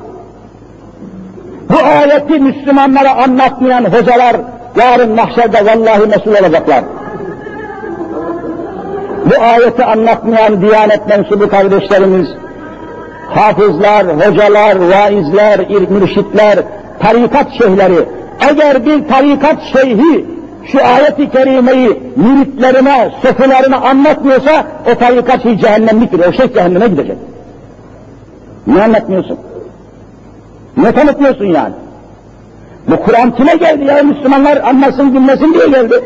Bu 1.70 1.78
ayeti 1.78 2.40
Müslümanlara 2.40 3.16
anlatmayan 3.24 3.86
hocalar 3.86 4.36
yarın 4.76 5.16
mahşerde 5.16 5.66
vallahi 5.66 6.08
mesul 6.08 6.32
olacaklar. 6.44 6.84
Bu 9.26 9.44
ayeti 9.44 9.84
anlatmayan 9.84 10.62
Diyanet 10.62 11.08
mensubu 11.08 11.50
kardeşlerimiz, 11.50 12.28
hafızlar, 13.30 14.08
hocalar, 14.08 14.76
vaizler, 14.76 15.60
mürşitler, 15.90 16.60
tarikat 17.00 17.52
şeyhleri, 17.58 18.06
eğer 18.40 18.86
bir 18.86 19.08
tarikat 19.08 19.58
şeyhi 19.74 20.26
şu 20.72 20.86
ayeti 20.86 21.30
kerimeyi 21.30 22.01
müritlerine, 22.16 23.11
sofularına 23.22 23.78
anlatmıyorsa 23.78 24.66
o 24.91 24.95
tarikat 24.95 25.43
şeyh 25.43 25.59
cehennemliktir, 25.59 26.20
o 26.20 26.34
şeyh 26.34 26.53
cehenneme 26.53 26.88
gidecek. 26.88 27.18
Niye 28.68 28.84
anlatmıyorsun? 28.84 29.38
Ne 30.78 30.91
tanıtmıyorsun 30.91 31.45
yani? 31.45 31.74
Bu 32.88 32.97
Kur'an 32.97 33.36
kime 33.36 33.55
geldi 33.55 33.86
ya 33.86 34.03
Müslümanlar 34.03 34.57
anlasın 34.57 35.16
dinlesin 35.16 35.53
diye 35.53 35.68
geldi. 35.68 36.01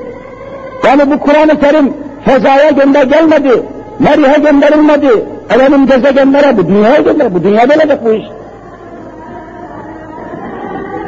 Yani 0.85 1.11
bu 1.11 1.19
Kur'an-ı 1.19 1.59
Kerim 1.59 1.93
fezaya 2.25 2.69
gönder 2.69 3.03
gelmedi, 3.03 3.63
Merih'e 3.99 4.39
gönderilmedi, 4.39 5.07
efendim 5.49 5.87
gezegenlere, 5.87 6.57
bu 6.57 6.67
dünyaya 6.67 7.01
gönder, 7.01 7.33
bu 7.33 7.43
dünyada 7.43 7.73
olacak 7.73 8.05
bu 8.05 8.13
iş. 8.13 8.25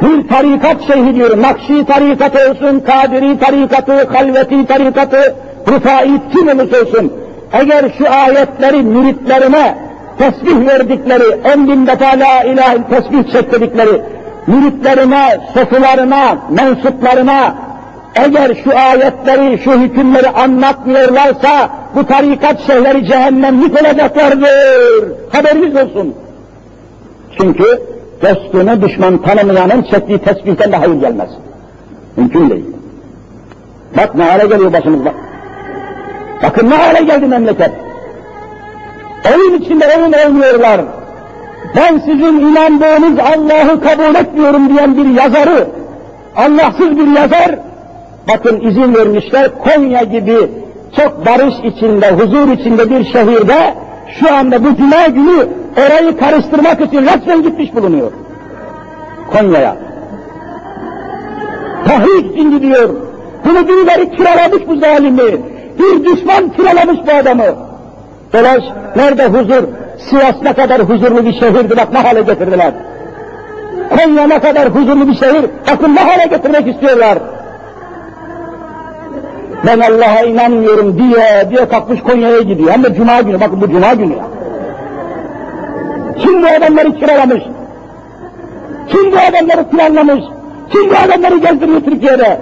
Bir 0.02 0.28
tarikat 0.28 0.86
şeyhi 0.86 1.14
diyorum, 1.14 1.42
Nakşi 1.42 1.84
tarikatı 1.86 2.50
olsun, 2.50 2.80
Kadiri 2.80 3.38
tarikatı, 3.38 4.08
Halveti 4.08 4.66
tarikatı, 4.66 5.34
Rıfai 5.68 6.20
kim 6.32 6.48
olursa 6.48 6.80
olsun, 6.80 7.12
eğer 7.52 7.84
şu 7.98 8.10
ayetleri 8.10 8.82
müritlerine 8.82 9.78
tesbih 10.18 10.66
verdikleri, 10.66 11.40
on 11.54 11.68
bin 11.68 11.86
defa 11.86 12.06
la 12.06 12.44
ilahe 12.44 12.78
tesbih 12.90 13.32
çektirdikleri, 13.32 14.02
müritlerine, 14.46 15.40
sofularına, 15.54 16.38
mensuplarına, 16.50 17.54
eğer 18.14 18.56
şu 18.64 18.78
ayetleri, 18.78 19.58
şu 19.64 19.72
hükümleri 19.72 20.28
anlatmıyorlarsa, 20.28 21.70
bu 21.94 22.06
tarikat 22.06 22.66
şeyhleri 22.66 23.06
cehennemlik 23.06 23.82
olacaklardır. 23.82 25.12
Haberiniz 25.32 25.76
olsun. 25.76 26.14
Çünkü 27.40 27.82
dostunu 28.22 28.82
düşman 28.82 29.22
tanımayanın 29.22 29.82
çektiği 29.82 30.18
tesbihten 30.18 30.72
de 30.72 30.76
hayır 30.76 31.00
gelmez. 31.00 31.30
Mümkün 32.16 32.50
değil. 32.50 32.64
Bak 33.96 34.14
ne 34.14 34.24
hale 34.24 34.46
geliyor 34.46 34.72
başımızda. 34.72 35.12
Bakın 36.42 36.70
ne 36.70 36.74
hale 36.74 37.04
geldi 37.04 37.26
memleket. 37.26 37.70
Oyun 39.34 39.62
içinde 39.62 39.84
oyun 39.96 40.12
oynuyorlar. 40.12 40.80
Ben 41.76 41.98
sizin 41.98 42.40
inandığınız 42.40 43.18
Allah'ı 43.18 43.80
kabul 43.80 44.14
etmiyorum 44.14 44.68
diyen 44.68 44.96
bir 44.96 45.22
yazarı, 45.22 45.66
Allahsız 46.36 46.96
bir 46.96 47.06
yazar, 47.06 47.58
bakın 48.28 48.60
izin 48.60 48.94
vermişler 48.94 49.50
Konya 49.58 50.02
gibi 50.02 50.36
çok 50.96 51.26
barış 51.26 51.54
içinde, 51.64 52.10
huzur 52.10 52.48
içinde 52.48 52.90
bir 52.90 53.12
şehirde 53.12 53.74
şu 54.20 54.34
anda 54.34 54.64
bu 54.64 54.76
cuma 54.76 55.06
günü 55.06 55.48
orayı 55.76 56.18
karıştırmak 56.18 56.80
için 56.80 57.02
resmen 57.02 57.42
gitmiş 57.42 57.74
bulunuyor. 57.74 58.12
Konya'ya. 59.32 59.76
Tahrik 61.86 62.32
için 62.32 62.50
gidiyor. 62.50 62.88
Bunu 63.44 63.68
birileri 63.68 64.16
kiralamış 64.16 64.68
bu 64.68 64.76
zalimi. 64.76 65.40
Bir 65.78 66.04
düşman 66.04 66.48
kiralamış 66.48 66.98
bu 67.06 67.12
adamı. 67.20 67.44
Dolaş, 68.32 68.64
nerede 68.96 69.26
huzur? 69.26 69.64
Sivas 70.10 70.34
ne 70.42 70.52
kadar 70.52 70.80
huzurlu 70.80 71.24
bir 71.24 71.32
şehirdi, 71.32 71.76
bak 71.76 71.92
ne 71.92 71.98
hale 71.98 72.22
getirdiler. 72.22 72.72
Konya 73.90 74.26
ne 74.26 74.40
kadar 74.40 74.68
huzurlu 74.68 75.08
bir 75.08 75.14
şehir, 75.14 75.44
bakın 75.72 75.94
ne 75.94 76.00
hale 76.00 76.26
getirmek 76.26 76.66
istiyorlar. 76.66 77.18
Ben 79.66 79.80
Allah'a 79.80 80.22
inanmıyorum 80.22 80.98
diye, 80.98 81.50
diye 81.50 81.68
kalkmış 81.68 82.00
Konya'ya 82.00 82.40
gidiyor. 82.40 82.70
Hem 82.70 82.84
de 82.84 82.94
Cuma 82.94 83.20
günü, 83.20 83.40
bakın 83.40 83.60
bu 83.60 83.70
Cuma 83.70 83.94
günü. 83.94 84.14
Kim 86.18 86.42
bu 86.42 86.46
adamları 86.46 86.94
kiralamış? 86.94 87.42
Kim 88.88 89.12
bu 89.12 89.16
adamları 89.28 89.64
planlamış? 89.64 90.24
Kim 90.70 90.90
bu 90.90 90.94
adamları 91.06 91.38
gezdiriyor 91.38 91.80
Türkiye'de? 91.80 92.40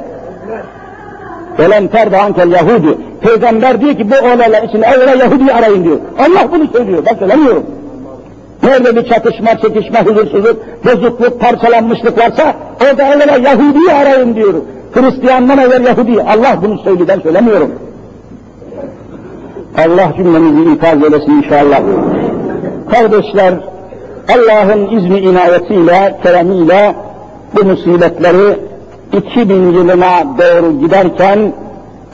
Velen 1.59 1.89
terde 1.89 2.21
ankel 2.21 2.53
Yahudi. 2.53 2.99
Peygamber 3.21 3.81
diyor 3.81 3.95
ki 3.95 4.11
bu 4.11 4.14
olaylar 4.35 4.62
için 4.62 4.83
evvela 4.83 5.25
Yahudi 5.25 5.53
arayın 5.53 5.85
diyor. 5.85 5.99
Allah 6.19 6.53
bunu 6.53 6.66
söylüyor, 6.66 7.03
ben 7.11 7.19
söylemiyorum. 7.19 7.66
Nerede 8.62 8.97
bir 8.97 9.09
çatışma, 9.09 9.59
çekişme, 9.59 10.03
huzursuzluk, 10.03 10.57
bozukluk, 10.85 11.41
parçalanmışlık 11.41 12.19
varsa 12.19 12.55
orada 12.83 13.03
evvela 13.03 13.49
Yahudi'yi 13.49 13.93
arayın 13.93 14.35
diyor. 14.35 14.55
Hristiyandan 14.93 15.59
evvel 15.59 15.87
Yahudi. 15.87 16.23
Allah 16.23 16.59
bunu 16.62 16.79
söylüyor, 16.79 17.09
ben 17.09 17.21
söylemiyorum. 17.21 17.71
Allah 19.79 20.12
cümlemizi 20.16 20.73
ikaz 20.75 21.03
eylesin 21.05 21.33
inşallah. 21.33 21.81
Kardeşler, 22.91 23.55
Allah'ın 24.28 24.97
izni 24.97 25.18
inayetiyle, 25.18 26.18
keremiyle 26.22 26.95
bu 27.57 27.64
musibetleri 27.64 28.59
2000 29.12 29.72
yılına 29.72 30.24
doğru 30.39 30.80
giderken 30.80 31.53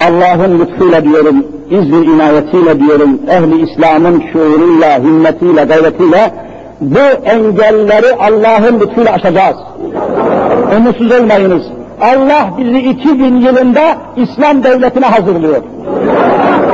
Allah'ın 0.00 0.60
lütfuyla 0.60 1.04
diyorum, 1.04 1.46
izni 1.70 2.04
inayetiyle 2.04 2.80
diyorum, 2.80 3.20
ehli 3.30 3.70
İslam'ın 3.70 4.22
şuuruyla, 4.32 4.98
himmetiyle, 4.98 5.64
gayretiyle 5.64 6.30
bu 6.80 7.28
engelleri 7.28 8.14
Allah'ın 8.18 8.80
lütfuyla 8.80 9.12
aşacağız. 9.12 9.56
Umutsuz 10.76 11.12
olmayınız. 11.12 11.62
Allah 12.00 12.50
bizi 12.58 12.78
2000 12.78 13.36
yılında 13.36 13.96
İslam 14.16 14.64
devletine 14.64 15.06
hazırlıyor. 15.06 15.62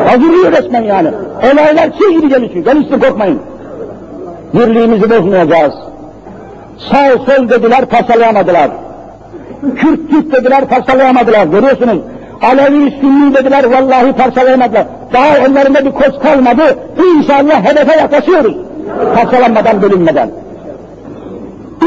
Hazırlıyor 0.07 0.53
resmen 0.53 0.83
yani. 0.83 1.09
Olaylar 1.53 1.91
şey 1.99 2.17
gibi 2.17 2.29
gelişiyor. 2.29 2.65
Gelişsin 2.65 3.01
korkmayın. 3.01 3.41
Birliğimizi 4.55 5.11
bozmayacağız. 5.11 5.75
Sağ 6.91 7.11
sol 7.11 7.49
dediler, 7.49 7.87
parçalayamadılar. 7.87 8.71
Kürt 9.77 10.11
Türk 10.11 10.33
dediler, 10.33 10.65
parçalayamadılar. 10.69 11.47
Görüyorsunuz. 11.47 11.99
Alevi 12.43 12.91
Sünni 13.01 13.35
dediler, 13.35 13.65
vallahi 13.65 14.13
parçalayamadılar. 14.13 14.87
Daha 15.13 15.39
ellerinde 15.39 15.85
bir 15.85 15.93
koz 15.93 16.19
kalmadı. 16.23 16.63
İnşallah 17.17 17.65
hedefe 17.65 17.97
yaklaşıyoruz. 17.97 18.57
Parçalanmadan, 19.15 19.83
bölünmeden. 19.83 20.31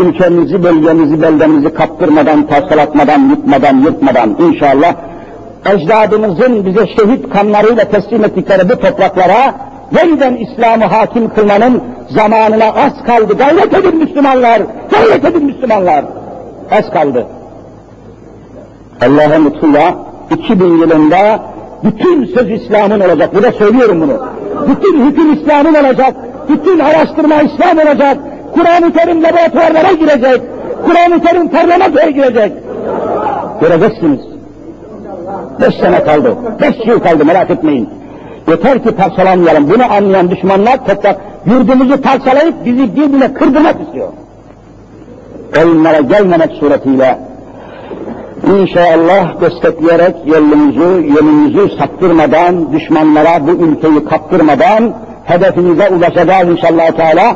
Ülkemizi, 0.01 0.64
bölgemizi, 0.64 1.22
beldemizi 1.22 1.74
kaptırmadan, 1.74 2.47
parçalatmadan, 2.47 3.30
yutmadan, 3.30 3.78
yırtmadan 3.78 4.36
inşallah 4.39 4.93
ecdadımızın 5.66 6.66
bize 6.66 6.88
şehit 6.88 7.30
kanlarıyla 7.30 7.84
teslim 7.84 8.24
ettikleri 8.24 8.70
bu 8.70 8.80
topraklara 8.80 9.53
yeniden 9.91 10.36
İslam'ı 10.36 10.86
hakim 10.86 11.34
kılmanın 11.34 11.84
zamanına 12.09 12.65
az 12.65 13.03
kaldı. 13.05 13.38
Gayret 13.38 13.73
edin 13.73 13.97
Müslümanlar, 13.97 14.61
gayret 14.91 15.25
edin 15.25 15.45
Müslümanlar. 15.45 16.05
Az 16.71 16.89
kaldı. 16.89 17.27
Allah'a 19.01 19.43
lütfuyla 19.43 19.95
2000 20.31 20.65
yılında 20.65 21.39
bütün 21.84 22.25
söz 22.25 22.51
İslam'ın 22.51 22.99
olacak. 22.99 23.36
Burada 23.36 23.51
söylüyorum 23.51 24.01
bunu. 24.01 24.27
Bütün 24.67 25.05
hüküm 25.05 25.34
İslam'ın 25.34 25.73
olacak. 25.73 26.15
Bütün 26.49 26.79
araştırma 26.79 27.36
İslam 27.41 27.77
olacak. 27.77 28.17
Kur'an-ı 28.53 28.93
Kerim 28.93 29.23
laboratuvarlara 29.23 29.91
girecek. 29.91 30.41
Kur'an-ı 30.86 31.21
Kerim 31.21 31.47
parlamentoya 31.47 32.09
girecek. 32.09 32.53
Göreceksiniz. 33.61 34.19
Beş 35.61 35.75
sene 35.75 36.03
kaldı. 36.03 36.38
Beş 36.61 36.88
yıl 36.88 36.99
kaldı 36.99 37.25
merak 37.25 37.49
etmeyin. 37.49 37.89
Yeter 38.48 38.84
ki 38.84 38.91
parçalanmayalım. 38.91 39.70
Bunu 39.70 39.94
anlayan 39.94 40.32
düşmanlar 40.32 40.86
tekrar 40.86 41.16
yurdumuzu 41.46 42.02
parçalayıp 42.02 42.66
bizi 42.66 42.96
birbirine 42.96 43.34
kırdırmak 43.34 43.82
istiyor. 43.82 44.08
Oyunlara 45.58 46.02
gelmemek 46.02 46.52
suretiyle 46.52 47.20
İnşallah 48.48 49.41
destekleyerek 49.41 50.16
yolumuzu, 50.26 51.00
yönümüzü 51.00 51.78
saptırmadan, 51.78 52.74
düşmanlara 52.74 53.48
bu 53.48 53.52
ülkeyi 53.52 54.06
kaptırmadan 54.06 54.94
hedefimize 55.26 55.89
ulaşacağız 55.89 56.50
inşallah 56.50 56.91
Teala. 56.91 57.36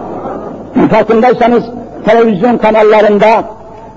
Farkındaysanız 0.92 1.64
televizyon 2.06 2.58
kanallarında 2.58 3.44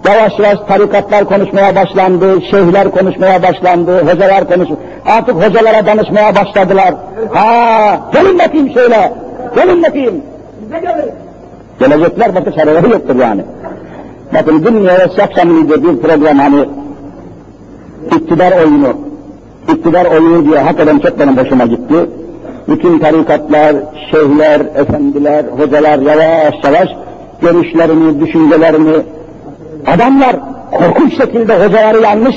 yavaş 0.09 0.39
yavaş 0.39 0.59
tarikatlar 0.69 1.25
konuşmaya 1.25 1.77
başlandı, 1.77 2.43
şeyhler 2.51 2.91
konuşmaya 2.91 3.43
başlandı, 3.43 4.03
hocalar 4.07 4.49
konuş, 4.49 4.69
artık 5.07 5.35
hocalara 5.35 5.87
danışmaya 5.87 6.35
başladılar. 6.35 6.95
Ha, 7.33 8.01
gelin 8.13 8.39
bakayım 8.39 8.71
şöyle, 8.75 9.13
gelin 9.55 9.83
bakayım. 9.83 10.23
Gelecekler 11.81 12.35
bakış 12.35 12.59
araları 12.59 12.89
yoktur 12.89 13.17
yani. 13.17 13.45
Bakın 14.35 14.65
dün 14.65 14.85
Yavuz 14.85 15.19
akşamıydı 15.19 15.85
bir 15.85 16.03
program 16.03 16.39
hani 16.39 16.65
iktidar 18.17 18.53
oyunu, 18.53 18.97
iktidar 19.75 20.05
oyunu 20.05 20.45
diye 20.45 20.59
hakikaten 20.59 20.99
çok 20.99 21.19
benim 21.19 21.37
hoşuma 21.37 21.67
gitti. 21.67 21.95
Bütün 22.69 22.99
tarikatlar, 22.99 23.77
şeyhler, 24.11 24.61
efendiler, 24.61 25.45
hocalar 25.59 25.99
yavaş 25.99 26.55
yavaş 26.65 26.89
görüşlerini, 27.43 28.21
düşüncelerini, 28.21 28.97
adamlar 29.87 30.37
korkunç 30.71 31.17
şekilde 31.17 31.65
hocaları 31.65 32.03
yanlış 32.03 32.37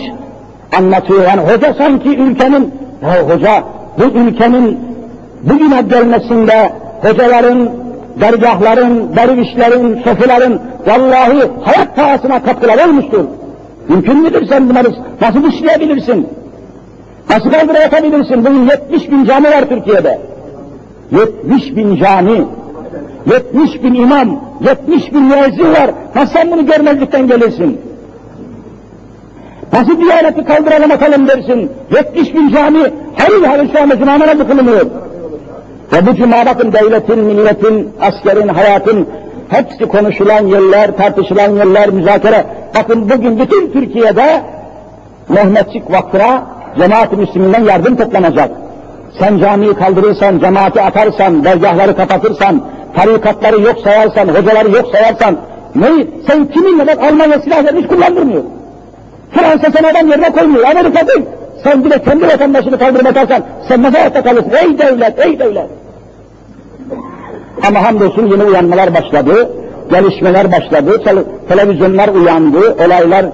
anlatıyor. 0.77 1.23
Yani 1.27 1.41
hoca 1.41 1.73
sanki 1.73 2.09
ülkenin, 2.09 2.73
ya 3.01 3.35
hoca 3.35 3.63
bu 3.97 4.03
ülkenin 4.19 4.79
bugüne 5.43 5.81
gelmesinde 5.81 6.73
hocaların, 7.01 7.69
dergahların, 8.21 9.15
dervişlerin, 9.15 10.03
sofilerin 10.03 10.59
vallahi 10.87 11.51
hayat 11.63 11.95
pahasına 11.95 12.43
katkılar 12.43 12.87
olmuştur. 12.87 13.25
Mümkün 13.87 14.17
müdür 14.17 14.47
sen 14.47 14.69
bunları 14.69 14.87
nasıl 15.21 15.49
işleyebilirsin? 15.49 16.27
Nasıl 17.29 17.51
kaldıra 17.51 17.79
yapabilirsin? 17.79 18.45
Bugün 18.45 18.69
70 18.91 19.11
bin 19.11 19.25
cami 19.25 19.47
var 19.47 19.69
Türkiye'de. 19.69 20.19
70 21.11 21.75
bin 21.75 21.95
cami, 21.95 22.45
70 23.25 23.83
bin 23.83 23.93
imam, 23.93 24.39
70 24.61 25.13
bin 25.13 25.21
müezzin 25.23 25.71
var. 25.71 25.91
Nasıl 26.15 26.33
sen 26.33 26.51
bunu 26.51 26.65
görmezlikten 26.65 27.27
gelirsin? 27.27 27.81
Nasıl 29.73 30.01
diyaneti 30.01 30.45
kaldıralım 30.45 30.91
atalım 30.91 31.27
dersin? 31.27 31.71
70 31.91 32.35
bin 32.35 32.49
cami 32.49 32.93
şu 33.73 33.81
anda 33.81 33.99
cuma 33.99 34.19
namazı 34.19 34.47
kılınıyor. 34.47 34.85
Ve 35.93 36.07
bu 36.07 36.15
cuma 36.15 36.45
bakın 36.45 36.73
devletin, 36.73 37.19
milletin, 37.19 37.89
askerin, 38.01 38.47
hayatın 38.47 39.07
hepsi 39.49 39.85
konuşulan 39.85 40.47
yerler, 40.47 40.97
tartışılan 40.97 41.49
yerler, 41.49 41.89
müzakere. 41.89 42.45
Bakın 42.75 43.09
bugün 43.09 43.39
bütün 43.39 43.71
Türkiye'de 43.71 44.41
Mehmetçik 45.29 45.91
Vakfı'na 45.91 46.43
cemaat-i 46.77 47.15
Müslüminden 47.15 47.63
yardım 47.63 47.95
toplanacak. 47.95 48.51
Sen 49.19 49.37
camiyi 49.37 49.73
kaldırırsan, 49.73 50.39
cemaati 50.39 50.81
atarsan, 50.81 51.43
dergahları 51.43 51.95
kapatırsan, 51.95 52.61
tarikatları 52.95 53.61
yok 53.61 53.79
sayarsan, 53.83 54.27
hocaları 54.27 54.71
yok 54.71 54.85
sayarsan, 54.91 55.37
neyi? 55.75 56.11
Sen 56.27 56.45
kiminle 56.45 56.87
bak 56.87 57.03
Almanya 57.03 57.39
silah 57.39 57.65
vermiş 57.65 57.87
kullandırmıyor. 57.87 58.43
Fransa 59.31 59.71
sen 59.77 59.83
adam 59.83 60.09
yerine 60.09 60.31
koymuyor, 60.31 60.65
Amerika 60.65 61.07
değil. 61.07 61.25
Sen 61.63 61.85
bile 61.85 62.03
kendi 62.03 62.27
vatandaşını 62.27 62.79
kaldırıp 62.79 63.07
atarsan, 63.07 63.43
sen 63.67 63.83
nasıl 63.83 63.97
hayatta 63.97 64.23
kalırsın? 64.23 64.51
Ey 64.63 64.79
devlet, 64.79 65.25
ey 65.25 65.39
devlet! 65.39 65.67
Ama 67.67 67.83
hamdolsun 67.83 68.27
yeni 68.27 68.43
uyanmalar 68.43 68.93
başladı, 68.93 69.49
gelişmeler 69.91 70.51
başladı, 70.51 71.01
televizyonlar 71.49 72.07
uyandı, 72.07 72.75
olaylar 72.85 73.25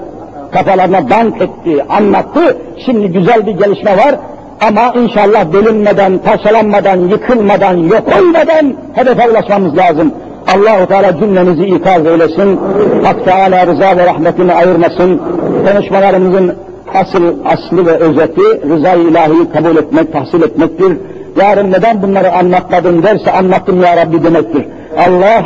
kafalarına 0.52 1.10
dank 1.10 1.42
etti, 1.42 1.86
anlattı. 1.90 2.58
Şimdi 2.86 3.08
güzel 3.08 3.48
bir 3.48 3.52
gelişme 3.52 3.98
var 3.98 4.16
ama 4.62 4.94
inşallah 4.96 5.54
bölünmeden, 5.54 6.18
parçalanmadan, 6.18 6.98
yıkılmadan, 6.98 7.78
yok 7.78 8.04
olmadan 8.20 8.76
hedefe 8.94 9.30
ulaşmamız 9.30 9.78
lazım. 9.78 10.14
Allah-u 10.56 10.88
Teala 10.88 11.20
cümlemizi 11.20 11.66
ikaz 11.66 12.06
eylesin. 12.06 12.60
Hak 13.04 13.26
Teala 13.26 13.68
rıza 13.68 13.98
ve 13.98 14.06
rahmetini 14.06 14.54
ayırmasın. 14.54 15.22
Konuşmalarımızın 15.68 16.56
asıl, 16.94 17.24
aslı 17.46 17.86
ve 17.86 17.92
özeti 17.92 18.70
rıza-i 18.70 19.02
ilahiyi 19.02 19.52
kabul 19.54 19.78
etmek, 19.78 20.14
tahsil 20.14 20.42
etmektir. 20.42 20.98
Yarın 21.42 21.72
neden 21.72 22.02
bunları 22.02 22.32
anlatmadın 22.32 23.04
derse 23.04 23.32
anlattım 23.32 23.82
ya 23.82 23.98
Rabbi 23.98 24.24
demektir. 24.24 24.66
Allah 24.98 25.44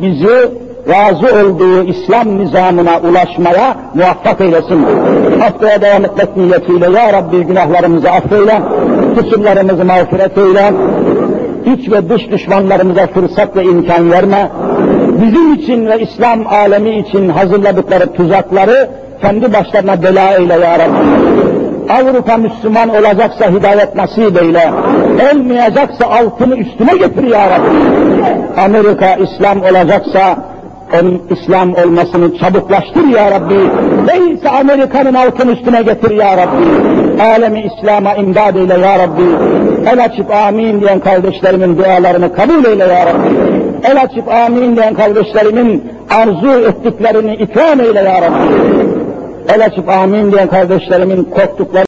bizi 0.00 0.50
razı 0.88 1.26
olduğu 1.26 1.84
İslam 1.84 2.38
nizamına 2.38 3.00
ulaşmaya 3.00 3.76
muvaffak 3.94 4.40
eylesin. 4.40 4.86
Haftaya 5.40 5.82
devam 5.82 6.04
etmek 6.04 6.36
niyetiyle 6.36 6.98
Ya 6.98 7.12
Rabbi 7.12 7.44
günahlarımızı 7.44 8.10
affeyle, 8.10 8.62
kusurlarımızı 9.16 9.84
mağfiret 9.84 10.38
eyle, 10.38 10.72
iç 11.74 11.90
ve 11.92 12.08
dış 12.08 12.30
düşmanlarımıza 12.30 13.06
fırsat 13.06 13.56
ve 13.56 13.64
imkan 13.64 14.10
verme, 14.10 14.48
bizim 15.22 15.54
için 15.54 15.86
ve 15.86 16.00
İslam 16.00 16.46
alemi 16.46 16.98
için 16.98 17.28
hazırladıkları 17.28 18.12
tuzakları 18.12 18.88
kendi 19.22 19.52
başlarına 19.52 20.02
bela 20.02 20.34
eyle 20.34 20.54
Ya 20.54 20.78
Rabbi. 20.78 20.98
Avrupa 21.92 22.36
Müslüman 22.36 22.88
olacaksa 22.88 23.50
hidayet 23.50 23.94
nasip 23.94 24.42
eyle. 24.42 24.72
Olmayacaksa 25.32 26.06
altını 26.06 26.56
üstüne 26.56 26.96
getir 26.96 27.22
ya 27.22 27.50
Rabbi. 27.50 27.68
Amerika 28.60 29.14
İslam 29.14 29.62
olacaksa 29.62 30.38
onun 30.94 31.22
İslam 31.30 31.74
olmasını 31.74 32.38
çabuklaştır 32.38 33.04
ya 33.04 33.30
Rabbi. 33.30 33.54
Değilse 34.08 34.50
Amerika'nın 34.50 35.14
altını 35.14 35.52
üstüne 35.52 35.82
getir 35.82 36.10
ya 36.10 36.36
Rabbi. 36.36 37.22
Alemi 37.22 37.60
İslam'a 37.60 38.14
imdad 38.14 38.54
eyle 38.54 38.78
ya 38.78 38.98
Rabbi. 38.98 39.22
El 39.92 40.04
açıp 40.04 40.30
amin 40.30 40.80
diyen 40.80 41.00
kardeşlerimin 41.00 41.78
dualarını 41.78 42.34
kabul 42.34 42.64
eyle 42.64 42.84
ya 42.84 43.06
Rabbi. 43.06 43.28
El 43.84 44.02
açıp 44.02 44.28
amin 44.28 44.76
diyen 44.76 44.94
kardeşlerimin 44.94 45.92
arzu 46.10 46.68
ettiklerini 46.68 47.34
ikram 47.34 47.80
eyle 47.80 48.00
ya 48.00 48.22
Rabbi. 48.22 48.78
El 49.54 49.64
açıp 49.64 49.88
amin 49.88 50.32
diyen 50.32 50.48
kardeşlerimin 50.48 51.24
korktukları 51.24 51.86